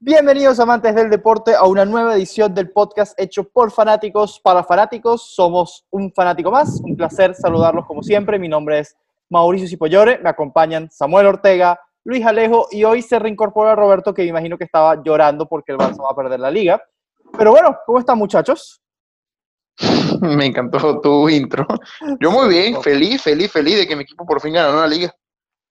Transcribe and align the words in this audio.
Bienvenidos 0.00 0.58
amantes 0.60 0.94
del 0.94 1.10
deporte 1.10 1.54
a 1.54 1.64
una 1.66 1.84
nueva 1.84 2.14
edición 2.14 2.54
del 2.54 2.70
podcast 2.70 3.20
hecho 3.20 3.44
por 3.44 3.70
fanáticos 3.70 4.40
para 4.40 4.64
fanáticos. 4.64 5.34
Somos 5.34 5.84
un 5.90 6.10
fanático 6.10 6.50
más, 6.50 6.80
un 6.80 6.96
placer 6.96 7.34
saludarlos 7.34 7.84
como 7.84 8.02
siempre. 8.02 8.38
Mi 8.38 8.48
nombre 8.48 8.78
es 8.78 8.96
Mauricio 9.28 9.68
Cipollore, 9.68 10.18
me 10.22 10.30
acompañan 10.30 10.90
Samuel 10.90 11.26
Ortega, 11.26 11.78
Luis 12.04 12.24
Alejo 12.24 12.68
y 12.70 12.84
hoy 12.84 13.02
se 13.02 13.18
reincorpora 13.18 13.74
Roberto 13.74 14.14
que 14.14 14.24
imagino 14.24 14.56
que 14.56 14.64
estaba 14.64 15.02
llorando 15.02 15.46
porque 15.46 15.72
el 15.72 15.78
Barça 15.78 16.02
va 16.02 16.12
a 16.12 16.16
perder 16.16 16.40
la 16.40 16.50
liga. 16.50 16.82
Pero 17.36 17.50
bueno, 17.50 17.76
¿cómo 17.84 17.98
están 17.98 18.16
muchachos? 18.16 18.80
Me 20.20 20.46
encantó 20.46 21.00
tu 21.00 21.28
intro. 21.28 21.66
Yo 22.20 22.30
muy 22.30 22.48
bien, 22.48 22.80
feliz, 22.82 23.22
feliz, 23.22 23.50
feliz 23.50 23.78
de 23.78 23.86
que 23.86 23.96
mi 23.96 24.02
equipo 24.02 24.26
por 24.26 24.40
fin 24.40 24.54
ganó 24.54 24.80
la 24.80 24.86
liga. 24.86 25.14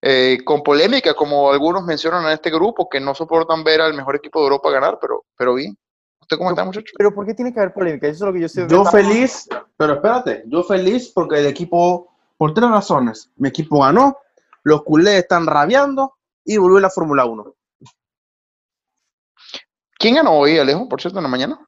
Eh, 0.01 0.37
con 0.45 0.61
polémica, 0.61 1.13
como 1.13 1.51
algunos 1.51 1.83
mencionan 1.83 2.25
en 2.25 2.31
este 2.31 2.51
grupo, 2.51 2.87
que 2.87 2.99
no 2.99 3.15
soportan 3.15 3.63
ver 3.63 3.81
al 3.81 3.93
mejor 3.93 4.15
equipo 4.15 4.39
de 4.39 4.45
Europa 4.45 4.71
ganar, 4.71 4.97
pero, 5.01 5.25
pero 5.35 5.55
bien. 5.55 5.77
¿Usted 6.21 6.37
cómo 6.37 6.49
está, 6.49 6.65
muchacho? 6.65 6.93
Pero 6.97 7.13
¿por 7.13 7.25
qué 7.25 7.33
tiene 7.33 7.53
que 7.53 7.59
haber 7.59 7.73
polémica? 7.73 8.07
Eso 8.07 8.25
es 8.25 8.27
lo 8.27 8.33
que 8.33 8.41
yo 8.41 8.49
sé. 8.49 8.67
Yo 8.69 8.85
feliz, 8.85 9.47
pero 9.75 9.93
espérate, 9.93 10.43
yo 10.47 10.63
feliz 10.63 11.09
porque 11.13 11.39
el 11.39 11.47
equipo, 11.47 12.13
por 12.37 12.53
tres 12.53 12.69
razones, 12.69 13.31
mi 13.37 13.49
equipo 13.49 13.81
ganó, 13.81 14.17
los 14.63 14.83
culés 14.83 15.15
están 15.15 15.47
rabiando 15.47 16.15
y 16.43 16.57
volvió 16.57 16.79
la 16.79 16.89
Fórmula 16.89 17.25
1. 17.25 17.55
¿Quién 19.97 20.15
ganó 20.15 20.37
hoy, 20.37 20.59
Alejo, 20.59 20.87
por 20.87 21.01
cierto, 21.01 21.19
en 21.19 21.23
la 21.23 21.29
mañana? 21.29 21.67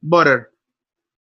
Butter. 0.00 0.50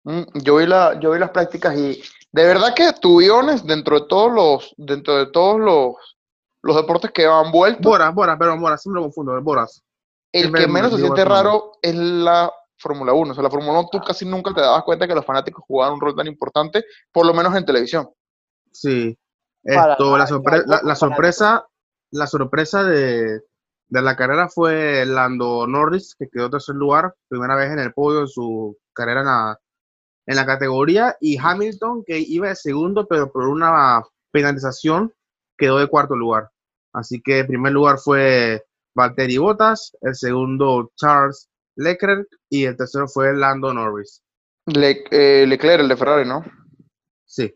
Mm, 0.05 0.23
yo, 0.42 0.56
vi 0.56 0.66
la, 0.66 0.98
yo 0.98 1.12
vi 1.12 1.19
las 1.19 1.30
prácticas 1.30 1.77
y 1.77 2.02
de 2.33 2.47
verdad 2.47 2.74
que 2.74 2.92
tuviones 2.95 3.65
dentro 3.65 4.01
de 4.01 4.06
todos 4.09 4.33
los, 4.33 4.75
dentro 4.77 5.17
de 5.17 5.27
todos 5.27 5.61
los, 5.61 5.94
los 6.62 6.77
deportes 6.77 7.11
que 7.12 7.27
han 7.27 7.53
vuelto. 7.53 7.89
Boras, 7.91 8.14
Boras, 8.14 8.39
perdón, 8.39 8.61
Boras, 8.61 8.83
siempre 8.83 9.00
lo 9.00 9.06
confundo, 9.06 9.41
Boras. 9.42 9.83
El 10.33 10.42
Siempre 10.44 10.62
que 10.62 10.67
me 10.67 10.72
menos 10.75 10.92
se 10.92 10.98
siente 10.98 11.25
raro 11.25 11.72
es 11.83 11.94
la 11.94 12.50
Fórmula 12.78 13.12
1. 13.12 13.31
O 13.31 13.34
sea, 13.34 13.44
la 13.44 13.50
Fórmula 13.50 13.78
1 13.81 13.89
tú 13.92 14.00
casi 14.00 14.25
nunca 14.25 14.53
te 14.55 14.62
dabas 14.62 14.83
cuenta 14.83 15.06
que 15.06 15.14
los 15.14 15.27
fanáticos 15.27 15.62
jugaban 15.67 15.94
un 15.94 16.00
rol 16.00 16.16
tan 16.16 16.27
importante, 16.27 16.84
por 17.12 17.27
lo 17.27 17.34
menos 17.34 17.55
en 17.55 17.66
televisión. 17.66 18.09
Sí. 18.72 19.16
Para 19.62 19.92
Esto, 19.92 20.05
nada, 20.06 20.19
la, 20.19 20.27
sorpre- 20.27 20.64
la, 20.66 20.81
la 20.83 20.94
sorpresa, 20.97 21.66
la 22.11 22.27
sorpresa 22.27 22.83
de, 22.83 23.42
de 23.89 24.03
la 24.03 24.16
carrera 24.16 24.48
fue 24.48 25.05
Lando 25.05 25.66
Norris, 25.66 26.16
que 26.19 26.28
quedó 26.28 26.47
en 26.47 26.50
tercer 26.53 26.75
lugar, 26.75 27.14
primera 27.28 27.55
vez 27.55 27.70
en 27.70 27.78
el 27.78 27.92
podio 27.92 28.20
en 28.20 28.28
su 28.28 28.77
carrera 28.94 29.20
en 29.20 29.27
la, 29.27 29.59
en 30.27 30.37
la 30.37 30.47
categoría, 30.47 31.17
y 31.20 31.37
Hamilton, 31.39 32.05
que 32.05 32.19
iba 32.19 32.48
de 32.48 32.55
segundo, 32.56 33.06
pero 33.09 33.31
por 33.33 33.48
una 33.48 34.03
penalización 34.31 35.12
quedó 35.59 35.78
de 35.78 35.89
cuarto 35.89 36.15
lugar. 36.17 36.51
Así 36.95 37.20
que 37.23 37.41
el 37.41 37.47
primer 37.47 37.73
lugar 37.73 37.98
fue 37.98 38.65
Valtteri 38.95 39.39
Bottas, 39.39 39.97
el 40.03 40.15
segundo 40.15 40.91
Charles 40.97 41.48
Leclerc 41.77 42.28
y 42.50 42.65
el 42.67 42.77
tercero 42.77 43.09
fue 43.09 43.34
Lando 43.34 43.73
Norris. 43.73 44.23
Le- 44.67 45.05
eh, 45.11 45.47
Leclerc, 45.47 45.81
el 45.81 45.89
de 45.89 45.97
Ferrari, 45.97 46.28
¿no? 46.28 46.45
Sí. 47.25 47.53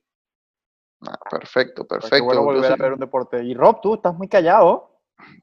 Ah, 1.06 1.18
perfecto, 1.30 1.82
Qué 1.82 1.88
perfecto. 1.88 2.24
bueno 2.24 2.42
volver 2.42 2.64
a 2.64 2.68
Entonces, 2.68 2.82
ver 2.82 2.92
un 2.94 3.00
deporte. 3.00 3.44
Y 3.44 3.54
Rob, 3.54 3.80
tú 3.80 3.94
estás 3.94 4.16
muy 4.16 4.28
callado. 4.28 4.90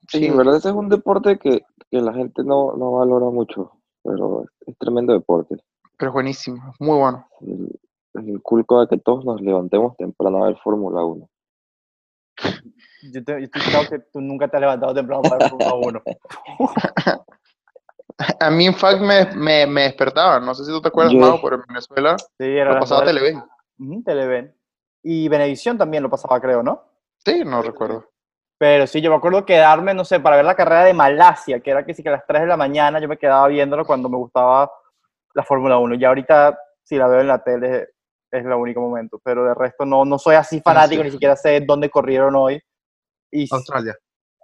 Sí, 0.10 0.20
sí, 0.20 0.26
en 0.26 0.38
verdad 0.38 0.58
ese 0.58 0.70
es 0.70 0.76
un 0.76 0.90
deporte 0.90 1.38
que, 1.38 1.62
que 1.90 2.02
la 2.02 2.14
gente 2.14 2.44
no, 2.44 2.76
no 2.76 2.92
valora 2.94 3.28
mucho, 3.28 3.72
pero 4.04 4.46
es 4.66 4.78
tremendo 4.78 5.14
deporte. 5.14 5.56
Pero 5.98 6.10
es 6.10 6.14
buenísimo, 6.14 6.74
muy 6.80 6.98
bueno. 6.98 7.28
El, 7.42 7.80
el 8.28 8.42
culco 8.42 8.82
de 8.82 8.88
que 8.88 8.98
todos 8.98 9.26
nos 9.26 9.42
levantemos 9.42 9.96
temprano 9.98 10.44
a 10.44 10.48
ver 10.48 10.58
Fórmula 10.64 11.04
1. 11.04 11.30
Yo, 13.14 13.24
te- 13.24 13.34
yo 13.34 13.46
estoy 13.46 13.62
claro 13.62 13.90
que 13.90 14.00
tú 14.00 14.22
nunca 14.22 14.48
te 14.48 14.58
has 14.58 14.62
levantado 14.62 14.94
temprano 14.94 15.22
para 15.24 15.42
ver 15.42 15.50
Fórmula 15.50 15.74
1. 15.76 16.02
A 18.40 18.50
mí, 18.52 18.68
en 18.68 18.76
fact, 18.76 19.02
me, 19.02 19.26
me, 19.36 19.66
me 19.66 19.82
despertaban. 19.84 20.46
No 20.46 20.54
sé 20.54 20.64
si 20.64 20.72
tú 20.72 20.80
te 20.82 20.88
acuerdas, 20.90 21.14
Mau, 21.14 21.40
pero 21.42 21.56
en 21.56 21.64
Venezuela 21.68 22.16
Sí, 22.18 22.46
era 22.46 22.74
lo 22.74 22.80
pasaba. 22.80 23.04
Televen. 23.04 23.44
Televen. 24.06 24.56
Y 25.02 25.28
Benevisión 25.28 25.78
también 25.78 26.04
lo 26.04 26.10
pasaba, 26.10 26.40
creo, 26.40 26.62
¿no? 26.64 26.84
Sí, 27.26 27.44
no 27.44 27.62
recuerdo. 27.62 28.06
Pero 28.60 28.86
sí, 28.88 29.02
yo 29.02 29.10
me 29.10 29.18
acuerdo 29.18 29.46
quedarme, 29.46 29.94
no 29.94 30.06
sé, 30.06 30.20
para 30.20 30.36
ver 30.38 30.46
la 30.46 30.56
carrera 30.56 30.84
de 30.86 30.94
Malasia, 30.94 31.60
que 31.60 31.72
era 31.72 31.86
que 31.86 31.94
sí 31.94 32.04
que 32.04 32.10
a 32.10 32.14
las 32.14 32.26
3 32.28 32.42
de 32.44 32.48
la 32.48 32.56
mañana 32.56 33.00
yo 33.00 33.08
me 33.10 33.18
quedaba 33.18 33.48
viéndolo 33.48 33.84
cuando 33.84 34.08
me 34.10 34.18
gustaba 34.18 34.72
la 35.34 35.44
Fórmula 35.44 35.78
1. 35.78 35.96
Y 35.96 36.06
ahorita, 36.06 36.58
si 36.84 36.96
la 36.98 37.08
veo 37.08 37.22
en 37.22 37.28
la 37.28 37.44
tele, 37.44 37.90
es 38.32 38.46
el 38.46 38.52
único 38.54 38.82
momento. 38.82 39.20
Pero 39.24 39.44
de 39.46 39.54
resto 39.54 39.86
no, 39.86 40.06
no 40.06 40.18
soy 40.18 40.36
así 40.36 40.62
fanático, 40.62 41.02
sí. 41.02 41.06
ni 41.08 41.12
siquiera 41.12 41.36
sé 41.36 41.62
dónde 41.62 41.90
corrieron 41.90 42.36
hoy. 42.36 42.62
Y 43.32 43.48
Australia. 43.54 43.96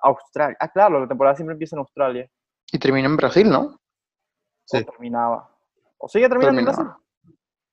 Australia. 0.01 0.57
Ah, 0.59 0.69
claro, 0.69 0.99
la 0.99 1.07
temporada 1.07 1.35
siempre 1.35 1.53
empieza 1.53 1.75
en 1.75 1.79
Australia. 1.81 2.29
Y 2.72 2.79
termina 2.79 3.07
en 3.07 3.17
Brasil, 3.17 3.49
¿no? 3.49 3.79
Sí. 4.66 4.78
O 4.78 4.85
terminaba. 4.85 5.49
¿O 5.97 6.07
sigue 6.07 6.29
terminando 6.29 6.59
en. 6.59 6.66
Brasil? 6.66 6.85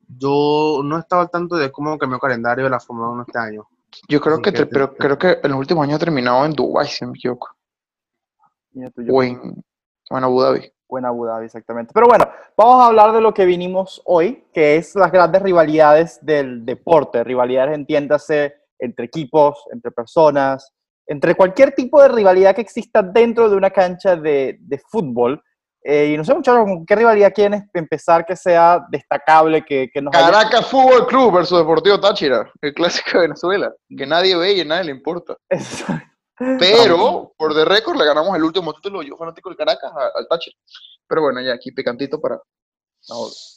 Yo 0.09 0.81
no 0.85 0.99
estaba 0.99 1.23
al 1.23 1.31
tanto 1.31 1.57
de 1.57 1.71
cómo 1.73 1.99
cambió 1.99 2.17
el 2.17 2.21
calendario 2.21 2.65
de 2.65 2.71
la 2.71 2.81
Fórmula 2.81 3.09
1 3.09 3.25
este 3.27 3.39
año. 3.39 3.67
Yo 4.09 4.21
creo 4.21 4.41
que, 4.43 4.53
que 4.53 4.59
te- 4.61 4.67
pero 4.67 4.91
te- 4.91 4.97
creo 4.99 5.19
que 5.19 5.39
en 5.43 5.51
los 5.51 5.59
últimos 5.59 5.83
años 5.85 5.97
ha 5.97 6.05
terminado 6.05 6.45
en 6.45 6.53
Dubái, 6.53 6.87
si 6.87 7.05
no 7.05 7.11
me 7.13 7.19
equivoco. 7.19 7.49
Mira 8.73 8.91
tú, 8.91 9.03
yo 9.03 9.15
O 9.15 9.23
en, 9.23 9.65
o 10.11 10.19
en 10.19 10.25
Abu 10.25 10.43
Dhabi. 10.43 10.73
O 10.89 10.99
en 10.99 11.05
Abu 11.05 11.27
Dhabi, 11.27 11.47
exactamente. 11.47 11.93
Pero 11.95 12.07
bueno, 12.07 12.25
vamos 12.57 12.83
a 12.83 12.87
hablar 12.87 13.13
de 13.13 13.21
lo 13.21 13.35
que 13.35 13.45
vinimos 13.45 14.01
hoy, 14.05 14.45
que 14.53 14.77
es 14.77 14.95
las 14.95 15.11
grandes 15.11 15.43
rivalidades 15.43 16.19
del 16.25 16.65
deporte. 16.65 17.25
Rivalidades, 17.25 17.75
entiéndase, 17.75 18.55
entre 18.79 19.07
equipos, 19.07 19.65
entre 19.73 19.91
personas, 19.91 20.73
entre 21.07 21.35
cualquier 21.35 21.73
tipo 21.73 22.01
de 22.03 22.09
rivalidad 22.09 22.55
que 22.55 22.61
exista 22.61 23.03
dentro 23.03 23.49
de 23.49 23.57
una 23.57 23.71
cancha 23.71 24.17
de, 24.17 24.59
de 24.61 24.79
fútbol. 24.79 25.43
Eh, 25.89 26.11
y 26.13 26.17
no 26.17 26.25
sé, 26.25 26.35
muchachos, 26.35 26.65
¿con 26.65 26.85
qué 26.85 26.97
rivalidad 26.97 27.33
quieren 27.33 27.71
empezar 27.73 28.27
que 28.27 28.35
sea 28.35 28.85
destacable, 28.91 29.65
que, 29.65 29.89
que 29.93 30.03
nos 30.03 30.13
haya- 30.15 30.33
Caracas 30.33 30.67
Fútbol 30.67 31.07
Club 31.07 31.33
versus 31.35 31.59
Deportivo 31.59 32.01
Táchira, 32.01 32.51
el 32.61 32.75
clásico 32.75 33.11
de 33.19 33.21
Venezuela, 33.29 33.73
que 33.97 34.05
nadie 34.05 34.37
ve 34.37 34.53
y 34.55 34.61
a 34.63 34.65
nadie 34.65 34.85
le 34.85 34.91
importa. 34.91 35.37
Pero, 36.39 37.33
por 37.37 37.55
de 37.55 37.65
récord, 37.65 37.97
le 37.97 38.05
ganamos 38.05 38.37
el 38.37 38.45
último 38.45 38.73
título, 38.75 39.03
yo 39.03 39.17
fanático 39.17 39.49
del 39.49 39.57
Caracas, 39.57 39.93
al 40.15 40.29
Táchira. 40.29 40.57
Pero 41.09 41.23
bueno, 41.23 41.41
ya 41.41 41.55
aquí 41.55 41.73
picantito 41.73 42.21
para... 42.21 42.37
No, 43.09 43.15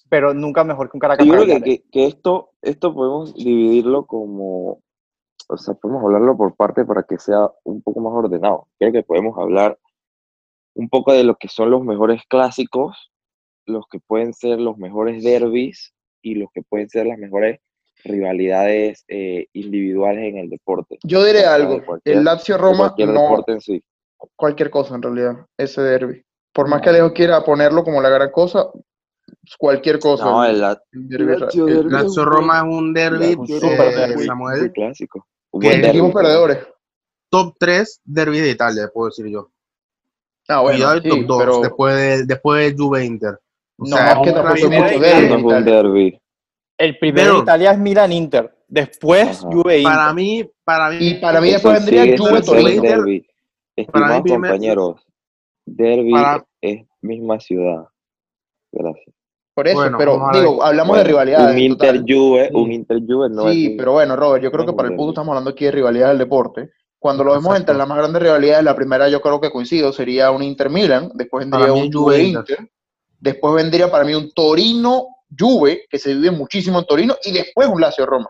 pero 0.09 0.33
nunca 0.33 0.63
mejor 0.63 0.89
que 0.89 0.97
un 0.97 1.01
Caracas. 1.01 1.25
Yo 1.25 1.33
creo 1.33 1.45
que, 1.45 1.61
que, 1.61 1.83
que 1.91 2.05
esto, 2.05 2.51
esto 2.61 2.93
podemos 2.93 3.33
dividirlo 3.33 4.05
como, 4.05 4.81
o 5.47 5.57
sea, 5.57 5.73
podemos 5.73 6.03
hablarlo 6.03 6.37
por 6.37 6.55
parte 6.55 6.85
para 6.85 7.03
que 7.03 7.17
sea 7.17 7.51
un 7.63 7.81
poco 7.81 7.99
más 8.01 8.13
ordenado. 8.13 8.67
Creo 8.77 8.91
que 8.91 9.03
podemos 9.03 9.37
hablar 9.37 9.79
un 10.75 10.89
poco 10.89 11.11
de 11.11 11.23
lo 11.23 11.35
que 11.35 11.47
son 11.47 11.71
los 11.71 11.83
mejores 11.83 12.21
clásicos, 12.27 13.11
los 13.65 13.85
que 13.89 13.99
pueden 13.99 14.33
ser 14.33 14.59
los 14.59 14.77
mejores 14.77 15.23
derbis 15.23 15.93
y 16.21 16.35
los 16.35 16.51
que 16.53 16.61
pueden 16.61 16.89
ser 16.89 17.07
las 17.07 17.17
mejores 17.17 17.59
rivalidades 18.03 19.03
eh, 19.07 19.47
individuales 19.53 20.23
en 20.25 20.37
el 20.37 20.49
deporte. 20.49 20.97
Yo 21.03 21.23
diré 21.23 21.39
O 21.39 21.41
sea, 21.43 21.55
algo, 21.55 21.81
el 22.03 22.23
Lazio 22.23 22.57
Roma 22.57 22.77
cualquier 22.95 23.09
no, 23.09 23.21
deporte 23.21 23.51
en 23.53 23.61
sí. 23.61 23.83
cualquier 24.35 24.69
cosa 24.69 24.95
en 24.95 25.01
realidad, 25.01 25.45
ese 25.57 25.81
derby. 25.81 26.23
Por 26.53 26.67
más 26.67 26.81
que 26.81 26.89
Alejo 26.89 27.13
quiera 27.13 27.43
ponerlo 27.43 27.83
como 27.83 28.01
la 28.01 28.09
gran 28.09 28.31
cosa, 28.31 28.67
cualquier 29.57 29.99
cosa. 29.99 30.25
No, 30.25 30.43
el- 30.43 30.55
el, 30.55 30.61
La- 30.61 30.81
el 30.91 31.07
derbi 31.09 31.33
ra- 31.33 31.39
Lazio 31.39 31.67
el- 31.67 31.75
derbi. 31.75 31.91
Lazio 31.91 32.25
Roma 32.25 32.57
es 32.57 32.63
un 32.63 32.93
derby, 32.93 33.35
un 33.35 33.47
super 33.47 33.95
derbi. 33.95 34.15
muy 34.15 34.25
Samuel, 34.25 34.71
clásico. 34.71 35.27
Un 35.51 35.61
que 35.61 35.67
buen 35.67 35.79
equipos 35.85 36.07
derbi, 36.07 36.13
perdedores. 36.13 36.57
top 37.29 37.55
3 37.59 38.01
derbis 38.03 38.41
de 38.41 38.49
Italia, 38.51 38.89
puedo 38.93 39.09
decir 39.09 39.27
yo. 39.27 39.49
Ah, 40.47 40.61
bueno, 40.61 40.77
Cuidado 40.77 40.95
el 40.95 41.03
sí, 41.03 41.09
top 41.09 41.19
2, 41.27 41.37
pero 41.39 41.61
después 41.61 41.95
de, 41.95 42.25
después 42.25 42.75
de 42.75 42.83
Juve 42.83 43.05
Inter. 43.05 43.39
O 43.77 43.85
No, 43.87 43.95
sea, 43.97 44.11
es 44.13 44.17
que 44.23 44.31
derbi. 44.31 44.43
No 44.43 45.35
es 45.35 45.43
un 45.59 45.65
derbi. 45.65 46.21
El 46.79 46.97
primero 46.97 47.35
en 47.35 47.41
Italia 47.43 47.71
es 47.73 47.77
Milan-Inter, 47.79 48.55
después 48.67 49.39
Ajá. 49.41 49.49
Juve 49.51 49.79
Inter. 49.79 49.93
Para 49.93 50.13
mí, 50.13 50.49
para 50.63 50.89
mí, 50.89 50.97
Y 50.99 51.13
para 51.15 51.41
mí 51.41 51.49
Eso 51.49 51.55
después 51.69 51.75
vendría 51.75 52.03
sigue 52.03 52.17
Juve 52.17 52.41
Torino. 52.41 52.69
Inter- 52.69 53.01
mí 53.03 53.25
Estimados 53.75 54.23
compañeros, 54.27 55.01
derby 55.65 56.11
Para- 56.11 56.45
es 56.61 56.85
misma 57.01 57.39
ciudad. 57.39 57.85
Gracias. 58.71 59.15
Por 59.53 59.67
eso, 59.67 59.77
Bueno, 59.77 59.97
pero 59.97 60.21
digo, 60.33 60.63
hablamos 60.63 60.97
de 60.97 61.03
rivalidades. 61.03 61.53
Un 61.53 61.59
Inter. 61.61 62.01
Juve, 62.07 62.47
Sí. 62.47 62.55
un 62.55 62.71
Inter 62.71 62.99
Juve 63.05 63.29
no 63.29 63.49
sí, 63.51 63.65
es 63.67 63.77
pero 63.77 63.91
bueno, 63.93 64.15
Robert, 64.15 64.41
yo 64.43 64.51
creo 64.51 64.65
no 64.65 64.71
que 64.71 64.75
para 64.77 64.87
el 64.89 64.95
punto 64.95 65.11
estamos 65.11 65.29
hablando 65.29 65.49
aquí 65.49 65.65
de 65.65 65.71
rivalidades 65.71 66.11
del 66.17 66.25
deporte. 66.27 66.69
Cuando 66.97 67.23
lo 67.25 67.33
vemos 67.33 67.57
entre 67.57 67.75
las 67.75 67.87
más 67.87 67.97
grandes 67.97 68.21
rivalidades, 68.21 68.63
la 68.63 68.75
primera 68.75 69.09
yo 69.09 69.21
creo 69.21 69.39
que 69.41 69.51
coincido, 69.51 69.91
sería 69.91 70.31
un 70.31 70.43
Inter 70.43 70.69
Milan, 70.69 71.11
después 71.13 71.43
vendría 71.45 71.67
Para 71.67 71.73
un 71.73 71.91
Juve 71.91 72.15
Juve 72.15 72.23
Inter. 72.23 72.39
Inter, 72.57 72.71
después 73.19 73.53
vendría 73.55 73.91
para 73.91 74.03
mí 74.05 74.13
un 74.15 74.31
Torino 74.33 75.07
Juve, 75.37 75.85
que 75.89 75.99
se 75.99 76.13
vive 76.15 76.31
muchísimo 76.31 76.79
en 76.79 76.85
Torino, 76.85 77.15
y 77.23 77.31
después 77.33 77.67
un 77.67 77.79
Lazio 77.81 78.05
Roma. 78.05 78.29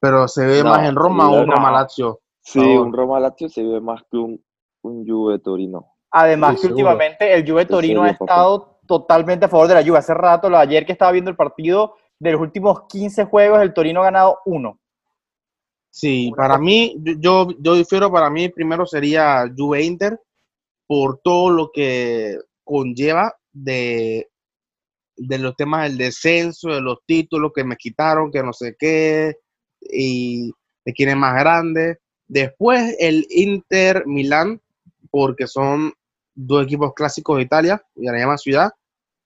pero 0.00 0.28
se 0.28 0.46
ve 0.46 0.62
No, 0.62 0.70
más 0.70 0.88
en 0.88 0.94
Roma 0.94 1.28
sí, 1.28 1.34
o 1.34 1.40
un 1.40 1.46
no. 1.46 1.54
Roma 1.56 1.72
Lazio. 1.72 2.20
Sí, 2.40 2.60
favor. 2.60 2.86
un 2.86 2.92
Roma 2.92 3.20
Lazio 3.20 3.48
se 3.48 3.62
ve 3.62 3.80
más 3.80 4.02
que 4.10 4.16
un, 4.16 4.44
un 4.82 5.06
Juve 5.06 5.38
Torino. 5.40 5.94
Además 6.10 6.50
Sí, 6.50 6.56
que 6.56 6.60
seguro. 6.68 6.76
últimamente 6.86 7.34
el 7.34 7.48
Juve 7.50 7.66
Torino 7.66 8.02
ha 8.04 8.12
papá. 8.12 8.24
estado 8.24 8.78
totalmente 8.86 9.44
a 9.46 9.48
favor 9.48 9.66
de 9.68 9.74
la 9.74 9.82
Juve. 9.84 9.98
Hace 9.98 10.14
rato, 10.14 10.48
lo- 10.48 10.56
ayer 10.58 10.86
que 10.86 10.92
estaba 10.92 11.10
viendo 11.12 11.30
el 11.30 11.36
partido, 11.36 11.94
de 12.18 12.32
los 12.32 12.40
últimos 12.40 12.82
15 12.88 13.24
juegos, 13.26 13.60
el 13.60 13.74
Torino 13.74 14.00
ha 14.00 14.04
ganado 14.04 14.38
uno. 14.46 14.78
Sí, 15.90 16.32
para 16.36 16.58
mí, 16.58 16.96
yo, 17.18 17.48
yo 17.58 17.74
difiero, 17.74 18.10
para 18.12 18.30
mí 18.30 18.48
primero 18.50 18.86
sería 18.86 19.44
Juve 19.56 19.82
Inter 19.82 20.20
por 20.86 21.18
todo 21.22 21.50
lo 21.50 21.70
que 21.72 22.38
conlleva 22.64 23.34
de, 23.52 24.28
de 25.18 25.38
los 25.38 25.56
temas 25.56 25.88
del 25.88 25.98
descenso, 25.98 26.68
de 26.70 26.80
los 26.80 26.98
títulos 27.06 27.52
que 27.54 27.64
me 27.64 27.76
quitaron, 27.76 28.30
que 28.30 28.42
no 28.42 28.52
sé 28.52 28.76
qué, 28.78 29.36
y 29.80 30.50
de 30.84 30.92
quién 30.92 31.10
es 31.10 31.16
más 31.16 31.34
grande. 31.38 31.98
Después 32.26 32.96
el 32.98 33.26
Inter 33.30 34.04
Milán, 34.06 34.60
porque 35.10 35.46
son 35.46 35.92
dos 36.34 36.64
equipos 36.64 36.92
clásicos 36.94 37.36
de 37.36 37.42
Italia, 37.44 37.82
y 37.96 38.06
la 38.06 38.18
llama 38.18 38.38
ciudad. 38.38 38.70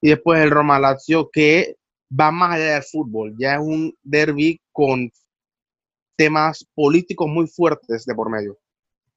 Y 0.00 0.10
después 0.10 0.40
el 0.42 0.50
Roma 0.50 0.78
Lazio, 0.80 1.30
que 1.30 1.76
va 2.18 2.30
más 2.30 2.54
allá 2.56 2.74
del 2.74 2.82
fútbol, 2.82 3.34
ya 3.38 3.54
es 3.54 3.60
un 3.60 3.94
derby 4.02 4.60
con 4.72 5.10
temas 6.16 6.66
políticos 6.74 7.28
muy 7.28 7.46
fuertes 7.46 8.04
de 8.04 8.14
por 8.14 8.30
medio. 8.30 8.58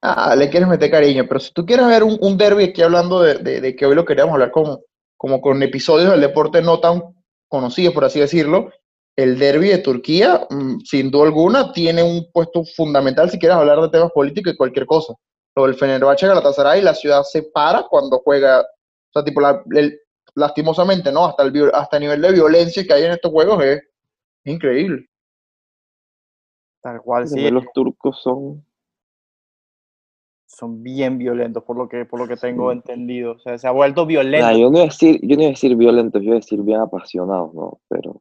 Ah, 0.02 0.36
le 0.36 0.50
quieres 0.50 0.70
meter 0.70 0.92
cariño, 0.92 1.26
pero 1.28 1.40
si 1.40 1.52
tú 1.52 1.66
quieres 1.66 1.88
ver 1.88 2.04
un, 2.04 2.18
un 2.22 2.38
derby, 2.38 2.66
aquí 2.66 2.82
hablando 2.82 3.22
de, 3.22 3.36
de- 3.40 3.62
de 3.62 3.76
que 3.76 3.86
hoy 3.86 3.96
lo 3.96 4.06
queríamos 4.06 4.34
hablar 4.34 4.52
como, 4.52 4.82
como 5.18 5.42
con 5.42 5.62
episodios 5.64 6.12
del 6.12 6.22
deporte 6.22 6.62
no 6.62 6.80
tan 6.80 7.02
conocidos, 7.48 7.94
por 7.94 8.06
así 8.06 8.20
decirlo, 8.20 8.72
el 9.16 9.40
derby 9.40 9.70
de 9.70 9.78
Turquía, 9.78 10.46
mm, 10.50 10.80
sin 10.82 11.10
duda 11.10 11.26
alguna, 11.26 11.72
tiene 11.72 12.04
un 12.04 12.30
puesto 12.34 12.64
fundamental 12.66 13.30
si 13.30 13.40
quieres 13.40 13.58
hablar 13.58 13.80
de 13.82 13.90
temas 13.90 14.12
políticos 14.12 14.54
y 14.54 14.58
cualquier 14.58 14.86
cosa. 14.86 15.14
Lo 15.56 15.66
del 15.66 15.76
Fenerbahce 15.76 16.28
Galatasaray, 16.28 16.82
la 16.82 16.94
ciudad 16.94 17.24
se 17.24 17.44
para 17.44 17.84
cuando 17.84 18.20
juega, 18.20 18.62
o 18.62 18.66
sea, 19.14 19.24
tipo, 19.24 19.40
la- 19.40 19.64
el- 19.72 19.98
lastimosamente, 20.34 21.14
¿no? 21.14 21.26
Hasta 21.26 21.44
el, 21.44 21.72
hasta 21.74 21.96
el 21.96 22.02
nivel 22.04 22.22
de 22.22 22.32
violencia 22.34 22.84
que 22.86 22.94
hay 22.94 23.04
en 23.06 23.12
estos 23.14 23.32
juegos 23.32 23.64
es 23.64 23.82
increíble. 24.44 25.08
Tal 26.82 27.02
cual, 27.02 27.28
sí, 27.28 27.50
los 27.52 27.64
turcos 27.74 28.22
son 28.22 28.66
son 30.56 30.82
bien 30.84 31.18
violentos 31.18 31.64
por 31.64 31.76
lo 31.78 31.90
que, 31.90 32.06
por 32.06 32.20
lo 32.20 32.28
que 32.28 32.38
tengo 32.38 32.72
Sí. 32.72 32.78
entendido. 32.78 33.34
O 33.34 33.40
sea, 33.40 33.58
se 33.58 33.68
ha 33.68 33.72
vuelto 33.72 34.06
violento. 34.06 34.46
Nah, 34.48 34.54
yo 34.54 34.70
no 34.70 34.78
iba 34.78 34.84
a 34.84 34.86
decir, 34.86 35.20
yo 35.22 35.36
no 35.36 35.42
iba 35.42 35.50
a 35.50 35.54
decir 35.54 35.76
violentos, 35.76 36.22
yo 36.22 36.28
iba 36.28 36.36
a 36.36 36.40
decir 36.40 36.62
bien 36.62 36.80
apasionados, 36.80 37.54
¿no? 37.54 37.80
Pero 37.90 38.18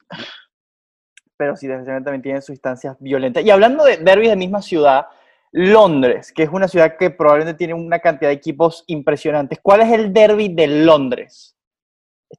pero 1.36 1.56
sí, 1.56 1.66
definitivamente 1.66 2.04
también 2.06 2.22
tienen 2.22 2.42
sus 2.42 2.50
instancias 2.54 2.96
violentas. 3.00 3.44
Y 3.44 3.50
hablando 3.50 3.84
de 3.84 3.96
derbis 3.96 4.30
de 4.30 4.36
misma 4.36 4.62
ciudad, 4.62 5.06
Londres, 5.52 6.32
que 6.32 6.44
es 6.44 6.50
una 6.50 6.68
ciudad 6.68 6.96
que 6.96 7.10
probablemente 7.10 7.58
tiene 7.58 7.74
una 7.74 7.98
cantidad 7.98 8.30
de 8.30 8.34
equipos 8.36 8.84
impresionantes. 8.86 9.58
¿Cuál 9.62 9.80
es 9.82 9.92
el 9.92 10.12
derby 10.12 10.48
de 10.54 10.66
Londres? 10.84 11.56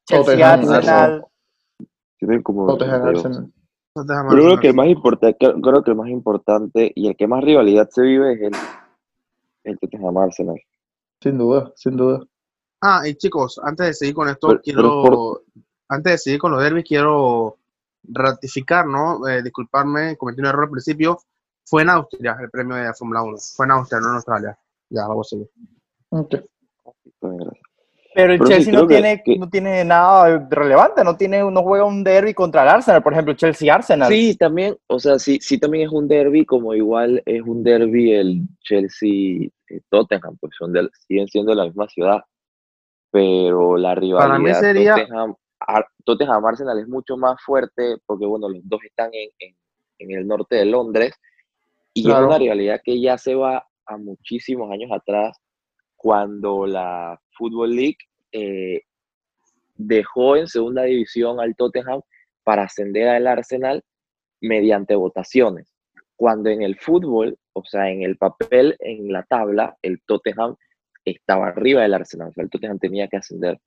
Chelsea, 0.08 0.34
Tottenham, 0.36 0.70
Arsenal. 0.74 1.26
tienen 2.18 2.42
como 2.42 2.68
Tottenham, 2.68 3.00
92. 3.02 3.26
Arsenal. 3.26 3.52
Tottenham, 3.94 4.28
Pero 4.30 4.30
creo 4.30 4.44
Arsenal. 4.46 4.60
que 4.62 4.68
el 4.70 4.74
más 4.76 4.88
importante, 4.88 5.38
creo, 5.40 5.62
creo 5.62 5.84
que 5.84 5.92
el 5.92 5.98
más 5.98 6.10
importante 6.10 6.92
y 6.96 7.08
el 7.08 7.16
que 7.18 7.28
más 7.28 7.44
rivalidad 7.44 7.90
se 7.90 8.02
vive 8.02 8.34
es 8.34 8.42
el, 8.42 8.52
el 9.66 9.78
Tottenham 9.80 10.18
Arsenal. 10.18 10.60
Sin 11.22 11.38
duda, 11.38 11.72
sin 11.76 11.98
duda. 11.98 12.26
Ah, 12.82 13.02
y 13.08 13.16
chicos, 13.16 13.60
antes 13.64 13.88
de 13.88 13.94
seguir 13.94 14.16
con 14.16 14.30
esto, 14.30 14.48
Pero- 14.50 14.62
quiero, 14.62 15.04
pero 15.04 15.42
antes 15.90 16.14
de 16.14 16.18
seguir 16.18 16.40
con 16.40 16.52
los 16.52 16.62
derbis, 16.62 16.86
quiero 16.88 17.58
ratificar, 18.04 18.86
¿no? 18.86 19.28
Eh, 19.28 19.42
disculparme, 19.42 20.16
cometí 20.18 20.40
un 20.42 20.48
error 20.48 20.66
al 20.66 20.70
principio. 20.72 21.18
Fue 21.66 21.82
en 21.82 21.90
Austria 21.90 22.38
el 22.40 22.50
premio 22.52 22.76
de 22.76 22.84
la 22.84 22.94
Fórmula 22.94 23.24
1. 23.24 23.38
Fue 23.56 23.66
en 23.66 23.72
Austria, 23.72 24.00
no 24.00 24.10
en 24.10 24.16
Australia. 24.16 24.60
Ya, 24.90 25.08
vamos 25.08 25.28
a 25.28 25.30
seguir. 25.32 25.50
Ok. 26.10 26.36
Gracias. 27.22 27.65
Pero 28.16 28.32
el 28.34 28.40
Pero 28.40 28.48
sí, 28.48 28.54
Chelsea 28.54 28.74
no, 28.74 28.88
tiene, 28.88 29.22
que- 29.24 29.38
no 29.38 29.50
tiene 29.50 29.84
nada 29.84 30.48
relevante, 30.50 31.04
no, 31.04 31.18
tiene, 31.18 31.40
no 31.52 31.62
juega 31.64 31.84
un 31.84 32.02
derby 32.04 32.34
contra 32.34 32.64
el 32.64 32.70
Arsenal, 32.70 33.04
por 33.04 33.12
ejemplo, 33.12 33.34
Chelsea-Arsenal. 33.34 34.08
Sí, 34.10 34.36
también, 34.38 34.78
o 34.88 35.00
sea, 35.00 35.20
sí, 35.20 35.38
sí 35.42 35.60
también 35.60 35.88
es 35.88 35.92
un 35.94 36.08
derby, 36.08 36.46
como 36.46 36.74
igual 36.74 37.22
es 37.26 37.42
un 37.42 37.62
derby 37.62 38.14
el 38.14 38.42
Chelsea-Tottenham, 38.62 40.38
pues 40.40 40.54
son 40.58 40.72
del- 40.74 40.90
siguen 41.08 41.28
siendo 41.28 41.52
de 41.52 41.58
la 41.58 41.66
misma 41.66 41.88
ciudad, 41.90 42.24
pero 43.12 43.78
la 43.78 43.90
Para 43.90 44.02
mí 44.02 44.08
rivalidad 44.08 44.60
sería- 44.60 44.96
Tottenham, 44.96 45.36
Tottenham 46.04 46.46
Arsenal 46.46 46.80
es 46.80 46.88
mucho 46.88 47.18
más 47.18 47.42
fuerte 47.44 47.98
porque, 48.06 48.26
bueno, 48.26 48.48
los 48.50 48.62
dos 48.64 48.80
están 48.84 49.10
en, 49.14 49.30
en- 49.40 49.56
en 50.00 50.12
el 50.12 50.28
norte 50.28 50.56
de 50.58 50.66
Londres 50.66 51.14
y 51.94 52.04
Claro. 52.04 52.22
es 52.22 52.28
una 52.28 52.38
rivalidad 52.38 52.82
que 52.84 53.00
ya 53.00 53.18
se 53.18 53.36
va 53.36 53.66
a 53.88 53.98
muchísimos 53.98 54.70
años 54.72 54.92
atrás 54.92 55.38
cuando 56.06 56.68
la 56.68 57.20
Football 57.32 57.76
League 57.76 57.98
eh, 58.32 58.84
dejó 59.74 60.36
en 60.36 60.46
segunda 60.46 60.84
división 60.84 61.40
al 61.40 61.56
Tottenham 61.56 62.02
para 62.44 62.66
ascender 62.66 63.08
al 63.08 63.26
Arsenal 63.26 63.84
mediante 64.40 64.94
votaciones. 64.94 65.74
Cuando 66.16 66.52
en 66.52 66.62
el 66.62 66.78
fútbol, 66.78 67.40
o 67.54 67.66
sea, 67.66 67.90
en 67.90 68.04
el 68.04 68.18
papel, 68.18 68.76
en 68.82 69.12
la 69.12 69.24
tabla, 69.24 69.78
el 69.82 70.00
Tottenham 70.06 70.56
estaba 71.06 71.48
arriba 71.48 71.82
del 71.82 71.96
Arsenal, 71.96 72.28
o 72.30 72.34
sea, 72.34 72.44
el 72.44 72.52
Tottenham 72.52 72.78
tenía 72.78 73.08
que 73.08 73.18
ascender. 73.18 73.60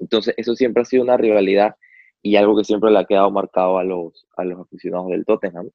Entonces, 0.00 0.34
eso 0.38 0.56
siempre 0.56 0.82
ha 0.82 0.86
sido 0.86 1.04
una 1.04 1.16
rivalidad 1.16 1.76
y 2.20 2.34
algo 2.34 2.56
que 2.56 2.64
siempre 2.64 2.90
le 2.90 2.98
ha 2.98 3.04
quedado 3.04 3.30
marcado 3.30 3.78
a 3.78 3.84
los, 3.84 4.26
a 4.36 4.42
los 4.42 4.58
aficionados 4.58 5.10
del 5.10 5.24
Tottenham. 5.24 5.70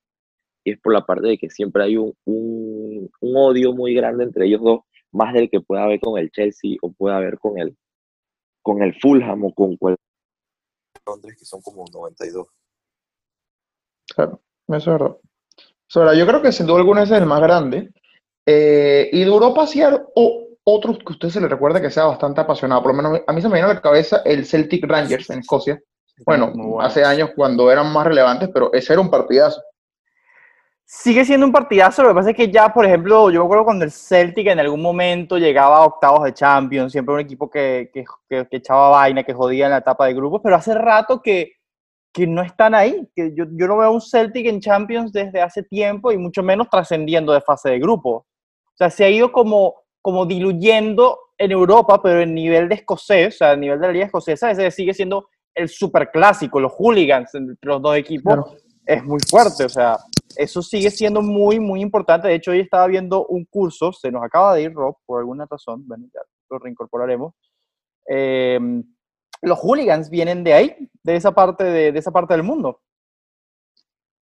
Y 0.65 0.71
es 0.71 0.80
por 0.81 0.92
la 0.92 1.06
parte 1.06 1.27
de 1.27 1.38
que 1.38 1.50
siempre 1.50 1.86
hay 1.86 1.95
un, 1.95 2.13
un, 2.25 3.10
un 3.21 3.38
odio 3.38 3.71
muy 3.71 3.94
grande 3.94 4.25
entre 4.25 4.48
ellos 4.48 4.60
dos, 4.62 4.81
más 5.13 5.33
del 5.33 5.50
que 5.50 5.62
pueda 5.62 5.83
haber 5.83 6.00
con 6.00 6.19
el 6.19 6.30
Chelsea 6.31 6.75
o 6.81 6.92
pueda 6.92 7.18
haber 7.18 7.38
con 7.39 7.57
el, 7.60 7.77
con 8.62 8.81
el 8.81 8.94
Fulham 9.00 9.45
o 9.45 9.54
con 9.54 9.77
cualquier 9.77 10.00
Londres, 11.06 11.36
que 11.38 11.45
son 11.45 11.62
como 11.62 11.86
92. 11.92 12.48
Claro, 14.15 14.42
eso 14.68 14.77
es 14.77 14.86
verdad. 14.86 15.18
Eso 15.57 15.65
es 15.88 15.95
verdad. 16.06 16.13
Yo 16.13 16.27
creo 16.27 16.42
que 16.42 16.51
sin 16.51 16.65
duda 16.68 16.80
alguna 16.80 17.04
ese 17.04 17.15
es 17.15 17.21
el 17.21 17.27
más 17.27 17.42
grande. 17.42 17.89
Eh, 18.45 19.10
y 19.12 19.19
de 19.19 19.25
Europa 19.25 19.65
sí 19.68 19.81
hay 19.81 19.95
o- 20.15 20.48
otros 20.65 20.98
que 21.00 21.06
a 21.07 21.12
usted 21.12 21.30
se 21.30 21.42
le 21.42 21.48
recuerda 21.48 21.81
que 21.81 21.89
sea 21.92 22.06
bastante 22.06 22.42
apasionado. 22.42 22.81
Por 22.81 22.95
lo 22.95 23.01
menos 23.01 23.21
a 23.25 23.33
mí 23.33 23.42
se 23.42 23.48
me 23.50 23.56
viene 23.56 23.69
a 23.69 23.74
la 23.74 23.81
cabeza 23.81 24.21
el 24.25 24.45
Celtic 24.45 24.86
Rangers 24.86 25.30
en 25.30 25.39
Escocia. 25.39 25.81
Bueno, 26.25 26.51
bueno. 26.54 26.81
hace 26.81 27.04
años 27.04 27.31
cuando 27.36 27.71
eran 27.71 27.92
más 27.92 28.06
relevantes, 28.06 28.50
pero 28.54 28.71
ese 28.74 28.94
era 28.94 29.01
un 29.01 29.10
partidazo. 29.10 29.62
Sigue 30.85 31.25
siendo 31.25 31.45
un 31.45 31.51
partidazo, 31.51 32.03
lo 32.03 32.09
que 32.09 32.15
pasa 32.15 32.30
es 32.31 32.35
que 32.35 32.51
ya, 32.51 32.71
por 32.71 32.85
ejemplo, 32.85 33.31
yo 33.31 33.39
me 33.39 33.45
acuerdo 33.45 33.63
cuando 33.65 33.85
el 33.85 33.91
Celtic 33.91 34.47
en 34.47 34.59
algún 34.59 34.81
momento 34.81 35.38
llegaba 35.38 35.77
a 35.77 35.85
octavos 35.85 36.24
de 36.24 36.33
Champions, 36.33 36.91
siempre 36.91 37.15
un 37.15 37.21
equipo 37.21 37.50
que, 37.50 37.89
que, 37.94 38.03
que- 38.30 38.47
que 38.47 38.57
echaba 38.57 38.89
vaina, 38.89 39.24
que 39.24 39.33
jodía 39.33 39.65
en 39.65 39.71
la 39.71 39.77
etapa 39.77 40.06
de 40.06 40.13
grupos, 40.13 40.41
pero 40.44 40.56
hace 40.56 40.74
rato 40.75 41.21
que, 41.21 41.53
que 42.13 42.27
no 42.27 42.44
están 42.44 42.75
ahí, 42.75 43.09
que 43.15 43.33
yo, 43.33 43.45
yo 43.53 43.68
no 43.68 43.77
veo 43.77 43.91
un 43.91 44.01
Celtic 44.01 44.45
en 44.45 44.59
Champions 44.59 45.12
desde 45.12 45.41
hace 45.41 45.63
tiempo 45.63 46.12
y 46.12 46.17
mucho 46.17 46.43
menos 46.43 46.69
trascendiendo 46.69 47.34
de 47.34 47.41
fase 47.41 47.69
de 47.72 47.79
grupo. 47.79 48.12
O 48.12 48.75
sea, 48.77 48.89
se 48.89 49.03
ha 49.05 49.10
ido 49.10 49.31
como, 49.31 49.75
como 50.01 50.25
diluyendo 50.25 51.17
en 51.38 51.51
Europa, 51.51 52.01
pero 52.03 52.22
en 52.22 52.36
nivel 52.36 52.69
de 52.69 52.75
escocés, 52.75 53.36
o 53.36 53.38
sea, 53.39 53.51
a 53.51 53.55
nivel 53.55 53.79
de 53.79 53.88
la 53.88 53.93
liga 53.93 54.05
escocesa, 54.05 54.51
ese 54.51 54.69
sigue 54.69 54.93
siendo 54.93 55.27
el 55.55 55.69
superclásico, 55.69 56.60
los 56.60 56.74
hooligans 56.74 57.34
entre 57.34 57.55
los 57.62 57.81
dos 57.81 57.96
equipos 57.96 58.34
Claro. 58.36 58.57
es 58.86 59.03
muy 59.03 59.19
fuerte, 59.27 59.65
o 59.65 59.69
sea, 59.69 59.98
eso 60.37 60.61
sigue 60.61 60.91
siendo 60.91 61.21
muy, 61.21 61.59
muy 61.59 61.81
importante. 61.81 62.27
De 62.27 62.35
hecho, 62.35 62.51
hoy 62.51 62.59
estaba 62.59 62.87
viendo 62.87 63.25
un 63.27 63.45
curso, 63.45 63.91
se 63.93 64.11
nos 64.11 64.23
acaba 64.23 64.55
de 64.55 64.63
ir 64.63 64.73
Rob 64.73 64.97
por 65.05 65.19
alguna 65.19 65.45
razón, 65.49 65.87
bueno, 65.87 66.05
ya 66.13 66.21
lo 66.49 66.59
reincorporaremos. 66.59 67.33
Eh, 68.07 68.59
los 69.41 69.59
hooligans 69.59 70.09
vienen 70.09 70.43
de 70.43 70.53
ahí, 70.53 70.89
de 71.03 71.15
esa 71.15 71.31
parte, 71.31 71.63
de, 71.63 71.91
de 71.91 71.99
esa 71.99 72.11
parte 72.11 72.33
del 72.33 72.43
mundo, 72.43 72.81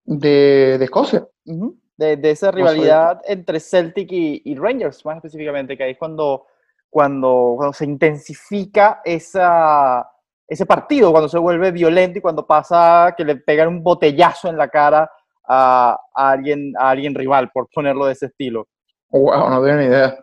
De, 0.03 0.77
de 0.79 0.85
Escocia. 0.85 1.27
Ujú. 1.45 1.77
de, 1.97 2.17
de 2.17 2.31
esa 2.31 2.51
rivalidad 2.51 3.21
entre 3.25 3.59
Celtic 3.59 4.11
y, 4.11 4.41
y 4.45 4.55
Rangers, 4.55 5.05
más 5.05 5.17
específicamente, 5.17 5.77
que 5.77 5.83
ahí 5.83 5.91
es 5.91 5.97
cuando, 5.97 6.47
cuando, 6.89 7.53
cuando 7.55 7.73
se 7.73 7.85
intensifica 7.85 9.01
esa, 9.05 10.09
ese 10.47 10.65
partido, 10.65 11.11
cuando 11.11 11.29
se 11.29 11.37
vuelve 11.37 11.71
violento 11.71 12.17
y 12.17 12.21
cuando 12.21 12.45
pasa 12.47 13.13
que 13.15 13.23
le 13.23 13.35
pegan 13.37 13.67
un 13.67 13.83
botellazo 13.83 14.49
en 14.49 14.57
la 14.57 14.69
cara 14.69 15.09
a, 15.53 15.97
a 16.15 16.31
alguien, 16.31 16.73
a 16.79 16.89
alguien 16.91 17.13
rival, 17.13 17.51
por 17.53 17.67
ponerlo 17.73 18.05
de 18.05 18.13
ese 18.13 18.27
estilo. 18.27 18.67
Wow, 19.09 19.49
no 19.49 19.61
tengo 19.61 19.77
ni 19.79 19.85
idea. 19.85 20.17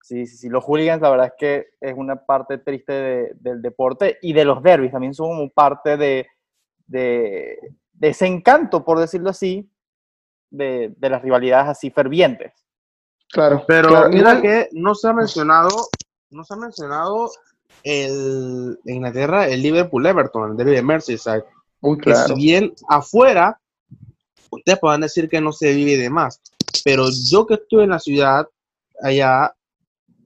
Sí, 0.00 0.26
sí, 0.26 0.36
sí, 0.36 0.48
los 0.48 0.64
hooligans 0.64 1.02
la 1.02 1.10
verdad 1.10 1.26
es 1.26 1.32
que 1.38 1.66
es 1.80 1.94
una 1.96 2.16
parte 2.16 2.58
triste 2.58 2.92
de- 2.92 3.32
del 3.34 3.60
deporte 3.60 4.18
y 4.22 4.32
de 4.32 4.44
los 4.44 4.62
derbis, 4.62 4.92
también 4.92 5.12
son 5.14 5.28
como 5.28 5.50
parte 5.50 5.96
de, 5.96 6.26
de, 6.86 7.58
de 7.92 8.08
ese 8.08 8.26
encanto, 8.26 8.84
por 8.84 8.98
decirlo 8.98 9.30
así, 9.30 9.70
de, 10.50 10.94
de 10.96 11.08
las 11.10 11.20
rivalidades 11.22 11.68
así 11.68 11.90
fervientes. 11.90 12.52
Claro. 13.30 13.64
Pero 13.66 13.88
claro, 13.88 14.08
mira 14.10 14.40
que 14.40 14.68
no 14.72 14.94
se 14.94 15.08
ha 15.08 15.12
mencionado, 15.12 15.68
no 16.30 16.44
se 16.44 16.54
ha 16.54 16.56
mencionado 16.56 17.30
el 17.82 18.78
en 18.84 18.94
Inglaterra 18.96 19.46
el 19.48 19.60
Liverpool 19.62 20.06
Everton, 20.06 20.50
el 20.52 20.56
derby 20.56 20.72
de 20.72 20.82
Merseyside. 20.82 21.44
Uy, 21.80 21.98
Que 21.98 22.12
claro. 22.12 22.28
si 22.28 22.34
bien 22.34 22.72
afuera, 22.88 23.60
ustedes 24.50 24.78
puedan 24.78 25.00
decir 25.02 25.28
que 25.28 25.40
no 25.40 25.52
se 25.52 25.72
vive 25.74 25.96
de 25.96 26.10
más, 26.10 26.40
pero 26.84 27.06
yo 27.30 27.46
que 27.46 27.54
estuve 27.54 27.84
en 27.84 27.90
la 27.90 27.98
ciudad, 27.98 28.46
allá, 29.02 29.54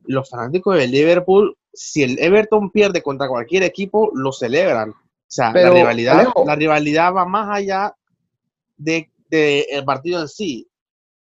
los 0.05 0.29
fanáticos 0.29 0.77
del 0.77 0.91
Liverpool, 0.91 1.57
si 1.73 2.03
el 2.03 2.19
Everton 2.19 2.71
pierde 2.71 3.03
contra 3.03 3.29
cualquier 3.29 3.63
equipo, 3.63 4.11
lo 4.15 4.33
celebran. 4.33 4.95
sea, 5.27 5.53
Pero, 5.53 5.69
la, 5.69 5.75
rivalidad, 5.75 6.19
Alejo. 6.21 6.45
la 6.47 6.55
rivalidad 6.57 7.13
va 7.15 7.25
más 7.27 7.49
allá 7.57 7.95
de, 8.77 9.11
de 9.29 9.61
el 9.71 9.85
partido 9.85 10.21
en 10.23 10.29
sí. 10.29 10.67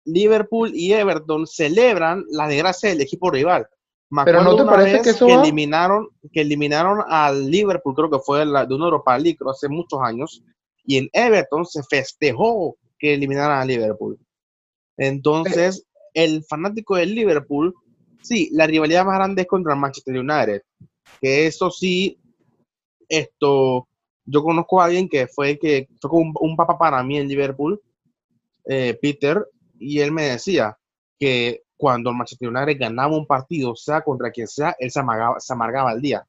Liverpool 0.04 0.70
y 0.74 0.92
Everton 0.94 1.46
celebran 1.46 2.24
la 2.30 2.48
desgracia 2.48 2.88
del 2.88 3.02
equipo 3.02 3.30
rival. 3.30 3.66
Me 4.10 4.24
Pero 4.24 4.42
¿no 4.42 4.56
te 4.56 4.64
parece 4.64 5.02
que 5.02 5.10
eso 5.10 5.28
va- 5.28 5.34
eliminaron, 5.42 6.08
que 6.32 6.40
eliminaron 6.40 7.00
al 7.06 7.50
Liverpool, 7.50 7.94
creo 7.94 8.10
que 8.10 8.18
fue 8.18 8.38
de, 8.40 8.46
la- 8.46 8.64
de 8.64 8.74
una 8.74 8.86
Europa 8.86 9.18
League 9.18 9.36
creo, 9.36 9.50
hace 9.50 9.68
muchos 9.68 10.00
años, 10.02 10.42
y 10.86 10.96
en 10.96 11.10
Everton 11.12 11.66
se 11.66 11.82
festejó 11.82 12.76
que 12.98 13.14
eliminaran 13.14 13.60
a 13.60 13.64
Liverpool. 13.64 14.18
Entonces, 14.96 15.86
el 16.14 16.44
fanático 16.44 16.96
del 16.96 17.14
Liverpool, 17.14 17.74
sí, 18.22 18.48
la 18.52 18.66
rivalidad 18.66 19.04
más 19.04 19.16
grande 19.16 19.42
es 19.42 19.48
contra 19.48 19.74
el 19.74 19.80
Manchester 19.80 20.18
United, 20.18 20.62
que 21.20 21.46
eso 21.46 21.70
sí, 21.70 22.18
esto, 23.08 23.88
yo 24.24 24.42
conozco 24.42 24.80
a 24.80 24.86
alguien 24.86 25.08
que 25.08 25.26
fue 25.28 25.58
que 25.58 25.88
fue 26.00 26.20
un, 26.20 26.34
un 26.40 26.56
papá 26.56 26.76
para 26.76 27.02
mí 27.02 27.16
en 27.18 27.28
Liverpool, 27.28 27.80
eh, 28.66 28.98
Peter, 29.00 29.46
y 29.78 30.00
él 30.00 30.12
me 30.12 30.24
decía 30.24 30.76
que 31.18 31.62
cuando 31.76 32.10
el 32.10 32.16
Manchester 32.16 32.48
United 32.48 32.78
ganaba 32.78 33.16
un 33.16 33.26
partido, 33.26 33.76
sea 33.76 34.02
contra 34.02 34.32
quien 34.32 34.48
sea, 34.48 34.74
él 34.78 34.90
se 34.90 34.98
amargaba, 35.00 35.38
se 35.38 35.52
amargaba 35.52 35.92
el 35.92 36.00
día, 36.00 36.26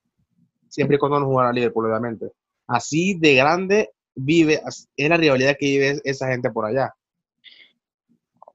siempre 0.70 0.96
y 0.96 1.00
cuando 1.00 1.20
no 1.20 1.26
jugara 1.26 1.52
Liverpool, 1.52 1.88
obviamente. 1.88 2.32
Así 2.68 3.16
de 3.16 3.34
grande 3.34 3.90
vive, 4.24 4.62
es 4.66 5.10
la 5.10 5.18
rivalidad 5.18 5.56
que 5.60 5.66
vive 5.66 6.02
esa 6.04 6.28
gente 6.28 6.52
por 6.52 6.66
allá. 6.66 6.94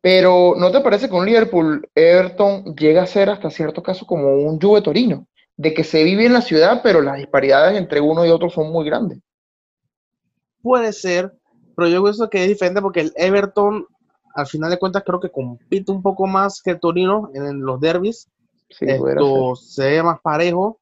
Pero 0.01 0.55
¿no 0.59 0.71
te 0.71 0.81
parece 0.81 1.09
que 1.09 1.15
un 1.15 1.25
Liverpool 1.25 1.89
Everton 1.95 2.77
llega 2.77 3.03
a 3.03 3.07
ser 3.07 3.31
hasta 3.31 3.49
cierto 3.49 3.83
caso 3.83 4.05
como 4.05 4.35
un 4.35 4.61
Juve 4.61 4.83
Torino? 4.83 5.27
De 5.57 5.73
que 5.73 5.83
se 5.83 6.05
vive 6.05 6.27
en 6.27 6.35
la 6.35 6.43
ciudad, 6.43 6.81
pero 6.83 7.01
las 7.01 7.17
disparidades 7.17 7.79
entre 7.79 8.03
uno 8.03 8.27
y 8.27 8.29
otro 8.29 8.51
son 8.51 8.71
muy 8.71 8.85
grandes. 8.85 9.21
Puede 10.61 10.93
ser, 10.93 11.33
pero 11.75 11.89
yo 11.89 12.03
pienso 12.03 12.29
que 12.29 12.43
es 12.43 12.49
diferente 12.49 12.83
porque 12.83 13.01
el 13.01 13.13
Everton, 13.17 13.87
al 14.35 14.47
final 14.47 14.69
de 14.71 14.79
cuentas, 14.79 15.05
creo 15.07 15.21
que 15.21 15.31
compite 15.31 15.91
un 15.91 16.03
poco 16.03 16.27
más 16.27 16.61
que 16.61 16.73
el 16.73 16.81
Torino 16.81 17.31
en 17.33 17.61
los 17.63 17.81
derbis. 17.81 18.29
Sí, 18.69 18.85
Esto 18.87 19.57
se 19.57 19.89
ve 19.89 20.03
más 20.03 20.21
parejo. 20.21 20.81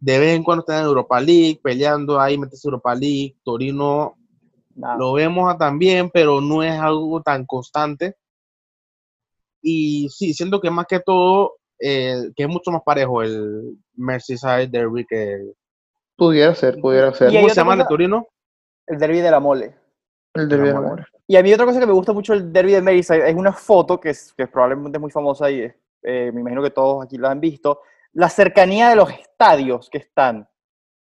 De 0.00 0.18
vez 0.18 0.34
en 0.34 0.42
cuando 0.42 0.62
está 0.62 0.78
en 0.78 0.86
Europa 0.86 1.20
League, 1.20 1.60
peleando 1.62 2.18
ahí, 2.18 2.38
metes 2.38 2.64
Europa 2.64 2.94
League. 2.94 3.36
Torino 3.44 4.16
lo 4.98 5.12
vemos 5.12 5.56
también, 5.58 6.10
pero 6.10 6.40
no 6.40 6.62
es 6.62 6.72
algo 6.72 7.22
tan 7.22 7.44
constante. 7.44 8.16
Y 9.62 10.08
sí, 10.08 10.32
siento 10.32 10.60
que 10.60 10.70
más 10.70 10.86
que 10.86 11.00
todo, 11.00 11.56
eh, 11.78 12.30
que 12.34 12.44
es 12.44 12.48
mucho 12.48 12.70
más 12.70 12.82
parejo 12.82 13.22
el 13.22 13.76
Merseyside 13.94 14.68
Derby 14.68 15.04
que 15.06 15.34
el, 15.34 15.54
Pudiera 16.20 16.54
ser, 16.54 16.78
pudiera 16.82 17.14
ser. 17.14 17.32
¿Cómo 17.32 17.48
se 17.48 17.54
llama 17.54 17.72
el 17.72 17.78
de 17.78 17.86
Torino? 17.86 18.28
El 18.86 18.98
derby 18.98 19.20
de 19.20 19.30
la 19.30 19.40
mole. 19.40 19.74
El 20.34 20.50
derbi 20.50 20.64
de 20.64 20.70
Amor. 20.72 20.84
amor. 20.84 21.08
Y 21.26 21.34
a 21.36 21.42
mí 21.42 21.50
otra 21.50 21.64
cosa 21.64 21.80
que 21.80 21.86
me 21.86 21.94
gusta 21.94 22.12
mucho 22.12 22.34
del 22.34 22.52
derby 22.52 22.72
de 22.72 22.82
Merseyside 22.82 23.30
es 23.30 23.34
una 23.34 23.54
foto 23.54 23.98
que, 23.98 24.10
es, 24.10 24.34
que 24.34 24.46
probablemente 24.46 24.98
es 24.98 25.00
muy 25.00 25.10
famosa 25.10 25.50
y 25.50 25.62
es, 25.62 25.74
eh, 26.02 26.30
me 26.34 26.42
imagino 26.42 26.62
que 26.62 26.72
todos 26.72 27.02
aquí 27.02 27.16
la 27.16 27.30
han 27.30 27.40
visto. 27.40 27.80
La 28.12 28.28
cercanía 28.28 28.88
de 28.88 28.96
los 28.96 29.10
estadios 29.10 29.88
que 29.90 29.98
están 29.98 30.48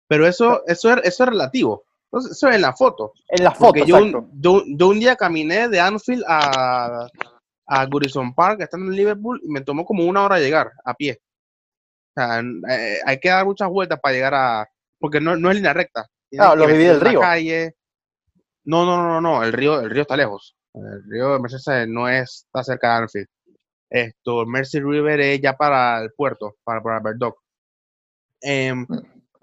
Pero 0.08 0.26
eso, 0.28 0.64
eso, 0.68 0.94
es, 0.94 1.04
eso 1.04 1.24
es 1.24 1.30
relativo. 1.30 1.84
Entonces, 2.12 2.32
eso 2.38 2.48
es 2.50 2.56
en 2.56 2.62
la 2.62 2.74
foto. 2.74 3.14
en 3.28 3.44
la 3.44 3.52
foto, 3.52 3.84
yo, 3.86 3.98
un- 3.98 4.32
yo, 4.42 4.64
yo 4.66 4.88
un 4.88 5.00
día 5.00 5.16
caminé 5.16 5.68
de 5.68 5.80
Anfield 5.80 6.24
a, 6.28 7.08
a 7.68 7.86
Goodison 7.86 8.34
Park, 8.34 8.62
estando 8.62 8.88
en 8.90 8.96
Liverpool, 8.96 9.42
y 9.44 9.50
me 9.50 9.62
tomó 9.62 9.86
como 9.86 10.06
una 10.06 10.24
hora 10.24 10.40
llegar 10.40 10.72
a 10.86 10.94
pie. 10.94 11.20
O 12.16 12.20
sea, 12.22 12.40
eh, 12.40 13.00
hay 13.06 13.20
que 13.20 13.30
dar 13.30 13.46
muchas 13.46 13.70
vueltas 13.70 14.00
para 14.02 14.14
llegar 14.16 14.34
a... 14.34 14.68
Porque 15.00 15.20
no, 15.22 15.36
no 15.36 15.50
es 15.50 15.56
línea 15.58 15.74
recta. 15.74 16.08
Tienes 16.30 16.48
lo 16.56 16.66
divide 16.66 16.78
meter 16.78 16.92
el 16.96 17.02
una 17.02 17.10
río. 17.12 17.20
calle. 17.20 17.76
No, 18.64 18.86
no, 18.86 18.98
no, 18.98 19.08
no, 19.10 19.22
no, 19.22 19.44
el 19.44 19.54
río, 19.54 19.80
el 19.82 19.90
río 19.90 20.02
está 20.02 20.18
lejos. 20.18 20.56
El 20.74 21.04
río 21.10 21.34
de 21.34 21.40
Mercedes 21.40 21.88
no 21.88 22.08
es, 22.10 22.46
está 22.48 22.64
cerca 22.64 22.88
de 22.90 22.94
Anfield. 23.04 23.28
Esto, 23.90 24.46
Mercy 24.46 24.80
River 24.80 25.20
es 25.22 25.42
ya 25.42 25.54
para 25.54 26.02
el 26.02 26.12
puerto, 26.12 26.56
para, 26.64 26.82
para. 26.82 27.02
Em, 28.42 28.86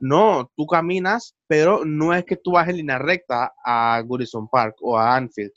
no, 0.01 0.51
tú 0.57 0.67
caminas, 0.67 1.35
pero 1.47 1.85
no 1.85 2.13
es 2.15 2.25
que 2.25 2.37
tú 2.37 2.53
vas 2.53 2.69
en 2.69 2.77
línea 2.77 2.99
recta 2.99 3.55
a 3.65 4.03
Goodison 4.05 4.49
Park 4.49 4.77
o 4.83 4.99
a 4.99 5.17
Anfield. 5.17 5.53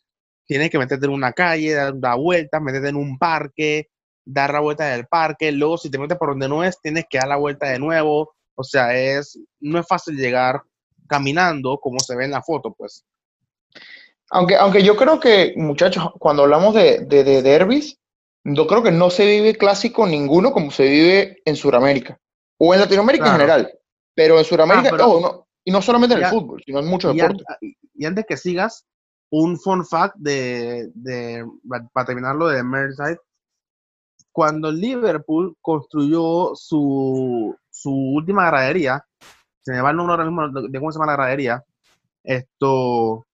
Tienes 0.46 0.70
que 0.70 0.77
meterte 0.77 1.06
en 1.06 1.12
una 1.12 1.34
calle, 1.34 1.74
dar 1.74 1.94
una 1.94 2.15
vuelta, 2.15 2.60
meterte 2.60 2.89
en 2.89 2.96
un 2.96 3.17
parque, 3.17 3.89
dar 4.25 4.53
la 4.53 4.62
vuelta 4.62 4.86
del 4.86 5.06
parque. 5.08 5.51
Luego, 5.51 5.77
si 5.77 5.91
te 5.91 5.98
metes 5.98 6.17
por 6.17 6.29
donde 6.29 6.48
no 6.48 6.63
es, 6.63 6.79
tienes 6.82 7.06
que 7.10 7.17
dar 7.17 7.27
la 7.27 7.36
vuelta 7.36 7.67
de 7.67 7.79
nuevo. 7.79 8.34
O 8.56 8.63
sea, 8.63 8.98
es, 8.98 9.38
no 9.60 9.79
es 9.79 9.88
fácil 9.88 10.15
llegar 10.15 10.62
caminando 11.08 11.77
como 11.79 12.00
se 12.00 12.15
ve 12.15 12.25
en 12.25 12.32
la 12.32 12.41
foto, 12.41 12.74
pues. 12.74 13.06
Aunque, 14.29 14.56
aunque 14.56 14.84
yo 14.84 14.96
creo 14.96 15.20
que, 15.20 15.53
muchachos, 15.58 16.12
cuando 16.20 16.44
hablamos 16.44 16.74
de, 16.74 17.00
de, 17.06 17.24
de 17.24 17.41
derbis, 17.41 17.98
yo 18.56 18.68
creo 18.68 18.82
que 18.84 18.92
no 18.92 19.10
se 19.10 19.25
vive 19.25 19.56
clásico 19.56 20.08
ninguno 20.08 20.51
como 20.51 20.72
se 20.72 20.84
vive 20.84 21.42
en 21.46 21.56
Sudamérica. 21.56 22.18
O 22.58 22.74
en 22.74 22.80
Latinoamérica 22.80 23.25
en 23.27 23.32
general. 23.34 23.74
Pero 24.16 24.39
en 24.39 24.46
Sudamérica, 24.46 24.89
Ah, 24.94 24.98
no, 24.98 25.48
y 25.63 25.72
no 25.72 25.82
solamente 25.82 26.16
en 26.16 26.24
el 26.24 26.30
fútbol, 26.30 26.62
sino 26.66 26.80
en 26.80 26.88
muchos 26.88 27.13
Y, 27.16 27.20
an- 27.20 27.27
deportes. 27.34 27.58
y 27.94 28.06
antes 28.06 28.25
que 28.25 28.38
sigas, 28.38 28.86
un 29.30 29.60
fun 29.60 29.86
fact 29.86 30.16
de, 30.18 30.89
de 30.96 31.46
para 31.94 32.06
terminarlo 32.06 32.48
de 32.48 32.63
Merseyside. 32.63 33.20
Cuando 34.32 34.72
Liverpool 34.72 35.56
construyó 35.62 36.51
su, 36.56 37.56
su 37.70 37.92
última 37.92 38.48
gradería, 38.48 39.04
se 39.62 39.72
me 39.74 39.82
va 39.82 39.89
el 39.92 39.98
nombre 39.98 40.13
ahora 40.13 40.25
mismo 40.25 40.48
de 40.50 40.70
de 40.70 40.80
cómo 40.80 40.92
se 40.92 40.98
llama 41.00 41.12
la 41.12 41.18
gradería, 41.18 41.63
esto, 42.24 43.25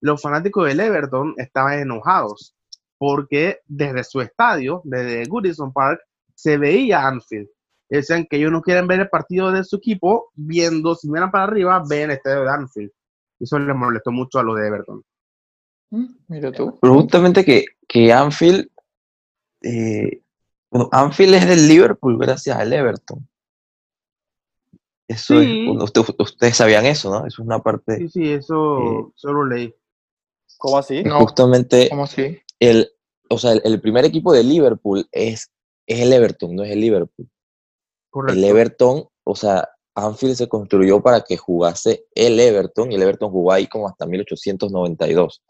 los 0.00 0.22
fanáticos 0.22 0.66
del 0.66 0.80
Everton 0.80 1.34
estaban 1.36 1.80
enojados 1.80 2.54
porque 3.00 3.60
desde 3.66 4.04
su 4.04 4.20
estadio, 4.20 4.82
desde 4.84 5.24
Goodison 5.24 5.72
Park, 5.72 6.02
se 6.34 6.58
veía 6.58 7.06
Anfield. 7.08 7.48
Decían 7.88 8.26
que 8.28 8.36
ellos 8.36 8.52
no 8.52 8.60
quieren 8.60 8.86
ver 8.86 9.00
el 9.00 9.08
partido 9.08 9.50
de 9.50 9.64
su 9.64 9.76
equipo 9.76 10.30
viendo, 10.34 10.94
si 10.94 11.08
miran 11.10 11.30
para 11.30 11.44
arriba, 11.44 11.82
ven 11.88 12.10
el 12.10 12.16
estadio 12.18 12.42
de 12.42 12.50
Anfield. 12.50 12.90
Y 13.38 13.44
eso 13.44 13.58
les 13.58 13.74
molestó 13.74 14.12
mucho 14.12 14.38
a 14.38 14.42
los 14.42 14.54
de 14.58 14.66
Everton. 14.66 15.02
Mm, 15.92 16.06
Mira 16.28 16.52
tú. 16.52 16.78
Pero 16.78 16.92
justamente 16.94 17.42
que, 17.42 17.64
que 17.88 18.12
Anfield, 18.12 18.68
eh, 19.62 20.20
bueno, 20.70 20.90
Anfield 20.92 21.34
es 21.36 21.48
del 21.48 21.68
Liverpool 21.68 22.18
gracias 22.18 22.54
al 22.58 22.70
Everton. 22.70 23.26
Eso 25.08 25.40
Sí. 25.40 25.66
es, 25.74 25.82
usted- 25.82 26.02
ustedes 26.18 26.56
sabían 26.56 26.84
eso, 26.84 27.10
¿no? 27.10 27.26
Eso 27.26 27.40
es 27.42 27.46
una 27.46 27.60
parte, 27.60 27.96
Sí, 27.96 28.08
sí, 28.10 28.30
eso, 28.30 28.78
Eh, 28.78 29.12
eso 29.16 29.32
lo 29.32 29.46
leí. 29.46 29.74
¿Cómo 30.58 30.76
así? 30.78 31.02
No. 31.02 31.18
justamente 31.20 31.88
¿Cómo 31.88 32.04
así? 32.04 32.38
El, 32.60 32.92
o 33.28 33.38
sea, 33.38 33.52
el, 33.52 33.62
el 33.64 33.80
primer 33.80 34.04
equipo 34.04 34.32
de 34.32 34.44
Liverpool 34.44 35.08
es, 35.10 35.50
es 35.86 36.00
el 36.00 36.12
Everton, 36.12 36.54
no 36.54 36.62
es 36.62 36.70
el 36.70 36.80
Liverpool. 36.80 37.28
Correcto. 38.10 38.38
El 38.38 38.44
Everton, 38.44 39.08
o 39.24 39.34
sea, 39.34 39.68
Anfield 39.94 40.36
se 40.36 40.48
construyó 40.48 41.02
para 41.02 41.22
que 41.22 41.36
jugase 41.36 42.04
el 42.14 42.38
Everton 42.38 42.92
y 42.92 42.94
el 42.94 43.02
Everton 43.02 43.30
jugó 43.30 43.52
ahí 43.52 43.66
como 43.66 43.88
hasta 43.88 44.06
1892. 44.06 45.42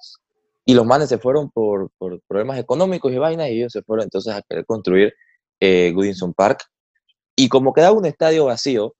Y 0.64 0.74
los 0.74 0.86
manes 0.86 1.08
se 1.08 1.18
fueron 1.18 1.50
por, 1.50 1.90
por 1.98 2.20
problemas 2.26 2.58
económicos 2.58 3.12
y 3.12 3.18
vainas 3.18 3.48
y 3.48 3.58
ellos 3.58 3.72
se 3.72 3.82
fueron 3.82 4.04
entonces 4.04 4.32
a 4.32 4.42
querer 4.42 4.64
construir 4.66 5.14
eh, 5.58 5.92
Goodison 5.94 6.32
Park. 6.34 6.64
Y 7.36 7.48
como 7.48 7.72
quedaba 7.72 7.96
un 7.96 8.06
estadio 8.06 8.46
vacío, 8.46 8.94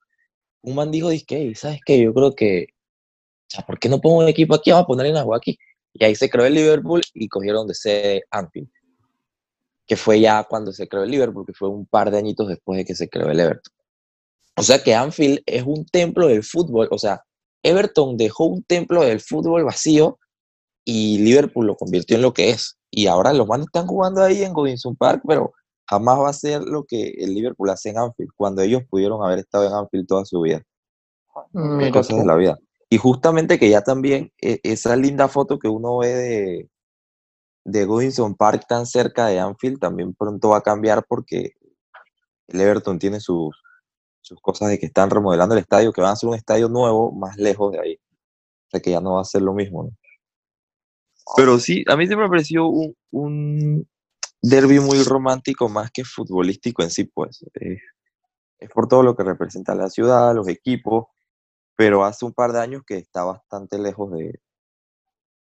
un 0.62 0.74
man 0.74 0.90
dijo, 0.90 1.10
que 1.26 1.54
¿sabes 1.54 1.80
qué? 1.84 2.02
Yo 2.02 2.12
creo 2.12 2.34
que, 2.34 2.66
o 2.72 3.46
sea, 3.48 3.66
¿por 3.66 3.78
qué 3.78 3.88
no 3.88 4.00
pongo 4.00 4.18
un 4.18 4.28
equipo 4.28 4.54
aquí? 4.54 4.70
Vamos 4.70 4.84
a 4.84 4.86
poner 4.86 5.10
una 5.10 5.24
aquí. 5.36 5.58
Y 6.00 6.04
ahí 6.04 6.14
se 6.14 6.30
creó 6.30 6.46
el 6.46 6.54
Liverpool 6.54 7.02
y 7.12 7.28
cogieron 7.28 7.66
de 7.66 7.74
sede 7.74 8.24
Anfield. 8.30 8.70
Que 9.86 9.96
fue 9.96 10.18
ya 10.18 10.42
cuando 10.44 10.72
se 10.72 10.88
creó 10.88 11.02
el 11.02 11.10
Liverpool, 11.10 11.44
que 11.44 11.52
fue 11.52 11.68
un 11.68 11.84
par 11.84 12.10
de 12.10 12.16
añitos 12.16 12.48
después 12.48 12.78
de 12.78 12.86
que 12.86 12.94
se 12.94 13.10
creó 13.10 13.30
el 13.30 13.38
Everton. 13.38 13.74
O 14.56 14.62
sea 14.62 14.82
que 14.82 14.94
Anfield 14.94 15.42
es 15.44 15.62
un 15.62 15.84
templo 15.84 16.26
del 16.26 16.42
fútbol. 16.42 16.88
O 16.90 16.96
sea, 16.96 17.22
Everton 17.62 18.16
dejó 18.16 18.46
un 18.46 18.62
templo 18.62 19.04
del 19.04 19.20
fútbol 19.20 19.64
vacío 19.64 20.18
y 20.86 21.18
Liverpool 21.18 21.66
lo 21.66 21.76
convirtió 21.76 22.16
en 22.16 22.22
lo 22.22 22.32
que 22.32 22.48
es. 22.48 22.78
Y 22.90 23.06
ahora 23.06 23.34
los 23.34 23.46
manes 23.46 23.66
están 23.66 23.86
jugando 23.86 24.22
ahí 24.22 24.42
en 24.42 24.54
Godinson 24.54 24.96
Park, 24.96 25.22
pero 25.28 25.52
jamás 25.86 26.18
va 26.18 26.30
a 26.30 26.32
ser 26.32 26.62
lo 26.62 26.84
que 26.84 27.10
el 27.18 27.34
Liverpool 27.34 27.68
hace 27.68 27.90
en 27.90 27.98
Anfield, 27.98 28.30
cuando 28.36 28.62
ellos 28.62 28.84
pudieron 28.88 29.22
haber 29.22 29.40
estado 29.40 29.66
en 29.66 29.74
Anfield 29.74 30.06
toda 30.06 30.24
su 30.24 30.40
vida. 30.40 30.62
Mira 31.52 31.90
Cosas 31.90 32.16
de 32.16 32.24
la 32.24 32.36
vida. 32.36 32.58
Y 32.90 32.98
justamente 32.98 33.58
que 33.58 33.70
ya 33.70 33.82
también 33.82 34.32
e- 34.42 34.60
esa 34.64 34.96
linda 34.96 35.28
foto 35.28 35.58
que 35.58 35.68
uno 35.68 35.98
ve 35.98 36.08
de, 36.08 36.70
de 37.64 37.84
Goodison 37.84 38.34
Park 38.34 38.64
tan 38.68 38.84
cerca 38.84 39.26
de 39.26 39.38
Anfield 39.38 39.78
también 39.78 40.12
pronto 40.12 40.50
va 40.50 40.58
a 40.58 40.62
cambiar 40.62 41.06
porque 41.08 41.52
el 42.48 42.60
Everton 42.60 42.98
tiene 42.98 43.20
sus, 43.20 43.56
sus 44.20 44.40
cosas 44.40 44.70
de 44.70 44.78
que 44.80 44.86
están 44.86 45.08
remodelando 45.08 45.54
el 45.54 45.60
estadio, 45.60 45.92
que 45.92 46.00
van 46.00 46.10
a 46.10 46.12
hacer 46.14 46.28
un 46.28 46.34
estadio 46.34 46.68
nuevo 46.68 47.12
más 47.12 47.36
lejos 47.36 47.72
de 47.72 47.80
ahí. 47.80 47.94
O 47.94 48.70
sea 48.72 48.80
que 48.80 48.90
ya 48.90 49.00
no 49.00 49.14
va 49.14 49.22
a 49.22 49.24
ser 49.24 49.42
lo 49.42 49.54
mismo. 49.54 49.88
Pero 51.36 51.60
sí, 51.60 51.84
a 51.86 51.96
mí 51.96 52.06
siempre 52.06 52.26
me 52.26 52.30
pareció 52.30 52.66
un, 52.66 52.96
un 53.12 53.88
derby 54.42 54.80
muy 54.80 55.00
romántico 55.04 55.68
más 55.68 55.92
que 55.92 56.02
futbolístico 56.02 56.82
en 56.82 56.90
sí, 56.90 57.04
pues. 57.04 57.44
Es 58.58 58.70
por 58.70 58.88
todo 58.88 59.04
lo 59.04 59.14
que 59.14 59.22
representa 59.22 59.76
la 59.76 59.88
ciudad, 59.88 60.34
los 60.34 60.48
equipos, 60.48 61.06
pero 61.80 62.04
hace 62.04 62.26
un 62.26 62.34
par 62.34 62.52
de 62.52 62.60
años 62.60 62.82
que 62.86 62.98
está 62.98 63.24
bastante 63.24 63.78
lejos 63.78 64.12
de, 64.12 64.38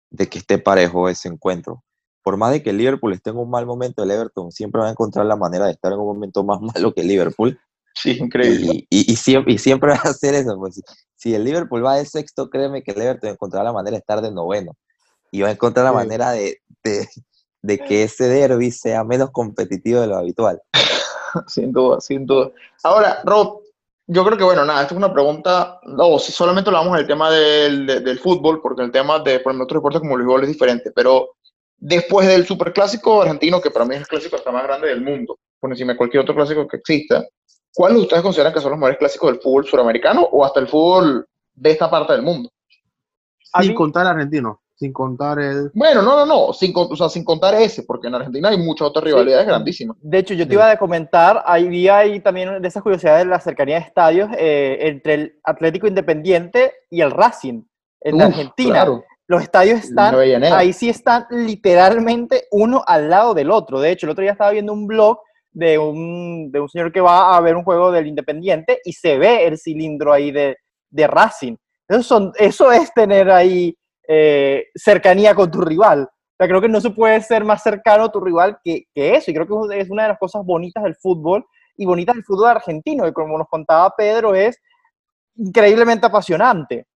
de 0.10 0.30
que 0.30 0.40
esté 0.40 0.58
parejo 0.58 1.10
ese 1.10 1.28
encuentro. 1.28 1.84
Por 2.24 2.38
más 2.38 2.54
de 2.54 2.64
que 2.64 2.70
el 2.70 2.78
Liverpool 2.78 3.12
esté 3.12 3.32
en 3.32 3.40
un 3.40 3.50
mal 3.50 3.66
momento, 3.66 4.04
el 4.04 4.12
Everton 4.12 4.50
siempre 4.50 4.80
va 4.80 4.88
a 4.88 4.92
encontrar 4.92 5.26
la 5.26 5.36
manera 5.36 5.66
de 5.66 5.74
estar 5.74 5.92
en 5.92 6.00
un 6.00 6.06
momento 6.06 6.46
más 6.46 6.62
malo 6.74 6.94
que 6.94 7.02
el 7.02 7.10
Liverpool. 7.10 7.60
Sí, 7.94 8.12
increíble. 8.18 8.88
Y, 8.90 9.12
y, 9.12 9.16
siempre, 9.18 9.52
y 9.52 9.58
siempre 9.58 9.90
va 9.92 9.98
a 9.98 10.12
hacer 10.12 10.34
eso. 10.34 10.58
Pues. 10.58 10.82
Si 11.18 11.36
el 11.36 11.44
Liverpool 11.44 11.84
va 11.84 11.98
de 11.98 12.06
sexto, 12.06 12.50
créeme 12.50 12.84
que 12.84 12.92
el 12.92 13.02
Everton 13.02 13.32
encontrará 13.32 13.66
la 13.66 13.74
manera 13.74 13.96
de 13.96 14.00
estar 14.00 14.22
de 14.22 14.32
noveno. 14.32 14.78
Y 15.32 15.42
va 15.42 15.50
a 15.50 15.52
encontrar 15.52 15.84
la 15.84 15.92
manera 15.92 16.32
de, 16.32 16.62
de, 16.86 17.10
de 17.62 17.80
que 17.80 18.04
ese 18.04 18.30
derby 18.30 18.72
sea 18.72 19.04
menos 19.04 19.32
competitivo 19.32 20.00
de 20.00 20.08
lo 20.08 20.16
habitual. 20.16 20.62
sin 21.48 21.74
duda, 21.74 22.00
sin 22.00 22.26
duda. 22.26 22.52
Ahora, 22.84 23.22
Rob, 23.26 23.59
yo 24.12 24.26
creo 24.26 24.40
que, 24.40 24.44
bueno, 24.44 24.66
nada, 24.66 24.82
esta 24.82 24.96
es 24.96 24.98
una 24.98 25.14
pregunta, 25.14 25.80
no, 25.84 26.18
si 26.18 26.32
solamente 26.32 26.72
hablamos 26.72 26.98
del 26.98 27.06
tema 27.06 27.30
del, 27.30 27.86
del 27.86 28.18
fútbol, 28.18 28.60
porque 28.60 28.82
el 28.82 28.92
tema 28.92 29.20
de, 29.20 29.40
por 29.40 29.52
ejemplo, 29.52 29.66
otros 29.66 29.78
deportes 29.78 30.02
como 30.02 30.16
el 30.16 30.22
béisbol 30.22 30.44
es 30.44 30.50
diferente, 30.50 30.92
pero 30.96 31.36
después 31.78 32.28
del 32.28 32.44
superclásico 32.44 33.22
argentino, 33.22 33.62
que 33.62 33.70
para 33.70 33.86
mí 33.86 33.94
es 33.94 34.02
el 34.02 34.08
clásico 34.08 34.36
hasta 34.36 34.52
más 34.52 34.64
grande 34.64 34.88
del 34.88 35.02
mundo, 35.02 35.38
por 35.60 35.70
encima 35.70 35.92
de 35.92 35.98
cualquier 35.98 36.24
otro 36.24 36.34
clásico 36.34 36.68
que 36.68 36.78
exista, 36.78 37.24
¿cuáles 37.72 37.98
de 37.98 38.04
ustedes 38.04 38.24
consideran 38.24 38.52
que 38.52 38.62
son 38.62 38.72
los 38.72 38.80
mejores 38.80 38.98
clásicos 38.98 39.32
del 39.32 39.42
fútbol 39.42 39.68
suramericano 39.68 40.24
o 40.24 40.44
hasta 40.44 40.60
el 40.60 40.68
fútbol 40.68 41.28
de 41.54 41.70
esta 41.70 41.88
parte 41.88 42.14
del 42.14 42.24
mundo? 42.24 42.50
Sin 43.62 43.76
contar 43.76 44.08
argentino 44.08 44.60
sin 44.80 44.94
contar 44.94 45.40
el... 45.40 45.72
Bueno, 45.74 46.02
no, 46.02 46.16
no, 46.16 46.26
no, 46.26 46.54
sin, 46.54 46.72
o 46.74 46.96
sea, 46.96 47.10
sin 47.10 47.26
contar 47.26 47.54
ese, 47.56 47.84
porque 47.84 48.08
en 48.08 48.16
Argentina 48.16 48.48
hay 48.48 48.58
muchas 48.58 48.88
otras 48.88 49.04
rivalidades 49.04 49.46
grandísimas. 49.46 49.98
De 50.00 50.20
hecho, 50.20 50.34
yo 50.34 50.48
te 50.48 50.54
iba 50.54 50.72
a 50.72 50.78
comentar, 50.78 51.44
ahí 51.46 51.90
hay 51.90 52.22
también 52.22 52.62
de 52.62 52.68
esas 52.68 52.82
curiosidades 52.82 53.26
de 53.26 53.30
la 53.30 53.42
cercanía 53.42 53.76
de 53.76 53.82
estadios 53.82 54.30
eh, 54.38 54.78
entre 54.82 55.14
el 55.16 55.40
Atlético 55.44 55.86
Independiente 55.86 56.72
y 56.90 57.02
el 57.02 57.12
Racing 57.12 57.64
en 58.00 58.22
Argentina. 58.22 58.88
Los 59.28 59.44
estadios 59.44 59.82
están, 59.82 60.16
ahí 60.16 60.72
sí 60.72 60.90
están 60.90 61.26
literalmente 61.30 62.46
uno 62.50 62.82
al 62.88 63.10
lado 63.10 63.34
del 63.34 63.52
otro. 63.52 63.82
De 63.82 63.92
hecho, 63.92 64.06
el 64.06 64.12
otro 64.12 64.22
día 64.22 64.32
estaba 64.32 64.52
viendo 64.52 64.72
un 64.72 64.88
blog 64.88 65.20
de 65.52 65.78
un, 65.78 66.52
de 66.52 66.60
un 66.62 66.70
señor 66.70 66.92
que 66.94 67.02
va 67.02 67.36
a 67.36 67.42
ver 67.42 67.56
un 67.56 67.66
juego 67.66 67.92
del 67.92 68.08
Independiente 68.08 68.80
y 68.86 68.94
se 68.94 69.18
ve 69.18 69.46
el 69.46 69.60
cilindro 69.60 70.14
ahí 70.14 70.32
de, 70.32 70.56
de 70.90 71.06
Racing. 71.06 71.58
Eso, 71.88 72.02
son, 72.02 72.32
eso 72.38 72.72
es 72.72 72.94
tener 72.94 73.30
ahí 73.30 73.76
eh, 74.12 74.66
cercanía 74.74 75.36
con 75.36 75.52
tu 75.52 75.62
rival. 75.62 76.02
O 76.02 76.36
sea, 76.36 76.48
creo 76.48 76.60
que 76.60 76.68
no 76.68 76.82
se 76.82 76.90
puede 76.90 77.22
ser 77.22 77.44
más 77.46 77.62
cercano 77.62 78.06
a 78.06 78.12
tu 78.12 78.20
rival 78.20 78.58
que, 78.64 78.86
que, 78.92 79.16
eso. 79.16 79.30
Y 79.30 79.36
creo 79.36 79.46
que 79.46 79.80
es 79.80 79.90
una 79.92 80.04
de 80.04 80.10
las 80.10 80.18
cosas 80.18 80.44
bonitas 80.44 80.84
del 80.84 80.96
fútbol 80.96 81.46
y 81.78 81.86
bonitas 81.86 82.16
del 82.16 82.24
fútbol 82.24 82.48
argentino, 82.48 83.04
que 83.04 83.14
como 83.14 83.38
nos 83.38 83.48
contaba 83.48 83.94
Pedro, 83.96 84.34
es 84.34 84.58
increíblemente 85.36 86.08
apasionante. 86.08 86.88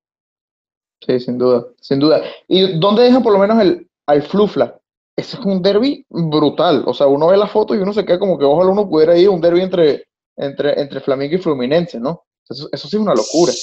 Sí, 1.06 1.20
sin 1.20 1.38
duda, 1.38 1.66
sin 1.80 2.00
duda. 2.00 2.24
¿Y 2.48 2.80
dónde 2.80 3.04
dejan 3.04 3.22
por 3.22 3.34
lo 3.34 3.40
menos 3.40 3.60
el, 3.62 3.88
al 4.08 4.24
Flufla? 4.24 4.80
Ese 5.16 5.38
es 5.38 5.46
un 5.46 5.62
derby 5.62 6.04
brutal. 6.10 6.84
O 6.88 6.96
sea, 6.96 7.06
uno 7.06 7.28
ve 7.28 7.38
la 7.38 7.48
foto 7.48 7.76
y 7.76 7.78
uno 7.78 7.94
se 7.94 8.04
queda 8.06 8.18
como 8.18 8.40
que 8.40 8.46
ojalá 8.46 8.72
uno 8.72 8.90
pudiera 8.90 9.16
ir 9.16 9.28
a 9.28 9.32
un 9.32 9.42
derby 9.42 9.62
entre, 9.62 10.06
entre, 10.36 10.82
entre 10.82 11.00
Flamengo 11.00 11.36
y 11.36 11.40
Fluminense, 11.40 12.00
¿no? 12.00 12.24
Eso, 12.50 12.70
eso 12.72 12.88
sí 12.88 12.96
es 12.96 13.02
una 13.02 13.14
locura. 13.14 13.54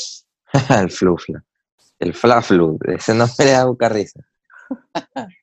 el 0.82 0.90
Flufla. 0.90 1.42
El 2.00 2.14
Flaflu, 2.14 2.78
ese 2.88 3.14
no 3.14 3.26
me 3.38 3.44
da 3.44 3.70
un 3.70 3.76
risa. 3.78 4.20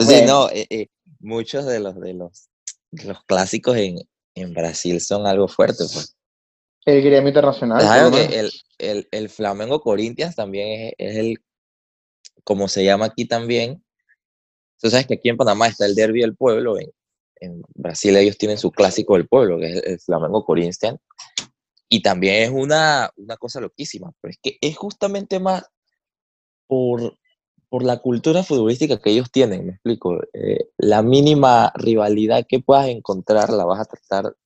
sí, 0.00 0.22
no, 0.26 0.50
eh, 0.50 0.66
eh, 0.68 0.86
muchos 1.20 1.64
de 1.66 1.78
los, 1.78 1.98
de 2.00 2.14
los, 2.14 2.48
los 2.90 3.24
clásicos 3.24 3.76
en, 3.76 3.98
en, 4.34 4.52
Brasil 4.52 5.00
son 5.00 5.26
algo 5.26 5.46
fuerte, 5.46 5.84
pues. 5.92 6.16
El 6.84 7.02
gremio 7.02 7.28
internacional. 7.28 7.78
Claro 7.78 8.10
que 8.10 8.24
el, 8.40 8.50
el, 8.78 9.08
el, 9.12 9.28
Flamengo 9.28 9.80
Corinthians 9.80 10.34
también 10.34 10.88
es, 10.88 10.94
es, 10.98 11.16
el, 11.16 11.38
como 12.42 12.66
se 12.66 12.84
llama 12.84 13.06
aquí 13.06 13.26
también. 13.26 13.84
Tú 14.80 14.90
sabes 14.90 15.06
que 15.06 15.14
aquí 15.14 15.28
en 15.28 15.36
Panamá 15.36 15.68
está 15.68 15.86
el 15.86 15.94
derby 15.94 16.22
del 16.22 16.34
pueblo, 16.34 16.76
en, 16.76 16.90
en 17.36 17.62
Brasil 17.74 18.16
ellos 18.16 18.36
tienen 18.36 18.58
su 18.58 18.72
clásico 18.72 19.14
del 19.14 19.28
pueblo, 19.28 19.60
que 19.60 19.66
es 19.66 19.82
el 19.84 20.00
Flamengo 20.00 20.44
Corinthians. 20.44 20.98
Y 21.88 22.02
también 22.02 22.42
es 22.42 22.50
una, 22.50 23.10
una 23.16 23.36
cosa 23.36 23.60
loquísima, 23.60 24.12
pero 24.20 24.30
es 24.30 24.38
que 24.42 24.58
es 24.60 24.76
justamente 24.76 25.38
más 25.38 25.64
por, 26.70 27.18
por 27.68 27.82
la 27.82 27.96
cultura 27.96 28.44
futbolística 28.44 29.00
que 29.00 29.10
ellos 29.10 29.32
tienen, 29.32 29.66
me 29.66 29.72
explico. 29.72 30.20
Eh, 30.32 30.68
la 30.78 31.02
mínima 31.02 31.72
rivalidad 31.74 32.46
que 32.48 32.60
puedas 32.60 32.86
encontrar 32.86 33.50
la 33.50 33.64
vas 33.64 33.80
a 33.80 33.86
tratar 33.86 34.36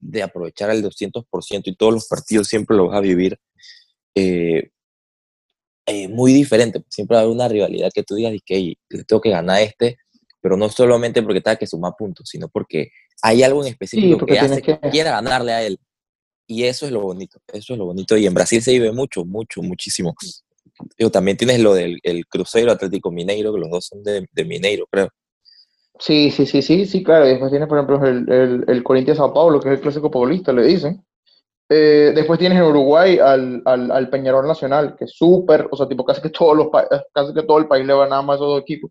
de 0.00 0.22
aprovechar 0.24 0.70
al 0.70 0.82
200% 0.82 1.62
y 1.66 1.76
todos 1.76 1.94
los 1.94 2.08
partidos 2.08 2.48
siempre 2.48 2.76
los 2.76 2.88
vas 2.88 2.98
a 2.98 3.00
vivir 3.00 3.38
eh, 4.16 4.70
eh, 5.86 6.08
muy 6.08 6.32
diferente. 6.32 6.82
Siempre 6.88 7.14
va 7.14 7.20
a 7.20 7.22
haber 7.22 7.34
una 7.36 7.46
rivalidad 7.46 7.92
que 7.94 8.02
tú 8.02 8.16
digas 8.16 8.34
que 8.44 8.74
le 8.88 9.04
tengo 9.04 9.20
que 9.20 9.30
ganar 9.30 9.56
a 9.56 9.60
este, 9.60 9.98
pero 10.40 10.56
no 10.56 10.68
solamente 10.68 11.22
porque 11.22 11.40
tenga 11.40 11.56
que 11.56 11.66
sumar 11.68 11.92
puntos, 11.96 12.28
sino 12.28 12.48
porque 12.48 12.90
hay 13.22 13.44
algo 13.44 13.62
en 13.62 13.68
específico 13.68 14.26
que 14.26 14.36
hace 14.36 14.62
que... 14.62 14.80
que 14.80 14.90
quiera 14.90 15.12
ganarle 15.12 15.52
a 15.52 15.62
él. 15.62 15.78
Y 16.44 16.64
eso 16.64 16.86
es 16.86 16.92
lo 16.92 17.02
bonito, 17.02 17.38
eso 17.52 17.74
es 17.74 17.78
lo 17.78 17.84
bonito. 17.84 18.16
Y 18.16 18.26
en 18.26 18.34
Brasil 18.34 18.60
se 18.62 18.72
vive 18.72 18.90
mucho, 18.90 19.24
mucho, 19.24 19.62
muchísimo 19.62 20.12
también 21.12 21.36
tienes 21.36 21.60
lo 21.60 21.74
del 21.74 21.98
el 22.02 22.26
Cruzeiro 22.26 22.72
Atlético 22.72 23.10
Mineiro, 23.10 23.52
que 23.52 23.60
los 23.60 23.70
dos 23.70 23.86
son 23.86 24.02
de, 24.02 24.26
de, 24.30 24.44
Mineiro, 24.44 24.86
creo. 24.90 25.08
Sí, 25.98 26.30
sí, 26.30 26.46
sí, 26.46 26.62
sí, 26.62 26.86
sí, 26.86 27.02
claro. 27.02 27.26
Después 27.26 27.50
tienes, 27.50 27.68
por 27.68 27.78
ejemplo, 27.78 28.06
el, 28.06 28.30
el, 28.30 28.64
el 28.68 28.82
Corinthians 28.84 29.18
Sao 29.18 29.32
Paulo, 29.32 29.60
que 29.60 29.68
es 29.68 29.74
el 29.74 29.80
clásico 29.80 30.10
paulista, 30.10 30.52
le 30.52 30.62
dicen. 30.62 31.04
Eh, 31.70 32.12
después 32.14 32.38
tienes 32.38 32.58
en 32.58 32.64
Uruguay 32.64 33.18
al, 33.18 33.62
al, 33.66 33.90
al 33.90 34.08
Peñarol 34.08 34.46
Nacional, 34.46 34.96
que 34.96 35.04
es 35.04 35.12
súper, 35.12 35.68
o 35.70 35.76
sea, 35.76 35.86
tipo 35.86 36.04
casi 36.04 36.22
que, 36.22 36.30
todos 36.30 36.56
los 36.56 36.68
casi 37.12 37.34
que 37.34 37.42
todo 37.42 37.58
el 37.58 37.68
país 37.68 37.86
le 37.86 37.92
va 37.92 38.08
nada 38.08 38.22
más 38.22 38.34
a 38.34 38.36
esos 38.36 38.48
dos 38.48 38.60
equipos. 38.62 38.90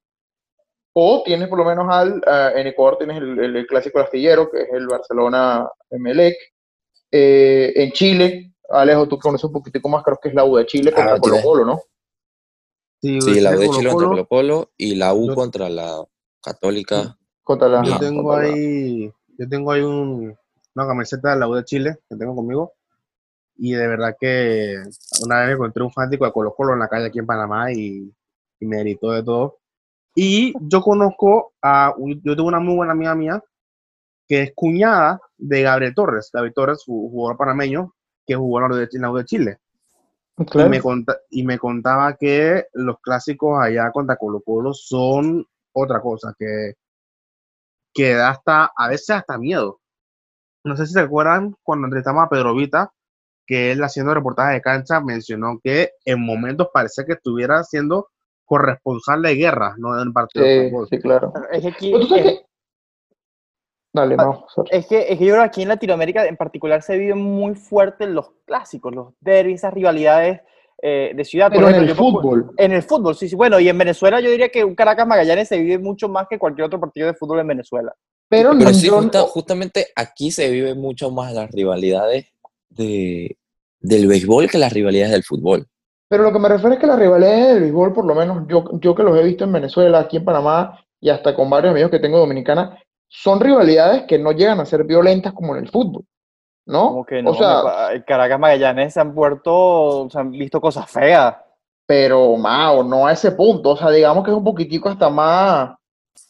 O 0.93 1.23
tienes 1.23 1.47
por 1.47 1.57
lo 1.57 1.65
menos 1.65 1.85
al, 1.89 2.17
uh, 2.17 2.57
en 2.57 2.67
Ecuador 2.67 2.97
tienes 2.97 3.17
el, 3.17 3.39
el, 3.39 3.55
el 3.55 3.67
clásico 3.67 3.99
astillero, 3.99 4.49
que 4.49 4.61
es 4.61 4.69
el 4.73 4.87
Barcelona 4.87 5.67
Emelec. 5.89 6.35
Eh, 7.11 7.71
en 7.75 7.91
Chile 7.93 8.51
Alejo, 8.69 9.07
tú 9.07 9.17
conoces 9.17 9.45
un 9.45 9.53
poquitico 9.53 9.89
más, 9.89 10.03
creo 10.03 10.19
que 10.21 10.29
es 10.29 10.35
la 10.35 10.45
U 10.45 10.57
de 10.57 10.65
Chile 10.65 10.91
contra 10.91 11.15
ah, 11.15 11.19
Colo 11.19 11.37
Colo, 11.41 11.65
¿no? 11.65 11.81
Sí, 13.01 13.21
sí 13.21 13.39
la 13.39 13.51
U 13.51 13.59
de 13.59 13.69
Chile 13.69 13.89
contra 13.89 14.07
Colo 14.07 14.27
Colo 14.27 14.71
y 14.77 14.95
la 14.95 15.13
U 15.13 15.33
contra 15.33 15.69
la 15.69 16.03
Católica. 16.41 17.17
Contra 17.43 17.69
la, 17.69 17.83
yo 17.83 17.99
tengo 17.99 18.33
ahí, 18.33 19.11
yo 19.37 19.49
tengo 19.49 19.71
ahí 19.71 19.81
un, 19.81 20.35
una 20.75 20.87
camiseta 20.87 21.33
de 21.33 21.39
la 21.39 21.47
U 21.47 21.53
de 21.53 21.63
Chile 21.63 21.97
que 22.09 22.15
tengo 22.15 22.35
conmigo 22.35 22.73
y 23.57 23.73
de 23.73 23.87
verdad 23.87 24.15
que 24.19 24.75
una 25.23 25.39
vez 25.39 25.47
me 25.47 25.53
encontré 25.53 25.83
un 25.83 25.91
fanático 25.91 26.25
de 26.25 26.31
Colo 26.31 26.53
Colo 26.53 26.73
en 26.73 26.79
la 26.79 26.87
calle 26.87 27.07
aquí 27.07 27.19
en 27.19 27.25
Panamá 27.25 27.71
y, 27.71 28.13
y 28.59 28.65
me 28.65 28.79
gritó 28.79 29.11
de 29.11 29.23
todo. 29.23 29.59
Y 30.15 30.53
yo 30.59 30.81
conozco 30.81 31.53
a, 31.61 31.93
yo 32.23 32.35
tengo 32.35 32.47
una 32.47 32.59
muy 32.59 32.75
buena 32.75 32.93
amiga 32.93 33.15
mía 33.15 33.43
que 34.27 34.41
es 34.41 34.51
cuñada 34.55 35.21
de 35.37 35.61
Gabriel 35.61 35.95
Torres. 35.95 36.29
Gabriel 36.33 36.53
Torres, 36.53 36.83
jugador 36.85 37.37
panameño, 37.37 37.93
que 38.27 38.35
jugó 38.35 38.59
en 38.59 38.63
la 39.01 39.11
U 39.11 39.17
de 39.17 39.25
Chile. 39.25 39.57
Y, 40.37 40.69
me 40.69 40.81
y 41.31 41.43
me 41.43 41.57
contaba 41.57 42.15
que 42.15 42.65
los 42.73 42.99
clásicos 42.99 43.59
allá 43.59 43.89
contra 43.91 44.17
Colo 44.17 44.41
Colo 44.41 44.73
son 44.73 45.47
otra 45.73 45.99
cosa, 46.01 46.35
que, 46.37 46.73
que 47.91 48.13
da 48.13 48.29
hasta, 48.29 48.71
a 48.75 48.89
veces 48.89 49.09
hasta 49.11 49.39
miedo. 49.39 49.79
No 50.63 50.75
sé 50.75 50.85
si 50.85 50.93
se 50.93 50.99
acuerdan 50.99 51.55
cuando 51.63 51.87
entrevistamos 51.87 52.23
a 52.23 52.29
Pedro 52.29 52.53
Vita, 52.53 52.91
que 53.47 53.71
él 53.71 53.83
haciendo 53.83 54.13
reportaje 54.13 54.55
de 54.55 54.61
cancha 54.61 54.99
mencionó 54.99 55.59
que 55.63 55.91
en 56.05 56.23
momentos 56.23 56.67
parecía 56.71 57.05
que 57.05 57.13
estuviera 57.13 57.63
siendo 57.63 58.09
corresponsal 58.45 59.21
de 59.21 59.35
guerra, 59.35 59.75
no 59.77 59.95
de 59.95 60.03
un 60.03 60.13
partido 60.13 60.45
de 60.45 60.69
fútbol. 60.69 60.87
Sí, 60.89 60.99
claro. 60.99 61.33
Es 61.51 61.75
que, 61.77 62.45
Dale, 63.97 64.15
Es 64.69 64.85
que, 64.87 65.07
es 65.09 65.17
que 65.17 65.25
yo 65.25 65.33
creo 65.33 65.43
que 65.43 65.47
aquí 65.47 65.61
en 65.63 65.69
Latinoamérica 65.69 66.25
en 66.25 66.37
particular 66.37 66.81
se 66.83 66.97
viven 66.97 67.17
muy 67.17 67.55
fuertes 67.55 68.07
los 68.07 68.31
clásicos, 68.45 68.93
los 68.93 69.13
derbis, 69.19 69.55
esas 69.55 69.73
rivalidades 69.73 70.41
eh, 70.81 71.11
de 71.15 71.25
ciudad. 71.25 71.49
Pero 71.51 71.69
en 71.69 71.75
el 71.75 71.95
fútbol. 71.95 72.51
En 72.57 72.71
el 72.71 72.83
fútbol, 72.83 73.15
sí, 73.15 73.27
sí. 73.27 73.35
Bueno, 73.35 73.59
y 73.59 73.67
en 73.67 73.77
Venezuela 73.77 74.19
yo 74.19 74.29
diría 74.29 74.49
que 74.49 74.63
un 74.63 74.75
Caracas 74.75 75.07
Magallanes 75.07 75.47
se 75.47 75.57
vive 75.57 75.79
mucho 75.79 76.07
más 76.07 76.27
que 76.29 76.37
cualquier 76.37 76.67
otro 76.67 76.79
partido 76.79 77.07
de 77.07 77.15
fútbol 77.15 77.39
en 77.39 77.47
Venezuela. 77.47 77.93
Pero, 78.29 78.53
sí, 78.73 78.89
justamente 79.29 79.87
aquí 79.95 80.31
se 80.31 80.49
vive 80.49 80.75
mucho 80.75 81.09
más 81.09 81.33
las 81.33 81.49
rivalidades 81.49 82.27
de, 82.69 83.37
del 83.79 84.07
béisbol 84.07 84.49
que 84.49 84.57
las 84.57 84.73
rivalidades 84.73 85.13
del 85.13 85.23
fútbol. 85.23 85.65
Pero 86.09 86.23
lo 86.23 86.31
que 86.31 86.39
me 86.39 86.49
refiero 86.49 86.73
es 86.73 86.79
que 86.79 86.87
las 86.87 86.99
rivalidades 86.99 87.47
del 87.47 87.61
béisbol, 87.61 87.93
por 87.93 88.05
lo 88.05 88.15
menos 88.15 88.45
yo, 88.47 88.65
yo 88.79 88.93
que 88.93 89.03
los 89.03 89.17
he 89.17 89.23
visto 89.23 89.45
en 89.45 89.53
Venezuela, 89.53 89.99
aquí 89.99 90.17
en 90.17 90.25
Panamá 90.25 90.79
y 90.99 91.09
hasta 91.09 91.33
con 91.33 91.49
varios 91.49 91.71
amigos 91.71 91.91
que 91.91 91.99
tengo 91.99 92.17
dominicana, 92.17 92.77
son 93.07 93.39
rivalidades 93.39 94.03
que 94.03 94.19
no 94.19 94.31
llegan 94.31 94.59
a 94.59 94.65
ser 94.65 94.83
violentas 94.83 95.33
como 95.33 95.55
en 95.55 95.63
el 95.63 95.71
fútbol, 95.71 96.05
¿no? 96.65 97.05
no? 97.23 97.31
O 97.31 97.35
sea, 97.35 98.03
Caracas 98.05 98.39
Magallanes 98.39 98.93
se 98.93 98.99
han 98.99 99.13
puerto, 99.13 100.07
se 100.11 100.19
han 100.19 100.31
visto 100.31 100.59
cosas 100.59 100.89
feas. 100.89 101.35
Pero, 101.85 102.35
Mao, 102.35 102.83
no 102.83 103.07
a 103.07 103.13
ese 103.13 103.31
punto. 103.31 103.71
O 103.71 103.77
sea, 103.77 103.89
digamos 103.91 104.23
que 104.23 104.31
es 104.31 104.37
un 104.37 104.43
poquitico 104.43 104.89
hasta 104.89 105.09
más, 105.09 105.77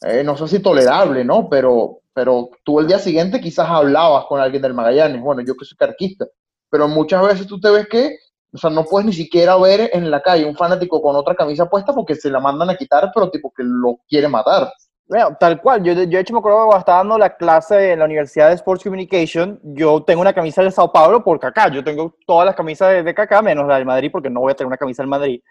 eh, 0.02 0.24
no 0.24 0.38
sé 0.38 0.48
si 0.48 0.60
tolerable, 0.60 1.26
¿no? 1.26 1.50
Pero, 1.50 2.02
pero 2.14 2.50
tú 2.64 2.80
el 2.80 2.88
día 2.88 3.00
siguiente 3.00 3.42
quizás 3.42 3.68
hablabas 3.68 4.26
con 4.26 4.40
alguien 4.40 4.62
del 4.62 4.76
Magallanes. 4.76 5.20
Bueno, 5.20 5.42
yo 5.42 5.56
que 5.56 5.66
soy 5.66 5.76
carquista. 5.76 6.28
Pero 6.70 6.88
muchas 6.88 7.26
veces 7.26 7.48
tú 7.48 7.60
te 7.60 7.72
ves 7.72 7.88
que 7.88 8.18
O 8.54 8.58
sea, 8.58 8.70
no 8.70 8.86
puedes 8.86 9.08
ni 9.08 9.14
siquiera 9.14 9.58
ver 9.58 9.90
en 9.94 10.12
la 10.12 10.22
calle 10.22 10.46
un 10.46 10.56
fanático 10.56 11.02
con 11.02 11.16
otra 11.16 11.36
camisa 11.36 11.70
puesta 11.70 11.94
porque 11.94 12.16
se 12.16 12.30
la 12.30 12.40
mandan 12.40 12.70
a 12.70 12.78
quitar, 12.78 13.12
pero 13.14 13.32
tipo 13.32 13.52
que 13.56 13.64
lo 13.64 14.00
quiere 14.08 14.28
matar. 14.28 14.72
Bueno, 15.08 15.38
tal 15.40 15.62
cual. 15.62 15.84
Yo, 15.84 15.94
yo 15.94 16.06
de 16.06 16.20
hecho 16.20 16.34
me 16.34 16.40
acuerdo 16.40 16.58
cuando 16.66 16.80
estaba 16.80 16.98
dando 17.00 17.18
la 17.18 17.36
clase 17.36 17.94
en 17.94 18.00
la 18.00 18.06
Universidad 18.06 18.50
de 18.50 18.56
Sports 18.56 18.84
Communication, 18.84 19.60
yo 19.64 20.04
tengo 20.04 20.22
una 20.22 20.34
camisa 20.34 20.62
del 20.62 20.72
Sao 20.74 20.92
Paulo 20.92 21.24
por 21.24 21.40
Kaká. 21.40 21.70
Yo 21.70 21.84
tengo 21.84 22.16
todas 22.26 22.46
las 22.46 22.56
camisas 22.56 22.92
de, 22.92 23.04
de 23.04 23.14
Kaká, 23.14 23.42
menos 23.42 23.68
la 23.68 23.76
del 23.76 23.86
Madrid, 23.86 24.10
porque 24.12 24.30
no 24.30 24.42
voy 24.42 24.52
a 24.52 24.56
tener 24.56 24.68
una 24.68 24.78
camisa 24.78 25.02
del 25.04 25.10
Madrid. 25.10 25.42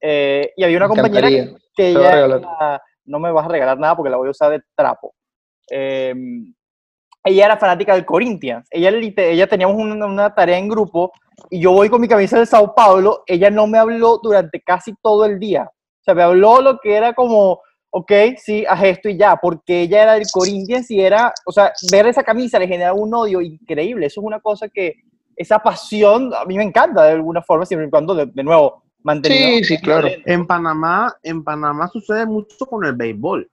Eh, 0.00 0.52
y 0.56 0.64
había 0.64 0.78
una 0.78 0.88
Me 0.88 0.94
compañera 0.94 1.28
que, 1.28 1.54
que 1.76 1.90
ella 1.90 2.24
era- 2.24 2.82
no 3.04 3.18
me 3.18 3.30
vas 3.32 3.44
a 3.44 3.48
regalar 3.48 3.78
nada 3.78 3.96
porque 3.96 4.10
la 4.10 4.16
voy 4.16 4.28
a 4.28 4.30
usar 4.30 4.50
de 4.50 4.62
trapo. 4.76 5.12
Eh, 5.70 6.14
ella 7.24 7.44
era 7.46 7.56
fanática 7.56 7.94
del 7.94 8.04
Corinthians. 8.04 8.66
Ella, 8.70 8.90
ella 8.90 9.46
teníamos 9.46 9.76
una, 9.76 10.06
una 10.06 10.34
tarea 10.34 10.58
en 10.58 10.68
grupo 10.68 11.12
y 11.50 11.60
yo 11.60 11.72
voy 11.72 11.88
con 11.88 12.00
mi 12.00 12.08
camisa 12.08 12.36
del 12.36 12.46
Sao 12.46 12.74
Paulo. 12.74 13.22
Ella 13.26 13.50
no 13.50 13.66
me 13.66 13.78
habló 13.78 14.18
durante 14.22 14.60
casi 14.60 14.94
todo 15.02 15.24
el 15.24 15.38
día. 15.38 15.64
O 15.64 16.02
sea, 16.04 16.14
me 16.14 16.22
habló 16.22 16.60
lo 16.60 16.78
que 16.78 16.94
era 16.96 17.12
como, 17.12 17.60
ok, 17.94 18.12
sí, 18.42 18.64
haz 18.66 18.82
esto 18.84 19.08
y 19.10 19.18
ya, 19.18 19.36
porque 19.36 19.82
ella 19.82 20.02
era 20.02 20.12
del 20.14 20.24
Corinthians 20.32 20.90
y 20.90 20.98
era, 21.00 21.32
o 21.44 21.52
sea, 21.52 21.72
ver 21.90 22.06
esa 22.06 22.22
camisa 22.22 22.58
le 22.58 22.66
generaba 22.66 22.94
un 22.98 23.12
odio 23.14 23.40
increíble. 23.42 24.06
Eso 24.06 24.20
es 24.22 24.26
una 24.26 24.40
cosa 24.40 24.68
que, 24.68 24.94
esa 25.36 25.58
pasión, 25.58 26.32
a 26.34 26.44
mí 26.46 26.56
me 26.56 26.62
encanta 26.64 27.04
de 27.04 27.12
alguna 27.12 27.42
forma, 27.42 27.66
siempre 27.66 27.86
y 27.86 27.90
cuando, 27.90 28.14
de, 28.14 28.26
de 28.26 28.42
nuevo, 28.42 28.82
manteniendo. 29.02 29.58
Sí, 29.58 29.64
sí, 29.76 29.78
claro. 29.82 30.08
En 30.24 30.46
Panamá, 30.46 31.14
en 31.22 31.44
Panamá 31.44 31.88
sucede 31.88 32.24
mucho 32.24 32.64
con 32.66 32.84
el 32.86 32.94
béisbol. 32.94 33.50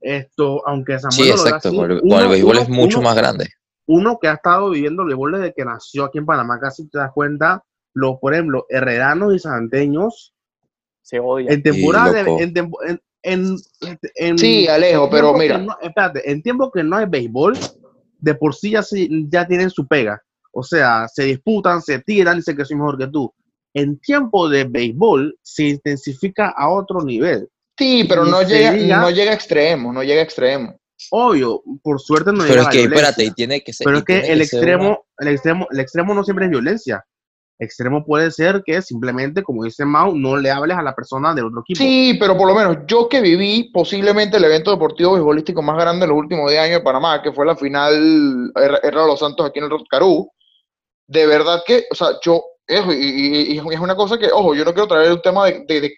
Esto, 0.00 0.66
aunque 0.66 0.98
Samuel 0.98 1.24
Sí, 1.24 1.30
exacto. 1.30 1.68
así, 1.68 1.76
con 1.76 1.90
el, 1.92 2.00
uno- 2.02 2.14
con 2.16 2.22
el 2.24 2.28
béisbol 2.30 2.52
uno- 2.56 2.62
es 2.62 2.68
mucho 2.68 2.98
uno- 2.98 3.08
más 3.08 3.16
grande. 3.16 3.48
Uno 3.86 4.18
que 4.20 4.28
ha 4.28 4.34
estado 4.34 4.70
viviendo 4.70 5.02
el 5.02 5.08
béisbol 5.08 5.32
desde 5.32 5.52
que 5.54 5.64
nació 5.64 6.04
aquí 6.04 6.18
en 6.18 6.26
Panamá, 6.26 6.58
casi 6.60 6.88
te 6.88 6.98
das 6.98 7.12
cuenta, 7.12 7.62
los, 7.94 8.18
por 8.18 8.32
ejemplo, 8.34 8.66
herreranos 8.68 9.34
y 9.34 9.38
santeños, 9.38 10.34
Se 11.02 11.20
odia. 11.20 11.50
en 11.52 11.62
temporada, 11.62 12.12
de- 12.12 12.20
en, 12.42 12.54
en, 12.88 13.00
en- 13.22 13.56
en- 14.16 14.38
Sí, 14.38 14.66
Alejo, 14.68 15.08
pero 15.10 15.32
mira. 15.34 15.58
no- 15.58 15.76
espérate, 15.80 16.30
en 16.30 16.42
tiempo 16.42 16.70
que 16.70 16.82
no 16.82 16.96
hay 16.96 17.06
béisbol, 17.06 17.56
de 18.18 18.34
por 18.34 18.54
sí 18.54 18.70
ya, 18.70 18.82
se- 18.82 19.08
ya 19.28 19.46
tienen 19.46 19.70
su 19.70 19.86
pega. 19.86 20.20
O 20.52 20.62
sea, 20.62 21.06
se 21.08 21.24
disputan, 21.24 21.80
se 21.82 21.98
tiran, 22.00 22.36
dicen 22.36 22.56
que 22.56 22.64
soy 22.64 22.76
mejor 22.76 22.98
que 22.98 23.06
tú. 23.08 23.32
En 23.74 23.98
tiempo 23.98 24.48
de 24.48 24.64
béisbol 24.64 25.36
se 25.42 25.64
intensifica 25.64 26.48
a 26.50 26.68
otro 26.68 27.02
nivel. 27.02 27.48
Sí, 27.78 28.04
pero 28.08 28.24
no 28.26 28.42
llega, 28.42 28.72
diga- 28.74 29.00
no 29.00 29.10
llega 29.10 29.30
a 29.30 29.34
extremo, 29.34 29.92
no 29.92 30.02
llega 30.02 30.20
a 30.20 30.24
extremo. 30.24 30.78
Obvio, 31.10 31.62
por 31.82 32.00
suerte 32.00 32.32
no 32.32 32.38
Pero 32.44 32.48
llega 32.48 32.60
es 32.60 32.64
la 32.66 32.70
que, 32.70 32.78
violencia. 32.78 33.00
espérate, 33.08 33.24
y 33.24 33.30
tiene 33.32 33.60
que 33.64 33.72
ser. 33.72 33.84
Pero 33.86 33.98
es 33.98 34.04
que 34.04 34.18
el 34.18 34.38
que 34.38 34.44
extremo, 34.44 35.06
el 35.18 35.28
extremo, 35.28 35.66
el 35.70 35.80
extremo 35.80 36.14
no 36.14 36.22
siempre 36.22 36.44
es 36.44 36.50
violencia. 36.50 37.04
Extremo 37.62 38.04
puede 38.04 38.30
ser 38.30 38.62
que 38.66 38.82
simplemente, 38.82 39.42
como 39.42 39.64
dice 39.64 39.84
Mau, 39.84 40.16
no 40.16 40.36
le 40.36 40.50
hables 40.50 40.76
a 40.76 40.82
la 40.82 40.94
persona 40.94 41.32
del 41.32 41.46
otro 41.46 41.60
equipo. 41.60 41.78
Sí, 41.78 42.16
pero 42.18 42.36
por 42.36 42.48
lo 42.48 42.54
menos 42.54 42.78
yo 42.86 43.08
que 43.08 43.20
viví 43.20 43.70
posiblemente 43.72 44.36
el 44.36 44.44
evento 44.44 44.70
deportivo 44.72 45.12
beisbolístico 45.12 45.62
más 45.62 45.76
grande 45.76 46.00
de 46.06 46.08
los 46.08 46.18
últimos 46.18 46.50
10 46.50 46.60
años 46.62 46.78
de 46.78 46.84
Panamá, 46.84 47.22
que 47.22 47.32
fue 47.32 47.46
la 47.46 47.54
final 47.56 48.52
era 48.56 48.78
era 48.82 49.06
Los 49.06 49.20
Santos 49.20 49.46
aquí 49.46 49.58
en 49.60 49.66
el 49.66 49.70
Rotcarú, 49.70 50.28
de 51.06 51.26
verdad 51.26 51.62
que, 51.66 51.84
o 51.90 51.94
sea, 51.94 52.08
yo, 52.24 52.42
eso, 52.66 52.92
y, 52.92 53.58
es 53.58 53.80
una 53.80 53.94
cosa 53.94 54.18
que, 54.18 54.26
ojo, 54.32 54.54
yo 54.54 54.64
no 54.64 54.72
quiero 54.72 54.88
traer 54.88 55.12
un 55.12 55.22
tema 55.22 55.46
de- 55.46 55.64
de- 55.68 55.80
de- 55.80 55.96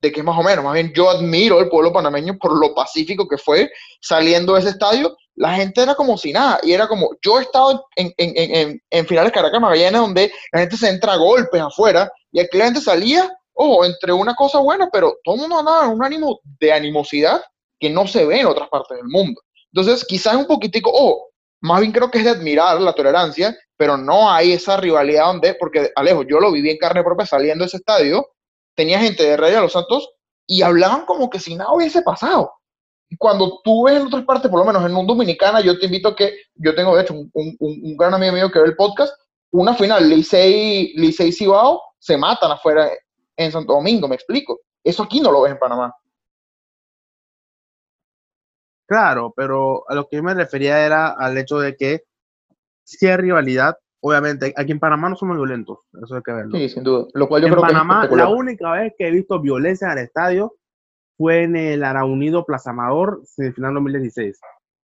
de 0.00 0.12
que 0.12 0.20
es 0.20 0.24
más 0.26 0.38
o 0.38 0.42
menos, 0.42 0.64
más 0.64 0.74
bien 0.74 0.92
yo 0.94 1.08
admiro 1.10 1.58
al 1.58 1.68
pueblo 1.68 1.92
panameño 1.92 2.36
por 2.38 2.58
lo 2.58 2.74
pacífico 2.74 3.26
que 3.28 3.38
fue 3.38 3.70
saliendo 4.00 4.54
de 4.54 4.60
ese 4.60 4.68
estadio, 4.70 5.16
la 5.36 5.54
gente 5.54 5.82
era 5.82 5.94
como 5.94 6.16
si 6.16 6.32
nada, 6.32 6.60
y 6.62 6.72
era 6.72 6.86
como, 6.86 7.10
yo 7.22 7.38
he 7.38 7.42
estado 7.42 7.86
en, 7.96 8.12
en, 8.16 8.32
en, 8.36 8.82
en, 8.90 9.06
finales 9.06 9.32
Caracas 9.32 9.60
Magallanes 9.60 10.00
donde 10.00 10.32
la 10.52 10.60
gente 10.60 10.76
se 10.76 10.88
entra 10.88 11.14
a 11.14 11.16
golpes 11.16 11.60
afuera, 11.60 12.10
y 12.30 12.40
aquí 12.40 12.56
la 12.56 12.66
gente 12.66 12.80
salía 12.80 13.30
ojo, 13.54 13.84
entre 13.84 14.12
una 14.12 14.34
cosa 14.34 14.58
buena, 14.58 14.88
pero 14.92 15.16
todo 15.24 15.36
el 15.36 15.40
mundo 15.42 15.58
andaba 15.58 15.86
en 15.86 15.92
un 15.92 16.04
ánimo 16.04 16.40
de 16.60 16.72
animosidad 16.72 17.42
que 17.78 17.88
no 17.88 18.06
se 18.06 18.24
ve 18.24 18.40
en 18.40 18.46
otras 18.46 18.68
partes 18.68 18.96
del 18.96 19.06
mundo. 19.06 19.40
Entonces, 19.72 20.04
quizás 20.04 20.34
un 20.34 20.46
poquitico, 20.46 20.90
ojo, 20.92 21.30
más 21.60 21.80
bien 21.80 21.92
creo 21.92 22.10
que 22.10 22.18
es 22.18 22.24
de 22.24 22.30
admirar 22.30 22.80
la 22.80 22.92
tolerancia, 22.92 23.56
pero 23.76 23.96
no 23.96 24.30
hay 24.30 24.52
esa 24.52 24.76
rivalidad 24.76 25.26
donde, 25.26 25.54
porque 25.54 25.90
Alejo, 25.96 26.22
yo 26.22 26.38
lo 26.38 26.52
viví 26.52 26.70
en 26.70 26.78
carne 26.78 27.02
propia 27.02 27.26
saliendo 27.26 27.64
de 27.64 27.68
ese 27.68 27.78
estadio, 27.78 28.28
tenía 28.76 29.00
gente 29.00 29.22
de 29.22 29.36
Rey 29.36 29.52
de 29.52 29.60
los 29.60 29.72
Santos 29.72 30.10
y 30.46 30.62
hablaban 30.62 31.06
como 31.06 31.30
que 31.30 31.40
si 31.40 31.54
nada 31.54 31.72
hubiese 31.72 32.02
pasado. 32.02 32.52
Cuando 33.18 33.60
tú 33.62 33.84
ves 33.84 33.96
en 33.96 34.06
otras 34.06 34.24
partes, 34.24 34.50
por 34.50 34.60
lo 34.60 34.66
menos 34.66 34.84
en 34.84 34.96
un 34.96 35.06
Dominicana, 35.06 35.60
yo 35.60 35.78
te 35.78 35.86
invito 35.86 36.08
a 36.08 36.16
que, 36.16 36.34
yo 36.54 36.74
tengo 36.74 36.96
de 36.96 37.02
hecho 37.02 37.14
un, 37.14 37.30
un, 37.32 37.56
un 37.58 37.96
gran 37.96 38.14
amigo 38.14 38.32
mío 38.32 38.50
que 38.50 38.58
ve 38.58 38.66
el 38.66 38.76
podcast, 38.76 39.14
una 39.50 39.74
final, 39.74 40.08
Licey, 40.08 40.94
Licey 40.96 41.32
Cibao, 41.32 41.80
se 41.98 42.16
matan 42.16 42.52
afuera 42.52 42.90
en 43.36 43.52
Santo 43.52 43.72
Domingo, 43.72 44.08
me 44.08 44.16
explico. 44.16 44.60
Eso 44.82 45.02
aquí 45.02 45.20
no 45.20 45.30
lo 45.30 45.42
ves 45.42 45.52
en 45.52 45.58
Panamá. 45.58 45.94
Claro, 48.86 49.32
pero 49.34 49.88
a 49.88 49.94
lo 49.94 50.06
que 50.08 50.16
yo 50.16 50.22
me 50.22 50.34
refería 50.34 50.84
era 50.84 51.08
al 51.08 51.38
hecho 51.38 51.58
de 51.58 51.76
que 51.76 52.02
si 52.82 53.06
hay 53.06 53.16
rivalidad, 53.16 53.76
obviamente, 54.00 54.52
aquí 54.56 54.72
en 54.72 54.80
Panamá 54.80 55.08
no 55.08 55.16
somos 55.16 55.36
violentos, 55.36 55.78
eso 56.02 56.16
hay 56.16 56.22
que 56.22 56.32
verlo. 56.32 56.58
Sí, 56.58 56.68
sin 56.68 56.84
duda. 56.84 57.06
Lo 57.14 57.28
cual 57.28 57.42
yo 57.42 57.48
en 57.48 57.54
creo 57.54 57.62
Panamá, 57.62 58.06
que 58.06 58.14
es 58.14 58.18
la 58.18 58.28
única 58.28 58.72
vez 58.72 58.92
que 58.98 59.08
he 59.08 59.10
visto 59.10 59.40
violencia 59.40 59.90
en 59.90 59.98
el 59.98 60.04
estadio 60.04 60.54
fue 61.16 61.42
en 61.44 61.56
el 61.56 61.84
Araunido 61.84 62.44
Plaza 62.44 62.70
Amador, 62.70 63.22
semifinal 63.24 63.74
2016, 63.74 64.40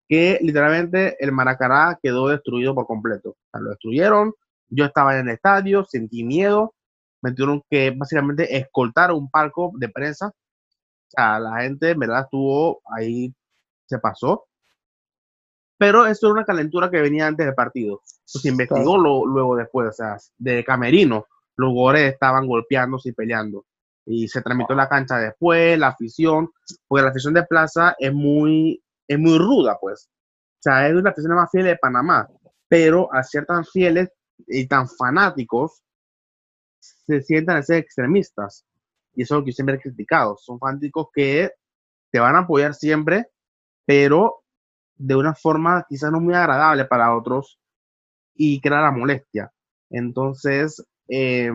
que 0.08 0.38
literalmente 0.42 1.16
el 1.24 1.32
Maracaná 1.32 1.98
quedó 2.02 2.28
destruido 2.28 2.74
por 2.74 2.86
completo. 2.86 3.30
O 3.30 3.36
sea, 3.52 3.60
lo 3.60 3.70
destruyeron, 3.70 4.32
yo 4.68 4.84
estaba 4.84 5.18
en 5.18 5.28
el 5.28 5.34
estadio, 5.34 5.84
sentí 5.84 6.22
miedo, 6.24 6.74
me 7.22 7.32
tuvieron 7.32 7.62
que 7.68 7.90
básicamente 7.90 8.56
escoltar 8.56 9.12
un 9.12 9.30
palco 9.30 9.72
de 9.76 9.88
prensa. 9.88 10.28
O 10.28 11.10
sea, 11.10 11.40
la 11.40 11.60
gente, 11.62 11.90
en 11.90 11.98
verdad, 11.98 12.22
estuvo 12.22 12.80
ahí, 12.96 13.34
se 13.86 13.98
pasó. 13.98 14.46
Pero 15.78 16.06
eso 16.06 16.26
era 16.26 16.34
una 16.34 16.44
calentura 16.44 16.90
que 16.90 17.00
venía 17.00 17.26
antes 17.26 17.46
del 17.46 17.54
partido. 17.54 18.02
Se 18.24 18.48
investigó 18.48 18.96
lo- 18.98 19.26
luego 19.26 19.56
después, 19.56 19.88
o 19.88 19.92
sea, 19.92 20.16
de 20.38 20.62
camerino, 20.64 21.26
los 21.56 21.70
jugadores 21.70 22.12
estaban 22.12 22.46
golpeándose 22.46 23.08
y 23.10 23.12
peleando. 23.12 23.64
Y 24.12 24.26
se 24.26 24.42
transmitió 24.42 24.74
la 24.74 24.88
cancha 24.88 25.18
después, 25.18 25.78
la 25.78 25.88
afición, 25.88 26.50
porque 26.88 27.04
la 27.04 27.10
afición 27.10 27.32
de 27.32 27.44
Plaza 27.44 27.94
es 27.96 28.12
muy, 28.12 28.82
es 29.06 29.18
muy 29.18 29.38
ruda, 29.38 29.78
pues. 29.80 30.10
O 30.58 30.62
sea, 30.62 30.88
es 30.88 30.94
una 30.94 31.10
afición 31.10 31.36
más 31.36 31.48
fiel 31.50 31.66
de 31.66 31.76
Panamá, 31.76 32.28
pero 32.68 33.12
a 33.14 33.22
ser 33.22 33.46
tan 33.46 33.64
fieles 33.64 34.10
y 34.48 34.66
tan 34.66 34.88
fanáticos, 34.88 35.82
se 36.80 37.22
sientan 37.22 37.58
a 37.58 37.62
ser 37.62 37.76
extremistas. 37.76 38.64
Y 39.14 39.22
eso 39.22 39.34
es 39.34 39.38
lo 39.38 39.44
que 39.44 39.52
yo 39.52 39.54
siempre 39.54 39.76
he 39.76 39.80
criticado. 39.80 40.36
Son 40.38 40.58
fanáticos 40.58 41.06
que 41.14 41.52
te 42.10 42.18
van 42.18 42.34
a 42.34 42.40
apoyar 42.40 42.74
siempre, 42.74 43.28
pero 43.86 44.42
de 44.96 45.14
una 45.14 45.34
forma 45.34 45.86
quizás 45.88 46.10
no 46.10 46.20
muy 46.20 46.34
agradable 46.34 46.84
para 46.84 47.16
otros 47.16 47.60
y 48.34 48.60
crea 48.60 48.80
la 48.80 48.90
molestia. 48.90 49.52
Entonces, 49.88 50.84
eh, 51.08 51.52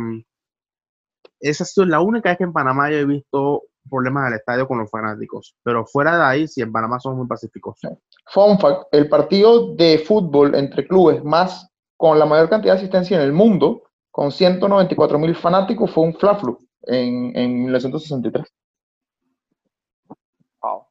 esa 1.50 1.64
ha 1.64 1.68
sido 1.68 1.86
la 1.86 2.02
única 2.02 2.30
vez 2.30 2.38
que 2.38 2.44
en 2.44 2.54
Panamá 2.54 2.90
yo 2.90 2.98
he 2.98 3.06
visto 3.06 3.64
problemas 3.90 4.28
al 4.28 4.34
estadio 4.34 4.68
con 4.68 4.80
los 4.80 4.90
fanáticos. 4.90 5.56
Pero 5.64 5.86
fuera 5.86 6.18
de 6.18 6.24
ahí, 6.24 6.48
sí, 6.48 6.62
en 6.62 6.72
Panamá 6.72 7.00
somos 7.00 7.18
muy 7.18 7.28
pacíficos. 7.28 7.80
Fun 8.28 8.60
fact, 8.60 8.88
el 8.92 9.08
partido 9.10 9.76
de 9.76 10.00
fútbol 10.00 10.56
entre 10.56 10.88
clubes 10.88 11.24
más 11.24 11.70
con 11.98 12.20
la 12.20 12.26
mayor 12.26 12.50
cantidad 12.50 12.74
de 12.74 12.80
asistencia 12.80 13.18
en 13.18 13.24
el 13.24 13.32
mundo, 13.32 13.84
con 14.12 14.32
194 14.32 15.20
mil 15.20 15.36
fanáticos, 15.36 15.92
fue 15.92 16.04
un 16.06 16.14
Fla-Flu 16.14 16.58
en, 16.84 17.38
en 17.38 17.64
1963. 17.64 18.46
Wow. 20.62 20.86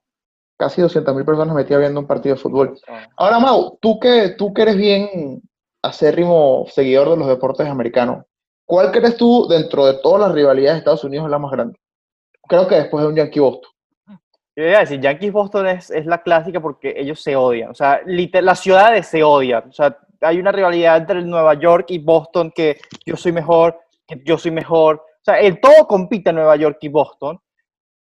Casi 0.57 0.83
200 0.83 1.14
mil 1.14 1.25
personas 1.25 1.55
metidas 1.55 1.81
viendo 1.81 2.01
un 2.01 2.07
partido 2.07 2.37
de 2.37 2.40
fútbol. 2.40 2.79
Ahora, 3.17 3.38
Mau, 3.38 3.79
tú 3.81 3.99
que, 3.99 4.31
tú 4.38 4.55
que 4.55 4.62
eres 4.62 4.77
bien 4.77 5.43
acérrimo 5.83 6.64
seguidor 6.69 7.11
de 7.11 7.17
los 7.17 7.29
deportes 7.29 7.69
americanos, 7.69 8.25
¿cuál 8.66 8.90
crees 8.90 9.16
tú 9.16 9.46
dentro 9.48 9.87
de 9.87 9.94
todas 10.03 10.20
las 10.20 10.33
rivalidades 10.33 10.74
de 10.74 10.79
Estados 10.79 11.05
Unidos 11.05 11.27
es 11.27 11.31
la 11.31 11.38
más 11.38 11.53
grande? 11.53 11.79
Creo 12.48 12.66
que 12.68 12.77
después 12.77 13.03
de 13.03 13.09
un 13.09 13.16
Yankee 13.16 13.40
Boston. 13.40 13.70
Yo 14.57 14.64
iba 14.64 14.77
a 14.77 14.81
decir, 14.81 15.00
Yankees 15.00 15.33
Boston 15.33 15.66
es, 15.66 15.90
es 15.90 16.07
la 16.07 16.22
clásica 16.22 16.61
porque 16.61 16.94
ellos 16.96 17.20
se 17.20 17.35
odian. 17.35 17.70
O 17.70 17.74
sea, 17.74 18.00
las 18.07 18.61
ciudades 18.61 19.07
se 19.09 19.22
odian. 19.24 19.68
O 19.68 19.72
sea, 19.72 19.98
hay 20.20 20.38
una 20.38 20.53
rivalidad 20.53 20.96
entre 20.96 21.22
Nueva 21.22 21.55
York 21.55 21.87
y 21.88 21.98
Boston 21.98 22.53
que 22.55 22.79
yo 23.05 23.16
soy 23.16 23.33
mejor, 23.33 23.81
que 24.07 24.22
yo 24.24 24.38
soy 24.38 24.53
mejor. 24.53 24.96
O 24.96 25.24
sea, 25.24 25.40
el 25.40 25.61
todo 25.61 25.88
compite 25.88 26.31
en 26.31 26.37
Nueva 26.37 26.55
York 26.55 26.79
y 26.83 26.88
Boston. 26.88 27.40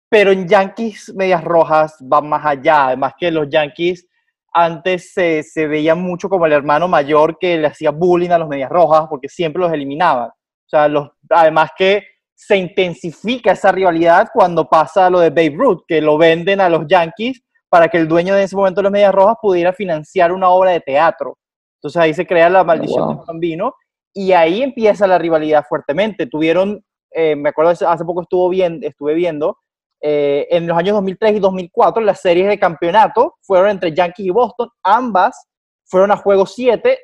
Pero 0.08 0.32
en 0.32 0.48
Yankees 0.48 1.12
Medias 1.14 1.44
Rojas 1.44 1.96
van 2.00 2.28
más 2.28 2.44
allá. 2.44 2.88
Además 2.88 3.14
que 3.18 3.30
los 3.30 3.48
Yankees 3.48 4.06
antes 4.52 5.12
se, 5.12 5.42
se 5.44 5.66
veían 5.66 6.02
mucho 6.02 6.28
como 6.28 6.46
el 6.46 6.52
hermano 6.52 6.88
mayor 6.88 7.38
que 7.38 7.56
le 7.56 7.68
hacía 7.68 7.90
bullying 7.90 8.30
a 8.30 8.38
los 8.38 8.48
Medias 8.48 8.70
Rojas 8.70 9.06
porque 9.08 9.28
siempre 9.28 9.62
los 9.62 9.72
eliminaban. 9.72 10.30
Sea, 10.72 10.88
los, 10.88 11.10
además 11.28 11.70
que 11.76 12.02
se 12.34 12.56
intensifica 12.56 13.52
esa 13.52 13.70
rivalidad 13.72 14.28
cuando 14.32 14.66
pasa 14.66 15.10
lo 15.10 15.20
de 15.20 15.28
Babe 15.28 15.54
Ruth, 15.54 15.82
que 15.86 16.00
lo 16.00 16.16
venden 16.16 16.62
a 16.62 16.70
los 16.70 16.86
Yankees 16.88 17.42
para 17.68 17.88
que 17.88 17.98
el 17.98 18.08
dueño 18.08 18.34
de 18.34 18.44
ese 18.44 18.56
momento 18.56 18.80
de 18.80 18.84
los 18.84 18.92
Medias 18.92 19.14
Rojas 19.14 19.36
pudiera 19.40 19.74
financiar 19.74 20.32
una 20.32 20.48
obra 20.48 20.70
de 20.70 20.80
teatro. 20.80 21.36
Entonces 21.76 22.00
ahí 22.00 22.14
se 22.14 22.26
crea 22.26 22.48
la 22.48 22.64
maldición 22.64 23.04
wow. 23.04 23.16
del 23.16 23.26
bambino 23.26 23.74
y 24.14 24.32
ahí 24.32 24.62
empieza 24.62 25.06
la 25.06 25.18
rivalidad 25.18 25.62
fuertemente. 25.68 26.26
Tuvieron, 26.26 26.82
eh, 27.10 27.36
me 27.36 27.50
acuerdo, 27.50 27.72
hace 27.72 28.04
poco 28.06 28.22
estuvo 28.22 28.48
bien, 28.48 28.80
estuve 28.82 29.12
viendo, 29.12 29.58
eh, 30.00 30.48
en 30.50 30.66
los 30.66 30.78
años 30.78 30.94
2003 30.94 31.36
y 31.36 31.38
2004, 31.38 32.02
las 32.02 32.22
series 32.22 32.48
de 32.48 32.58
campeonato 32.58 33.34
fueron 33.42 33.68
entre 33.68 33.92
Yankees 33.92 34.24
y 34.24 34.30
Boston, 34.30 34.70
ambas 34.82 35.48
fueron 35.84 36.12
a 36.12 36.16
juego 36.16 36.46
7 36.46 36.98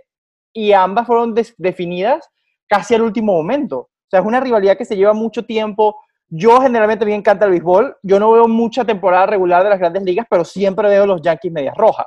y 0.55 0.73
ambas 0.73 1.07
fueron 1.07 1.35
definidas 1.59 2.27
casi 2.69 2.95
al 2.95 3.03
último 3.03 3.33
momento. 3.33 3.79
O 3.79 4.11
sea, 4.11 4.21
es 4.21 4.27
una 4.27 4.41
rivalidad 4.41 4.77
que 4.77 4.85
se 4.85 4.97
lleva 4.97 5.13
mucho 5.13 5.45
tiempo. 5.45 5.97
Yo 6.29 6.61
generalmente 6.61 7.05
me 7.05 7.15
encanta 7.15 7.45
el 7.45 7.53
béisbol. 7.53 7.97
Yo 8.03 8.19
no 8.19 8.33
veo 8.33 8.49
mucha 8.49 8.85
temporada 8.85 9.27
regular 9.27 9.65
de 9.65 9.71
las 9.71 9.79
grandes 9.79 10.03
ligas, 10.03 10.27
pero 10.29 10.45
siempre 10.45 10.89
veo 10.89 11.07
los 11.07 11.23
Yankees 11.23 11.53
medias 11.53 11.77
rojas. 11.77 12.07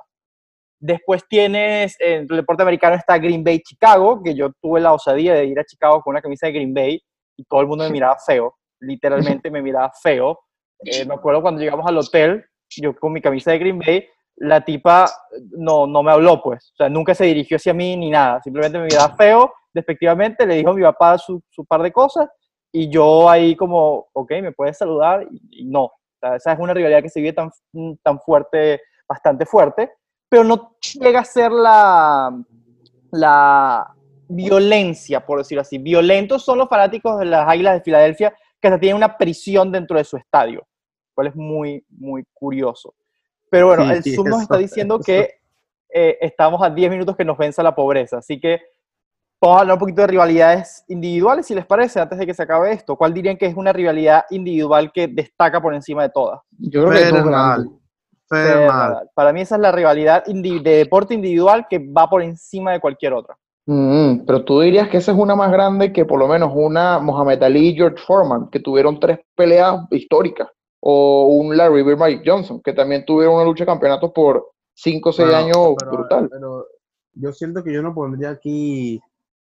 Después 0.80 1.24
tienes, 1.28 1.96
en 2.00 2.22
el 2.22 2.38
deporte 2.38 2.64
americano 2.64 2.96
está 2.96 3.20
Green 3.20 3.44
Bay 3.44 3.60
Chicago, 3.60 4.22
que 4.24 4.34
yo 4.34 4.52
tuve 4.60 4.80
la 4.80 4.94
osadía 4.94 5.36
de 5.36 5.46
ir 5.46 5.60
a 5.60 5.64
Chicago 5.64 6.02
con 6.02 6.14
una 6.14 6.22
camisa 6.22 6.48
de 6.48 6.54
Green 6.54 6.74
Bay 6.74 7.00
y 7.38 7.44
todo 7.44 7.62
el 7.62 7.68
mundo 7.68 7.84
me 7.84 7.90
miraba 7.92 8.18
feo, 8.18 8.56
literalmente 8.80 9.52
me 9.52 9.62
miraba 9.62 9.92
feo. 10.02 10.40
Eh, 10.84 11.06
me 11.06 11.14
acuerdo 11.14 11.44
cuando 11.44 11.62
llegamos 11.62 11.86
al 11.86 12.00
hotel, 12.00 12.44
yo 12.78 12.96
con 12.96 13.14
mi 13.14 13.22
camisa 13.22 13.52
de 13.52 13.60
Green 13.60 13.78
Bay, 13.78 14.08
la 14.38 14.62
tipa 14.62 15.08
no, 15.52 15.86
no 15.86 16.02
me 16.02 16.12
habló, 16.12 16.42
pues. 16.42 16.72
O 16.74 16.78
sea, 16.78 16.90
nunca 16.90 17.14
se 17.14 17.26
dirigió 17.26 17.58
hacia 17.58 17.76
mí 17.76 17.96
ni 17.96 18.10
nada. 18.10 18.42
Simplemente 18.42 18.80
me 18.80 18.86
miraba 18.86 19.16
feo, 19.16 19.54
despectivamente, 19.74 20.46
le 20.46 20.56
dijo 20.56 20.72
a 20.72 20.74
mi 20.74 20.82
papá 20.82 21.18
su, 21.18 21.42
su 21.50 21.66
par 21.66 21.82
de 21.82 21.92
cosas 21.92 22.28
y 22.72 22.90
yo 22.90 23.30
ahí 23.30 23.56
como, 23.56 24.08
ok, 24.14 24.32
me 24.42 24.52
puedes 24.52 24.78
saludar 24.78 25.28
y, 25.50 25.66
no. 25.66 25.84
O 25.84 25.94
sea, 26.20 26.36
esa 26.36 26.54
es 26.54 26.60
una 26.60 26.74
rivalidad 26.74 27.02
que 27.02 27.10
se 27.10 27.20
vive 27.20 27.34
tan, 27.34 27.50
tan 28.04 28.20
fuerte, 28.20 28.82
bastante 29.08 29.46
fuerte 29.46 29.92
pero 30.32 30.46
no 30.46 30.78
llega 30.98 31.20
a 31.20 31.26
ser 31.26 31.52
la, 31.52 32.34
la 33.12 33.94
violencia, 34.30 35.26
por 35.26 35.40
decirlo 35.40 35.62
así. 35.62 35.78
Violentos 35.78 36.46
son 36.46 36.58
los 36.58 36.70
fanáticos 36.70 37.20
de 37.20 37.26
las 37.26 37.50
Águilas 37.50 37.74
de 37.74 37.82
Filadelfia 37.82 38.34
que 38.62 38.68
hasta 38.70 38.80
tienen 38.80 38.96
una 38.96 39.18
prisión 39.18 39.74
dentro 39.74 39.98
de 39.98 40.06
su 40.06 40.16
estadio, 40.16 40.66
cual 41.14 41.28
es 41.28 41.36
muy, 41.36 41.84
muy 41.90 42.24
curioso. 42.34 42.96
Pero 43.50 43.68
bueno, 43.68 43.92
el 43.92 44.02
Zoom 44.02 44.30
nos 44.30 44.44
está 44.44 44.58
diciendo 44.58 45.02
que 45.02 45.42
eh, 45.94 46.18
estamos 46.22 46.62
a 46.64 46.70
10 46.70 46.90
minutos 46.90 47.18
que 47.18 47.26
nos 47.26 47.38
venza 47.38 47.62
la 47.62 47.76
pobreza, 47.76 48.20
así 48.20 48.40
que 48.40 48.62
vamos 49.42 49.58
a 49.58 49.62
hablar 49.62 49.74
un 49.76 49.80
poquito 49.80 50.02
de 50.02 50.08
rivalidades 50.08 50.86
individuales, 50.88 51.48
si 51.48 51.56
les 51.56 51.66
parece, 51.66 52.00
antes 52.00 52.20
de 52.20 52.26
que 52.26 52.34
se 52.34 52.44
acabe 52.44 52.72
esto. 52.72 52.96
¿Cuál 52.96 53.14
dirían 53.14 53.38
que 53.38 53.48
es 53.48 53.56
una 53.56 53.74
rivalidad 53.74 54.26
individual 54.30 54.92
que 54.94 55.08
destaca 55.08 55.62
por 55.62 55.74
encima 55.74 56.04
de 56.04 56.10
todas? 56.10 56.40
Yo 56.60 56.86
creo 56.86 56.92
que 56.92 57.10
es 57.10 57.14
para 59.14 59.34
mí 59.34 59.42
esa 59.42 59.56
es 59.56 59.62
la 59.62 59.74
rivalidad 59.74 60.24
de 60.26 60.62
deporte 60.62 61.14
individual 61.14 61.68
que 61.70 61.80
va 61.80 62.10
por 62.10 62.22
encima 62.22 62.72
de 62.72 62.80
cualquier 62.80 63.14
otra. 63.14 63.36
Mm, 63.66 64.26
pero 64.26 64.44
tú 64.44 64.62
dirías 64.62 64.88
que 64.88 64.98
esa 64.98 65.12
es 65.12 65.18
una 65.18 65.36
más 65.36 65.52
grande 65.52 65.92
que 65.92 66.06
por 66.06 66.20
lo 66.20 66.28
menos 66.28 66.52
una 66.56 67.00
Mohamed 67.00 67.44
Ali 67.44 67.70
y 67.70 67.76
George 67.76 68.02
Foreman, 68.06 68.50
que 68.50 68.60
tuvieron 68.60 69.00
tres 69.00 69.20
peleas 69.36 69.82
históricas, 69.92 70.48
o 70.80 71.26
un 71.28 71.56
Larry 71.56 71.84
Bird 71.84 72.00
Mike 72.00 72.24
Johnson, 72.26 72.62
que 72.64 72.74
también 72.74 73.06
tuvieron 73.06 73.36
una 73.36 73.44
lucha 73.44 73.64
de 73.64 73.72
campeonatos 73.72 74.12
por 74.12 74.52
cinco 74.74 75.10
o 75.10 75.14
seis 75.14 75.34
años 75.34 75.76
brutal. 75.90 76.30
Pero 76.32 76.66
yo 77.14 77.32
siento 77.34 77.64
que 77.64 77.74
yo 77.74 77.82
no 77.82 77.94
pondría 77.94 78.32
aquí, 78.32 79.00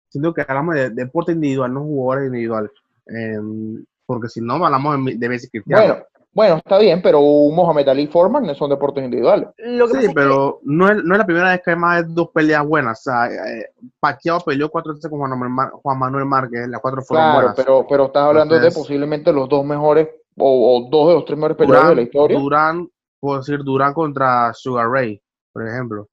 siento 0.10 0.34
que 0.34 0.46
hablamos 0.48 0.76
de 0.76 0.90
deporte 0.90 1.32
individual, 1.32 1.74
no 1.74 1.82
jugadores 1.82 2.28
individuales, 2.28 2.72
em, 3.08 3.84
porque 4.06 4.30
si 4.30 4.42
no 4.42 4.54
hablamos 4.54 5.06
de, 5.06 5.16
de 5.18 5.30
Messi 5.30 5.50
Cristiano. 5.50 5.82
Bueno, 5.82 6.06
bueno, 6.38 6.58
está 6.58 6.78
bien, 6.78 7.02
pero 7.02 7.20
un 7.20 7.56
Mohamed 7.56 7.90
Ali 7.90 8.06
Foreman 8.06 8.54
son 8.54 8.70
deportes 8.70 9.04
individuales. 9.04 9.50
sí, 9.58 10.08
pero 10.14 10.60
no, 10.62 10.88
es, 10.88 11.04
no 11.04 11.16
es 11.16 11.18
la 11.18 11.26
primera 11.26 11.50
vez 11.50 11.62
que 11.66 11.72
hay 11.72 11.78
más 11.78 12.06
de 12.06 12.14
dos 12.14 12.30
peleas 12.30 12.64
buenas. 12.64 13.00
O 13.00 13.10
sea, 13.10 13.26
eh, 13.26 13.72
Pacquiao 14.00 14.40
peleó 14.42 14.70
cuatro 14.70 14.94
veces 14.94 15.10
con 15.10 15.20
Juan 15.20 15.98
Manuel 15.98 16.26
Márquez, 16.26 16.68
las 16.68 16.80
cuatro 16.80 17.02
fueron 17.02 17.32
claro, 17.32 17.54
Pero, 17.56 17.88
pero 17.90 18.06
estás 18.06 18.22
hablando 18.22 18.60
de 18.60 18.70
posiblemente 18.70 19.34
los 19.34 19.50
dos 19.50 19.66
mejores 19.66 20.10
o, 20.38 20.88
dos 20.92 21.08
de 21.08 21.14
los 21.16 21.26
tres 21.26 21.40
mejores 21.40 21.58
peleadores 21.58 21.90
de 21.90 21.96
la 21.96 22.02
historia. 22.04 22.38
Durán, 22.38 22.88
puedo 23.20 23.40
decir 23.40 23.64
Durán 23.64 23.96
contra 23.96 24.54
Sugar 24.54 24.92
Ray, 24.92 25.20
por 25.52 25.68
ejemplo. 25.68 26.08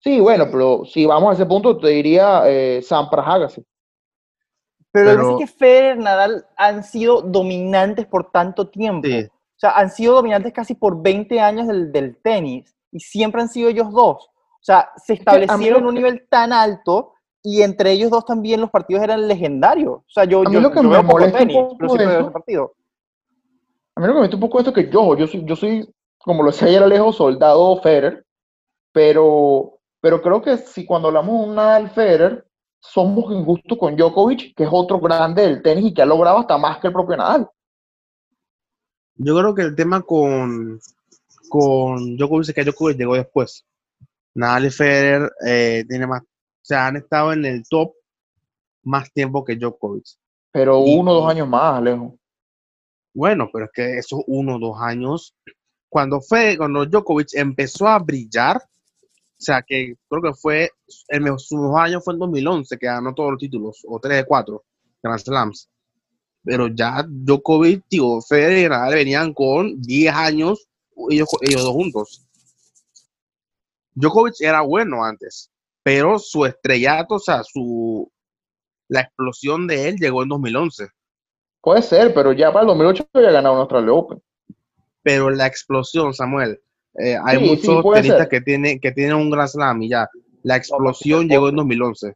Sí, 0.00 0.18
bueno, 0.18 0.48
pero 0.50 0.84
si 0.84 1.04
vamos 1.06 1.30
a 1.30 1.34
ese 1.34 1.46
punto, 1.46 1.76
te 1.76 1.88
diría 1.88 2.42
eh, 2.46 2.80
Sampras 2.82 3.26
Agassi. 3.26 3.64
Pero, 4.92 5.36
que 5.36 5.44
es 5.44 5.50
que 5.50 5.56
Federer 5.58 5.96
y 5.98 6.00
Nadal 6.00 6.46
han 6.56 6.82
sido 6.82 7.20
dominantes 7.20 8.06
por 8.06 8.30
tanto 8.30 8.68
tiempo. 8.68 9.06
O 9.06 9.60
sea, 9.60 9.72
han 9.72 9.90
sido 9.90 10.14
dominantes 10.14 10.52
casi 10.52 10.74
por 10.74 11.00
20 11.00 11.38
años 11.38 11.68
del, 11.68 11.92
del, 11.92 12.16
tenis 12.16 12.74
y 12.90 12.98
siempre 12.98 13.42
han 13.42 13.48
sido 13.48 13.68
ellos 13.68 13.92
dos. 13.92 14.24
O 14.26 14.62
sea, 14.62 14.90
se 14.96 15.12
establecieron 15.12 15.82
en 15.82 15.86
un 15.86 15.94
nivel 15.94 16.26
tan 16.28 16.52
alto 16.52 17.12
y 17.42 17.62
entre 17.62 17.92
ellos 17.92 18.10
dos 18.10 18.24
también 18.24 18.60
los 18.60 18.70
partidos 18.70 19.02
eran 19.02 19.28
legendarios. 19.28 19.98
O 19.98 20.04
sea, 20.08 20.24
yo, 20.24 20.44
yo, 20.44 20.60
lo 20.60 20.72
que 20.72 20.82
me 20.82 21.02
molesta 21.02 21.38
tenis, 21.38 21.56
un 21.56 21.78
poco 21.78 21.96
pero 21.96 22.10
siempre 22.10 22.32
partido. 22.32 22.74
A 23.96 24.00
mí 24.00 24.06
lo 24.06 24.12
que 24.12 24.14
me 24.14 24.14
molesta 24.14 24.36
un 24.36 24.40
poco 24.40 24.58
esto 24.58 24.70
es 24.70 24.76
que 24.76 24.92
yo, 24.92 25.16
yo 25.16 25.26
soy, 25.26 25.44
yo 25.44 25.56
soy, 25.56 25.94
como 26.18 26.42
lo 26.42 26.50
decía 26.50 26.68
ayer 26.68 26.82
Alejo, 26.82 27.12
soldado 27.12 27.80
Federer, 27.80 28.24
pero, 28.92 29.78
pero 30.00 30.22
creo 30.22 30.40
que 30.40 30.56
si 30.56 30.86
cuando 30.86 31.08
hablamos 31.08 31.40
de 31.40 31.48
un 31.48 31.54
Nadal 31.54 31.90
Federer, 31.90 32.46
somos 32.80 33.32
injustos 33.32 33.78
con 33.78 33.94
Djokovic, 33.94 34.54
que 34.54 34.64
es 34.64 34.70
otro 34.72 34.98
grande 34.98 35.42
del 35.42 35.62
tenis 35.62 35.86
y 35.86 35.94
que 35.94 36.02
ha 36.02 36.06
logrado 36.06 36.38
hasta 36.38 36.56
más 36.56 36.78
que 36.78 36.86
el 36.86 36.92
propio 36.92 37.16
Nadal. 37.16 37.48
Yo 39.16 39.36
creo 39.36 39.54
que 39.54 39.62
el 39.62 39.76
tema 39.76 40.00
con, 40.00 40.80
con 41.50 42.16
Djokovic 42.16 42.48
es 42.48 42.54
que 42.54 42.64
Djokovic 42.64 42.96
llegó 42.96 43.16
después. 43.16 43.66
Nadal 44.34 44.66
y 44.66 44.70
Federer 44.70 45.30
eh, 45.46 45.84
tiene 45.86 46.06
más, 46.06 46.22
o 46.22 46.26
sea, 46.62 46.86
han 46.86 46.96
estado 46.96 47.34
en 47.34 47.44
el 47.44 47.62
top 47.68 47.92
más 48.82 49.12
tiempo 49.12 49.44
que 49.44 49.56
Djokovic. 49.56 50.06
Pero 50.52 50.78
uno 50.78 51.10
o 51.10 51.14
dos 51.16 51.30
años 51.30 51.46
más, 51.46 51.76
Alejo. 51.76 52.16
Bueno, 53.12 53.50
pero 53.52 53.66
es 53.66 53.70
que 53.74 53.98
esos 53.98 54.22
uno 54.26 54.56
o 54.56 54.58
dos 54.58 54.76
años, 54.80 55.36
cuando 55.90 56.20
fue, 56.22 56.56
cuando 56.56 56.86
Djokovic 56.86 57.34
empezó 57.34 57.88
a 57.88 57.98
brillar, 57.98 58.62
o 59.40 59.42
sea, 59.42 59.62
que 59.62 59.94
creo 60.06 60.22
que 60.22 60.34
fue, 60.34 60.70
el 61.08 61.22
mejor, 61.22 61.40
su 61.40 61.56
mejor 61.56 61.80
año 61.80 62.00
fue 62.02 62.12
en 62.12 62.20
2011, 62.20 62.76
que 62.76 62.86
ganó 62.86 63.14
todos 63.14 63.30
los 63.30 63.40
títulos, 63.40 63.82
o 63.88 63.98
3 63.98 64.18
de 64.18 64.24
4 64.26 64.62
Grand 65.02 65.18
Slams. 65.18 65.70
Pero 66.44 66.68
ya 66.68 67.02
Djokovic, 67.08 67.82
tío, 67.88 68.20
Federer 68.20 68.66
y 68.66 68.68
Nadal 68.68 68.94
venían 68.94 69.32
con 69.32 69.80
10 69.80 70.14
años, 70.14 70.68
ellos, 71.08 71.28
ellos 71.40 71.62
dos 71.62 71.72
juntos. 71.72 72.26
Djokovic 73.94 74.34
era 74.40 74.60
bueno 74.60 75.02
antes, 75.02 75.50
pero 75.82 76.18
su 76.18 76.44
estrellato, 76.44 77.14
o 77.14 77.18
sea, 77.18 77.42
su, 77.42 78.12
la 78.88 79.00
explosión 79.00 79.66
de 79.66 79.88
él 79.88 79.96
llegó 79.96 80.22
en 80.22 80.28
2011. 80.28 80.88
Puede 81.62 81.80
ser, 81.80 82.12
pero 82.12 82.32
ya 82.32 82.52
para 82.52 82.62
el 82.62 82.68
2008 82.68 83.08
había 83.14 83.30
ganado 83.30 83.54
un 83.54 83.60
Australia 83.62 83.92
Open. 83.92 84.22
Pero 85.02 85.30
la 85.30 85.46
explosión, 85.46 86.12
Samuel, 86.12 86.60
eh, 86.98 87.16
hay 87.24 87.38
muchos 87.38 87.84
tenistas 87.94 88.28
que 88.28 88.40
tienen, 88.40 88.80
que 88.80 88.92
tienen 88.92 89.16
un 89.16 89.30
gran 89.30 89.48
slam 89.48 89.82
y 89.82 89.90
ya. 89.90 90.08
La 90.42 90.56
explosión 90.56 91.28
llegó 91.28 91.48
en 91.48 91.56
2011. 91.56 92.14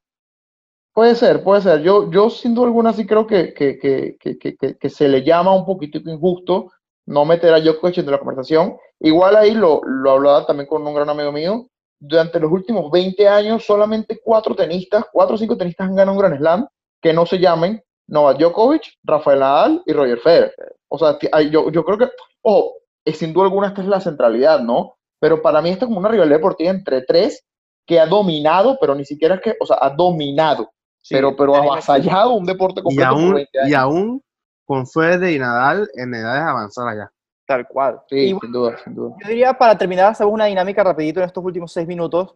Puede 0.93 1.15
ser, 1.15 1.43
puede 1.43 1.61
ser. 1.61 1.83
Yo, 1.83 2.11
yo 2.11 2.31
sin 2.31 2.55
duda 2.55 2.67
alguna 2.67 2.93
sí 2.93 3.05
creo 3.07 3.27
que, 3.27 3.53
que, 3.53 3.79
que, 3.79 4.77
que 4.79 4.91
se 4.91 5.09
le 5.09 5.23
llama 5.23 5.55
un 5.55 5.67
poquito 5.67 5.99
injusto 5.99 6.71
no 7.07 7.25
meter 7.25 7.53
a 7.53 7.61
Djokovic 7.61 7.99
en 7.99 8.11
la 8.11 8.19
conversación. 8.19 8.77
Igual 9.01 9.37
ahí 9.37 9.53
lo, 9.53 9.81
lo 9.85 10.11
hablaba 10.11 10.47
también 10.47 10.67
con 10.67 10.87
un 10.87 10.95
gran 10.95 11.09
amigo 11.09 11.33
mío. 11.33 11.67
Durante 11.99 12.41
los 12.41 12.51
últimos 12.51 12.91
20 12.91 13.29
años, 13.29 13.65
solamente 13.65 14.21
cuatro 14.23 14.55
tenistas, 14.55 15.05
cuatro 15.13 15.35
o 15.35 15.39
cinco 15.39 15.57
tenistas 15.57 15.89
han 15.89 15.97
ganado 15.97 16.17
un 16.17 16.23
Gran 16.23 16.39
Slam 16.39 16.67
que 17.01 17.13
no 17.13 17.25
se 17.25 17.39
llamen 17.39 17.83
Novak 18.09 18.39
Djokovic, 18.39 18.83
Rafael 19.05 19.41
Nadal 19.41 19.83
y 19.87 19.93
Roger 19.93 20.19
Federer. 20.19 20.55
O 20.89 20.99
sea, 20.99 21.19
yo, 21.51 21.71
yo 21.71 21.85
creo 21.85 21.99
que, 21.99 22.09
ojo, 22.43 22.75
sin 23.13 23.33
duda 23.33 23.45
alguna 23.45 23.69
esta 23.69 23.83
es 23.83 23.89
la 23.89 24.01
centralidad, 24.01 24.61
¿no? 24.61 24.95
Pero 25.21 25.43
para 25.43 25.61
mí 25.61 25.71
esta 25.71 25.85
es 25.85 25.89
como 25.89 26.01
una 26.01 26.09
rivalidad 26.09 26.37
deportiva 26.37 26.71
entre 26.71 27.03
tres 27.03 27.45
que 27.87 28.01
ha 28.01 28.07
dominado, 28.07 28.79
pero 28.81 28.95
ni 28.95 29.05
siquiera 29.05 29.37
es 29.37 29.41
que, 29.43 29.55
o 29.61 29.67
sea, 29.67 29.77
ha 29.81 29.91
dominado, 29.91 30.71
pero, 31.09 31.37
pero 31.37 31.55
avasallado 31.55 32.33
un 32.33 32.47
deporte 32.47 32.83
completo. 32.83 33.11
Y 33.11 33.21
aún, 33.21 33.47
y 33.67 33.75
aún 33.75 34.23
con 34.65 34.87
Fede 34.87 35.33
y 35.33 35.39
Nadal 35.39 35.89
en 35.95 36.15
edades 36.15 36.43
avanzadas 36.43 36.97
ya. 36.97 37.11
Tal 37.47 37.67
cual. 37.69 38.01
Sí, 38.09 38.35
sin 38.41 38.53
duda, 38.53 38.79
sin 38.83 38.95
duda. 38.95 39.17
Yo 39.23 39.29
diría, 39.29 39.53
para 39.53 39.77
terminar, 39.77 40.13
hacemos 40.13 40.33
una 40.33 40.47
dinámica 40.47 40.83
rapidito 40.83 41.21
en 41.21 41.27
estos 41.27 41.45
últimos 41.45 41.73
seis 41.73 41.87
minutos. 41.87 42.35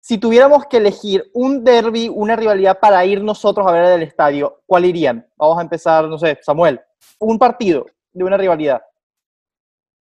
Si 0.00 0.18
tuviéramos 0.18 0.66
que 0.66 0.76
elegir 0.76 1.28
un 1.32 1.64
derby, 1.64 2.08
una 2.08 2.36
rivalidad 2.36 2.78
para 2.78 3.04
ir 3.04 3.22
nosotros 3.22 3.66
a 3.66 3.72
ver 3.72 3.84
el 3.86 4.02
estadio, 4.02 4.60
¿cuál 4.66 4.84
irían? 4.84 5.26
Vamos 5.36 5.58
a 5.58 5.62
empezar, 5.62 6.06
no 6.06 6.18
sé, 6.18 6.38
Samuel. 6.42 6.80
Un 7.18 7.38
partido 7.38 7.86
de 8.12 8.22
una 8.22 8.36
rivalidad. 8.36 8.82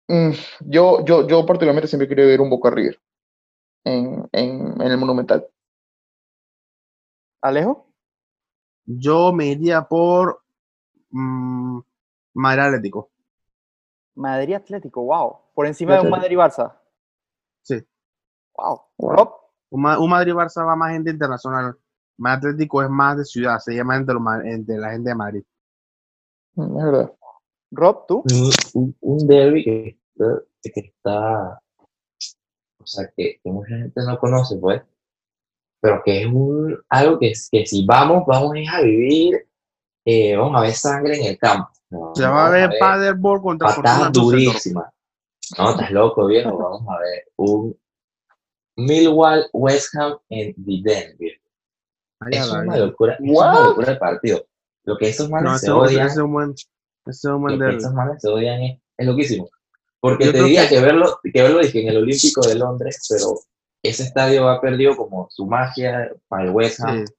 Mm, 0.09 0.31
yo, 0.61 1.05
yo, 1.05 1.27
yo 1.27 1.45
particularmente 1.45 1.89
siempre 1.89 2.07
quiero 2.07 2.27
ver 2.27 2.41
un 2.41 2.51
Boca 2.51 2.71
River 2.71 3.01
en, 3.85 4.29
en, 4.33 4.81
el 4.81 4.99
Monumental. 4.99 5.47
¿Alejo? 7.43 7.87
Yo 8.85 9.33
me 9.33 9.47
iría 9.47 9.83
por 9.83 10.43
mmm, 11.11 11.81
Madrid 12.35 12.63
Atlético. 12.63 13.11
Madrid 14.15 14.55
Atlético, 14.55 15.03
wow. 15.03 15.39
Por 15.55 15.67
encima 15.67 15.95
de 15.95 16.03
un 16.03 16.11
Madrid 16.11 16.37
Barça. 16.37 16.79
Sí. 17.63 17.85
Wow. 18.55 18.83
Un, 19.71 20.11
Madrid 20.11 20.33
Barça 20.33 20.65
va 20.65 20.77
más 20.77 20.93
gente 20.93 21.11
internacional. 21.11 21.77
más 22.17 22.39
Atlético 22.39 22.83
es 22.83 22.89
más 22.89 23.19
de 23.19 23.25
ciudad, 23.25 23.59
se 23.59 23.75
llama 23.75 23.97
entre, 23.97 24.17
entre 24.45 24.79
la 24.79 24.91
gente 24.93 25.11
de 25.11 25.15
Madrid. 25.15 25.45
Mm, 26.55 26.79
Es 26.79 26.85
verdad. 26.85 27.13
Rob, 27.71 28.07
¿tú? 28.07 28.23
un, 29.01 29.27
derby 29.27 29.65
que, 29.65 29.99
que 30.63 30.81
está, 30.81 31.61
o 32.81 32.87
sea, 32.87 33.11
que, 33.17 33.41
que 33.43 33.51
mucha 33.51 33.77
gente 33.77 34.01
no 34.07 34.19
conoce, 34.19 34.57
pues, 34.57 34.83
pero 35.81 36.03
que 36.05 36.23
es 36.23 36.27
un, 36.27 36.79
algo 36.89 37.19
que, 37.19 37.31
es- 37.31 37.49
que 37.51 37.67
si 37.67 37.85
vamos, 37.85 38.25
vamos 38.27 38.53
es 38.57 38.69
a 38.69 38.81
vivir, 38.83 39.47
eh, 40.05 40.37
vamos 40.37 40.57
a 40.57 40.61
ver 40.63 40.73
sangre 40.73 41.19
en 41.19 41.27
el 41.27 41.39
campo. 41.39 41.71
¿no? 41.91 42.15
Se 42.15 42.27
va 42.27 42.47
a 42.47 42.51
ver 42.51 42.71
Paderborn 42.79 43.43
contra 43.43 43.75
patadas 43.75 44.13
durísimas. 44.13 44.93
No, 45.57 45.71
estás 45.71 45.91
loco, 45.93 46.27
viejo. 46.27 46.57
Vamos 46.57 46.83
a 46.89 46.99
ver 46.99 47.25
un 47.37 47.79
Millwall 48.77 49.49
West 49.53 49.95
Ham 49.97 50.19
en 50.29 50.55
The 50.55 50.81
Den, 50.83 51.17
viejo. 51.19 51.43
Ay, 52.21 52.35
a 52.37 52.41
Es 52.41 52.51
una 52.51 52.77
locura, 52.77 53.15
es 53.15 53.21
una 53.21 53.65
locura 53.65 53.93
el 53.93 53.99
partido. 53.99 54.47
Lo 54.85 54.97
que 54.97 55.09
esos 55.09 55.31
manes 55.31 55.53
No, 55.53 55.59
se 55.59 55.71
odian, 55.71 56.11
ese 57.07 57.29
es 57.29 57.33
un 57.35 57.41
buen, 57.43 57.55
ese 57.55 57.55
es 57.55 57.55
un 57.55 57.55
buen 57.55 57.55
lo 57.55 57.59
que 57.59 57.65
derbi. 57.65 57.79
esos 57.79 57.95
manes 57.95 58.23
se 58.23 58.29
odian 58.29 58.63
es, 58.63 58.81
es 58.99 59.07
loquísimo. 59.07 59.49
Porque 60.01 60.27
Yo 60.27 60.33
te 60.33 60.43
diría 60.43 60.69
que- 60.69 60.77
que, 60.77 60.81
verlo, 60.83 61.19
que 61.23 61.43
verlo 61.43 61.59
dije, 61.61 61.83
en 61.83 61.89
el 61.89 61.97
Olímpico 61.99 62.41
de 62.47 62.55
Londres, 62.55 63.07
pero 63.09 63.39
ese 63.83 64.03
estadio 64.05 64.49
ha 64.49 64.61
perdido 64.61 64.97
como 64.97 65.29
su 65.31 65.47
magia 65.47 66.11
para 66.29 66.45
el 66.45 66.51
West 66.51 66.81
Ham 66.81 67.05
Sí. 67.07 67.13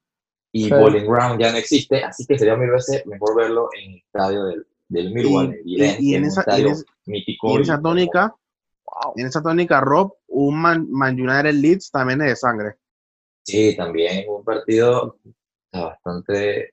y. 0.52 0.70
Bowling 0.70 1.04
Ground 1.06 1.40
ya 1.40 1.50
no 1.52 1.58
existe, 1.58 2.02
así 2.02 2.24
que 2.26 2.38
sería 2.38 2.56
mil 2.56 2.70
veces 2.70 3.04
mejor 3.06 3.36
verlo 3.36 3.68
en 3.78 3.92
el 3.92 3.96
estadio 3.98 4.44
del, 4.44 4.66
del 4.88 5.12
Millwall, 5.12 5.58
Y- 5.64 5.82
y- 5.84 5.96
y 6.00 6.14
en 6.14 6.24
esa- 6.24 6.44
y 6.58 6.62
en 6.62 6.74
mítico. 7.06 7.50
Y 7.52 7.56
en 7.56 7.62
esa 7.62 7.80
tónica, 7.80 8.34
Wow. 8.86 9.12
en 9.16 9.26
esa 9.26 9.42
tónica, 9.42 9.80
Rob, 9.80 10.14
un 10.28 10.58
Man, 10.60 10.86
Man 10.90 11.14
United 11.20 11.52
Leeds 11.52 11.90
también 11.90 12.22
es 12.22 12.28
de 12.28 12.36
sangre. 12.36 12.74
Sí, 13.44 13.74
también 13.76 14.24
un 14.28 14.42
partido 14.44 15.16
bastante 15.72 16.72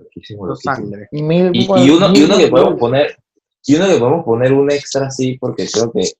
loquísimo, 0.00 0.46
loquísimo. 0.46 0.96
Mil, 1.12 1.50
Y, 1.54 1.90
uno, 1.90 2.08
y 2.08 2.12
mil 2.12 2.24
uno 2.24 2.38
que 2.38 2.48
podemos 2.48 2.78
poner, 2.78 3.16
y 3.64 3.76
uno 3.76 3.86
que 3.86 3.98
podemos 3.98 4.24
poner 4.24 4.52
un 4.52 4.70
extra 4.70 5.06
así, 5.06 5.38
porque 5.38 5.66
creo 5.72 5.92
que, 5.92 6.12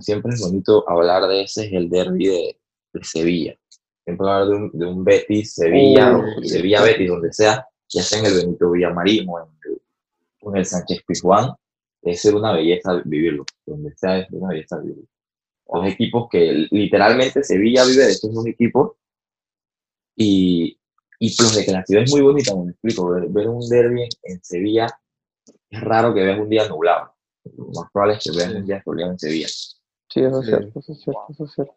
siempre 0.00 0.34
es 0.34 0.40
bonito 0.40 0.88
hablar 0.88 1.26
de 1.28 1.42
ese, 1.42 1.66
es 1.66 1.72
el 1.72 1.88
derby 1.88 2.26
de, 2.26 2.58
de 2.92 3.04
Sevilla. 3.04 3.56
Siempre 4.04 4.28
hablar 4.28 4.48
de 4.48 4.54
un, 4.54 4.70
de 4.72 4.86
un 4.86 5.04
Betis, 5.04 5.54
Sevilla, 5.54 6.16
Oh. 6.16 6.40
o 6.40 6.44
Sevilla 6.44 6.82
Betis, 6.82 7.08
donde 7.08 7.32
sea, 7.32 7.66
ya 7.88 8.02
sea 8.02 8.20
en 8.20 8.26
el 8.26 8.34
Benito 8.34 8.70
Villamarín 8.70 9.28
o 9.28 9.40
en 9.40 9.46
el, 9.64 9.80
o 10.40 10.50
en 10.50 10.56
el 10.58 10.66
Sánchez 10.66 11.02
Pizjuán, 11.06 11.54
es 12.02 12.20
ser 12.20 12.34
una 12.34 12.52
belleza 12.52 13.02
vivirlo. 13.04 13.44
Donde 13.64 13.94
sea 13.96 14.18
es 14.18 14.30
una 14.30 14.50
belleza 14.50 14.78
vivirlo. 14.78 15.08
Dos 15.66 15.86
equipos 15.86 16.28
que 16.30 16.66
literalmente 16.70 17.42
Sevilla 17.42 17.84
vive 17.84 18.04
de 18.04 18.10
esos 18.10 18.32
dos 18.32 18.46
equipos 18.46 18.92
y, 20.14 20.78
y 21.18 21.34
plus 21.36 21.54
de 21.56 21.64
que 21.64 21.72
la 21.72 21.84
ciudad 21.84 22.02
es 22.04 22.10
muy 22.10 22.20
bonita, 22.22 22.54
me 22.56 22.70
explico, 22.70 23.08
ver, 23.10 23.28
ver 23.28 23.48
un 23.48 23.66
derby 23.68 24.08
en, 24.22 24.42
Sevilla 24.44 24.86
es 25.70 25.80
raro 25.80 26.14
que 26.14 26.22
veas 26.22 26.38
un 26.38 26.48
día 26.48 26.68
nublado. 26.68 27.12
Lo 27.56 27.66
más 27.66 27.90
probable 27.92 28.16
es 28.16 28.24
que 28.24 28.36
veas 28.36 28.50
Sí. 28.52 28.56
un 28.58 28.66
día 28.66 28.82
soleado 28.82 29.12
en 29.12 29.18
Sevilla. 29.18 29.48
Sí, 29.48 30.20
eso 30.20 30.40
es 30.40 30.46
Sí. 30.46 30.50
cierto, 30.52 30.78
eso 30.80 30.92
es 30.92 31.00
cierto, 31.02 31.26
eso 31.30 31.44
es 31.44 31.52
cierto. 31.52 31.74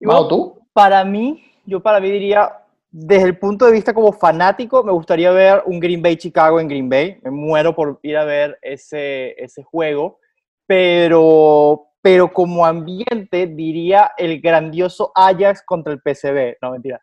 Y 0.00 0.06
Mau, 0.06 0.14
bueno, 0.24 0.28
¿tú? 0.28 0.60
para 0.72 1.04
mí, 1.04 1.44
yo 1.66 1.80
para 1.80 2.00
mí 2.00 2.10
diría, 2.10 2.52
desde 2.90 3.24
el 3.26 3.38
punto 3.38 3.66
de 3.66 3.72
vista 3.72 3.92
como 3.92 4.12
fanático, 4.12 4.82
me 4.84 4.92
gustaría 4.92 5.30
ver 5.32 5.62
un 5.66 5.80
Green 5.80 6.00
Bay 6.02 6.16
Chicago 6.16 6.60
en 6.60 6.68
Green 6.68 6.88
Bay. 6.88 7.18
Me 7.22 7.30
muero 7.30 7.74
por 7.74 7.98
ir 8.02 8.16
a 8.16 8.24
ver 8.24 8.58
ese, 8.62 9.34
ese 9.42 9.62
juego, 9.62 10.20
pero, 10.66 11.88
pero 12.00 12.32
como 12.32 12.64
ambiente 12.64 13.46
diría 13.46 14.12
el 14.16 14.40
grandioso 14.40 15.12
Ajax 15.14 15.62
contra 15.64 15.92
el 15.92 16.00
PCB. 16.00 16.56
No, 16.62 16.70
mentira. 16.72 17.00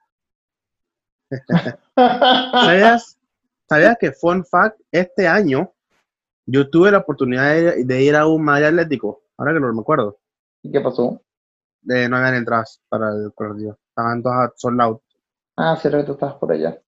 ¿Sabías, 1.95 3.17
¿Sabías 3.69 3.97
que, 3.99 4.11
fun 4.11 4.45
fact, 4.45 4.79
este 4.91 5.27
año 5.27 5.71
yo 6.45 6.69
tuve 6.69 6.91
la 6.91 6.99
oportunidad 6.99 7.53
de, 7.55 7.83
de 7.85 8.03
ir 8.03 8.15
a 8.15 8.27
un 8.27 8.43
Madrid 8.43 8.65
Atlético? 8.67 9.21
Ahora 9.37 9.53
que 9.53 9.59
no 9.59 9.73
me 9.73 9.81
acuerdo. 9.81 10.17
¿Y 10.63 10.71
qué 10.71 10.81
pasó? 10.81 11.21
De, 11.81 12.09
no 12.09 12.17
habían 12.17 12.35
entradas 12.35 12.81
para 12.89 13.09
el 13.09 13.31
partido. 13.31 13.77
Estaban 13.89 14.21
todas 14.23 14.51
sold 14.55 14.81
out. 14.81 15.01
Ah, 15.57 15.75
cierto 15.79 15.99
que 15.99 16.03
tú 16.05 16.11
estabas 16.13 16.35
por 16.35 16.51
allá. 16.51 16.79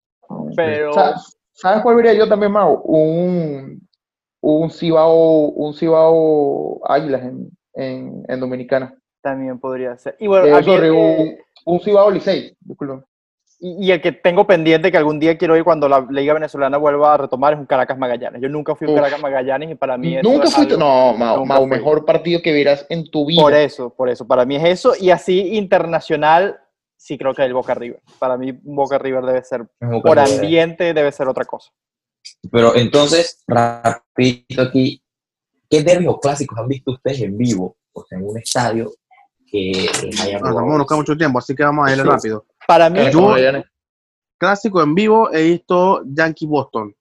Pero 0.55 0.93
Sa- 0.93 1.15
¿Sabes 1.53 1.81
cuál 1.81 1.95
vería 1.95 2.13
yo 2.13 2.27
también, 2.27 2.51
Mau? 2.51 2.81
Un, 2.83 3.87
un 4.41 4.69
Cibao, 4.69 5.47
un 5.49 5.73
Cibao 5.73 6.79
Águilas 6.87 7.23
en, 7.23 7.49
en, 7.73 8.23
en 8.27 8.39
Dominicana. 8.39 8.93
también 9.21 9.59
podría 9.59 9.97
ser. 9.97 10.15
Y 10.19 10.27
bueno, 10.27 10.45
Eh, 10.45 10.63
sorry, 10.63 10.89
un, 10.89 11.35
un 11.65 11.79
Cibao 11.79 12.11
Licey, 12.11 12.55
disculpa. 12.59 13.03
Y, 13.59 13.87
y 13.87 13.91
el 13.91 14.01
que 14.01 14.11
tengo 14.11 14.45
pendiente 14.45 14.91
que 14.91 14.97
algún 14.97 15.19
día 15.19 15.37
quiero 15.37 15.57
ir 15.57 15.63
cuando 15.63 15.89
la 15.89 16.05
Liga 16.09 16.33
Venezolana 16.33 16.77
vuelva 16.77 17.13
a 17.13 17.17
retomar 17.17 17.53
es 17.53 17.59
un 17.59 17.65
Caracas 17.65 17.97
Magallanes. 17.97 18.41
Yo 18.41 18.49
nunca 18.49 18.75
fui 18.75 18.87
a 18.87 18.91
un. 18.91 18.95
Caracas 18.97 19.19
Magallanes 19.21 19.71
y 19.71 19.75
para 19.75 19.97
mí 19.97 20.15
eso 20.17 20.29
Nunca 20.29 20.45
es 20.47 20.53
fuiste, 20.53 20.73
algo- 20.75 20.85
no, 20.85 21.17
Mau, 21.17 21.37
nunca 21.39 21.53
Mau, 21.55 21.61
fui. 21.67 21.69
mejor 21.77 22.05
partido 22.05 22.41
que 22.41 22.53
vieras 22.53 22.85
en 22.89 23.09
tu 23.09 23.25
vida. 23.25 23.41
Por 23.41 23.53
eso, 23.53 23.89
por 23.89 24.09
eso. 24.09 24.27
Para 24.27 24.45
mí 24.45 24.55
es 24.57 24.63
eso. 24.63 24.93
Y 24.99 25.09
así 25.09 25.55
internacional, 25.57 26.59
sí 26.95 27.17
creo 27.17 27.33
que 27.33 27.43
el 27.43 27.53
Boca 27.53 27.73
River. 27.73 28.01
Para 28.19 28.37
mí, 28.37 28.51
Boca 28.63 28.97
River 28.99 29.23
debe 29.25 29.43
ser, 29.43 29.65
Boca 29.81 30.09
por 30.09 30.17
River. 30.17 30.39
ambiente, 30.41 30.93
debe 30.93 31.11
ser 31.11 31.27
otra 31.27 31.45
cosa. 31.45 31.71
Pero 32.51 32.75
entonces, 32.75 33.43
rapidito 33.47 34.61
aquí, 34.61 35.01
¿qué 35.69 35.81
derbis 35.81 36.09
o 36.09 36.19
clásicos 36.19 36.57
han 36.59 36.67
visto 36.67 36.91
ustedes 36.91 37.21
en 37.21 37.37
vivo? 37.37 37.77
O 37.93 38.03
sea, 38.05 38.17
en 38.19 38.25
un 38.27 38.37
estadio 38.37 38.91
que 39.49 39.87
les 40.03 40.21
haya 40.21 40.39
No, 40.39 40.77
nos 40.77 40.85
queda 40.87 40.97
mucho 40.97 41.15
tiempo, 41.17 41.39
así 41.39 41.55
que 41.55 41.63
vamos 41.63 41.87
a 41.87 41.91
ir 41.93 41.97
Sí. 42.01 42.03
rápido. 42.03 42.45
Para 42.67 42.89
mí, 42.89 42.99
Eh, 42.99 43.11
Yo-. 43.11 43.63
Clásico 44.39 44.83
en 44.83 44.93
vivo, 44.93 45.31
he 45.33 45.43
visto 45.43 46.03
Yankee 46.05 46.45
Boston. 46.45 46.93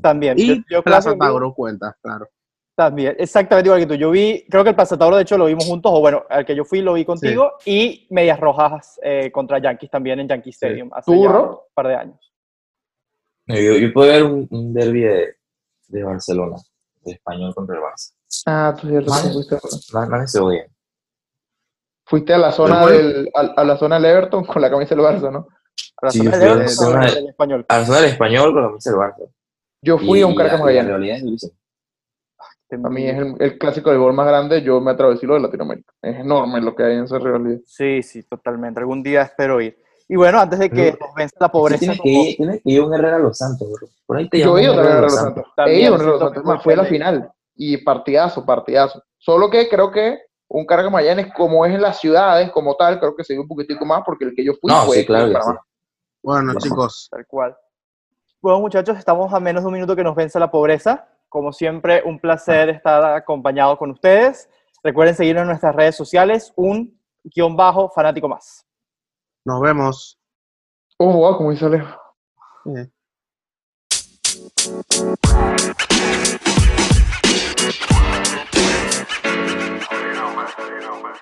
también. 0.00 0.38
Y 0.38 0.46
Yo- 0.46 0.62
yo 0.70 0.82
Plaza 0.84 1.16
Tauro 1.18 1.52
cuenta, 1.54 1.96
claro. 2.00 2.28
También, 2.76 3.16
exactamente 3.18 3.66
igual 3.68 3.80
que 3.80 3.86
tú. 3.88 3.94
Yo 3.94 4.12
vi, 4.12 4.46
creo 4.48 4.62
que 4.62 4.70
el 4.70 4.76
Pasatauro, 4.76 5.16
de 5.16 5.22
hecho, 5.22 5.36
lo 5.36 5.46
vimos 5.46 5.64
juntos, 5.64 5.90
o 5.92 5.98
bueno, 5.98 6.22
al 6.30 6.46
que 6.46 6.54
yo 6.54 6.64
fui 6.64 6.80
lo 6.80 6.92
vi 6.92 7.04
contigo, 7.04 7.54
y 7.64 8.06
Medias 8.10 8.38
Rojas 8.38 9.00
eh, 9.02 9.32
contra 9.32 9.58
Yankees 9.58 9.90
también 9.90 10.20
en 10.20 10.28
Yankee 10.28 10.50
Stadium 10.50 10.88
hace 10.94 11.10
¿Tú, 11.10 11.24
ya 11.24 11.32
Rob? 11.32 11.50
un 11.50 11.58
par 11.74 11.88
de 11.88 11.94
años. 11.96 12.32
Yo, 13.48 13.56
yo 13.78 13.92
puedo 13.92 14.12
ver 14.12 14.22
un, 14.22 14.46
un 14.50 14.72
derby 14.72 15.00
de, 15.00 15.34
de 15.88 16.02
Barcelona, 16.04 16.56
de 17.02 17.12
español 17.14 17.52
contra 17.56 17.74
el 17.74 17.82
Barça. 17.82 18.12
Ah, 18.46 18.76
tú 18.80 18.86
cierto, 18.86 19.10
Más, 19.92 20.08
más 20.08 20.30
se 20.30 20.38
odian. 20.38 20.66
Fuiste 22.08 22.34
a 22.34 22.38
la 22.38 22.50
zona 22.52 22.84
Pero 22.84 22.96
del, 22.98 23.30
a, 23.34 23.40
a 23.40 23.64
la 23.64 23.76
zona 23.76 23.96
del 23.96 24.06
Everton 24.06 24.44
con 24.44 24.60
la 24.62 24.70
camisa 24.70 24.94
del 24.94 25.04
Barça, 25.04 25.30
¿no? 25.30 25.46
A 26.02 26.06
la 26.06 26.10
Sí, 26.10 26.18
zona 26.18 26.30
yo 26.32 26.36
de 26.38 26.38
fui 26.38 26.48
a 26.48 26.52
Everton, 26.52 26.64
la 26.66 26.70
zona 26.92 27.06
de- 27.06 27.14
del 27.14 27.28
español. 27.28 27.66
Arsenal 27.68 28.04
español 28.04 28.52
con 28.52 28.62
la 28.62 28.68
camisa 28.68 28.90
del 28.90 28.98
Barça. 28.98 29.30
Yo 29.82 29.98
fui 29.98 30.18
Y 30.18 30.22
a 30.22 30.26
un 30.26 30.34
Caracas 30.34 30.58
la- 30.60 30.64
Magallanes. 30.66 31.42
La. 32.70 32.78
Para 32.82 32.90
mí 32.94 33.06
es 33.06 33.16
el, 33.16 33.34
el 33.38 33.58
clásico 33.58 33.90
de 33.90 33.96
gol 33.96 34.12
más 34.12 34.26
grande, 34.26 34.60
yo 34.62 34.78
me 34.80 34.90
atrevo 34.90 35.10
a 35.10 35.14
decirlo 35.14 35.34
de 35.36 35.40
Latinoamérica. 35.40 35.90
Es 36.02 36.16
enorme 36.18 36.60
lo 36.60 36.74
que 36.74 36.82
hay 36.82 36.96
en 36.96 37.04
esa 37.04 37.18
rivalidad. 37.18 37.60
Sí, 37.64 38.02
sí, 38.02 38.22
totalmente. 38.24 38.78
Algún 38.80 39.02
día 39.02 39.22
espero 39.22 39.60
ir. 39.60 39.78
Y 40.06 40.16
bueno, 40.16 40.38
antes 40.40 40.58
de 40.58 40.68
que 40.70 40.96
nos 41.00 41.14
vence 41.14 41.36
la 41.40 41.50
pobreza, 41.50 41.78
Tienes 41.80 42.00
que, 42.00 42.08
ir, 42.10 42.36
tienes 42.36 42.56
que 42.62 42.70
ir 42.70 42.80
a 42.80 42.84
un 42.84 42.94
Herrera 42.94 43.16
a 43.16 43.20
Los 43.20 43.38
Santos, 43.38 43.68
bro. 43.70 43.88
Por 44.06 44.16
ahí 44.18 44.28
te 44.28 44.38
Yo 44.38 44.46
llaman 44.56 44.60
he 44.60 44.62
ido 44.64 44.72
un 44.72 44.76
también 44.76 44.92
a 44.92 44.98
Herrera 44.98 45.06
Los 45.12 45.20
Santos. 45.20 45.44
He 45.46 45.56
También, 45.56 45.80
ido 45.80 45.94
a 45.94 45.98
siento 45.98 46.12
Los 46.12 46.20
Santos. 46.22 46.44
más, 46.44 46.62
fue 46.62 46.76
la 46.76 46.84
final. 46.84 47.32
Y 47.56 47.76
partidazo, 47.78 48.44
partidazo. 48.46 49.02
Solo 49.18 49.48
que 49.50 49.68
creo 49.68 49.90
que 49.90 50.18
un 50.48 50.64
Caracas 50.64 50.90
Magallanes, 50.90 51.32
como 51.34 51.64
es 51.66 51.74
en 51.74 51.82
las 51.82 51.98
ciudades, 52.00 52.50
como 52.50 52.74
tal, 52.74 52.98
creo 52.98 53.14
que 53.14 53.24
se 53.24 53.34
dio 53.34 53.42
un 53.42 53.48
poquitico 53.48 53.84
más 53.84 54.02
porque 54.04 54.24
el 54.24 54.34
que 54.34 54.44
yo 54.44 54.54
fui 54.54 54.70
No, 54.72 54.82
fue 54.86 54.96
sí, 54.96 55.06
claro 55.06 55.28
sí. 55.42 55.50
Bueno, 56.22 56.54
chicos, 56.58 57.08
Tal 57.10 57.26
cual. 57.26 57.56
Bueno, 58.40 58.60
muchachos, 58.60 58.96
estamos 58.98 59.32
a 59.32 59.40
menos 59.40 59.62
de 59.62 59.66
un 59.66 59.74
minuto 59.74 59.94
que 59.94 60.04
nos 60.04 60.14
vence 60.14 60.38
la 60.38 60.50
pobreza. 60.50 61.08
Como 61.28 61.52
siempre, 61.52 62.02
un 62.04 62.18
placer 62.18 62.70
estar 62.70 63.04
acompañado 63.04 63.76
con 63.76 63.90
ustedes. 63.90 64.48
Recuerden 64.82 65.14
seguirnos 65.14 65.42
en 65.42 65.48
nuestras 65.48 65.74
redes 65.74 65.96
sociales, 65.96 66.52
un 66.56 66.98
guion 67.24 67.56
bajo 67.56 67.90
fanático 67.90 68.28
más. 68.28 68.64
nos 69.44 69.60
vemos. 69.60 70.18
Oh, 70.98 71.12
wow, 71.12 71.36
como 71.36 71.50
dice 71.50 71.66
Alejo. 71.66 72.00
Eh. 72.76 72.88
Genoma. 80.88 81.12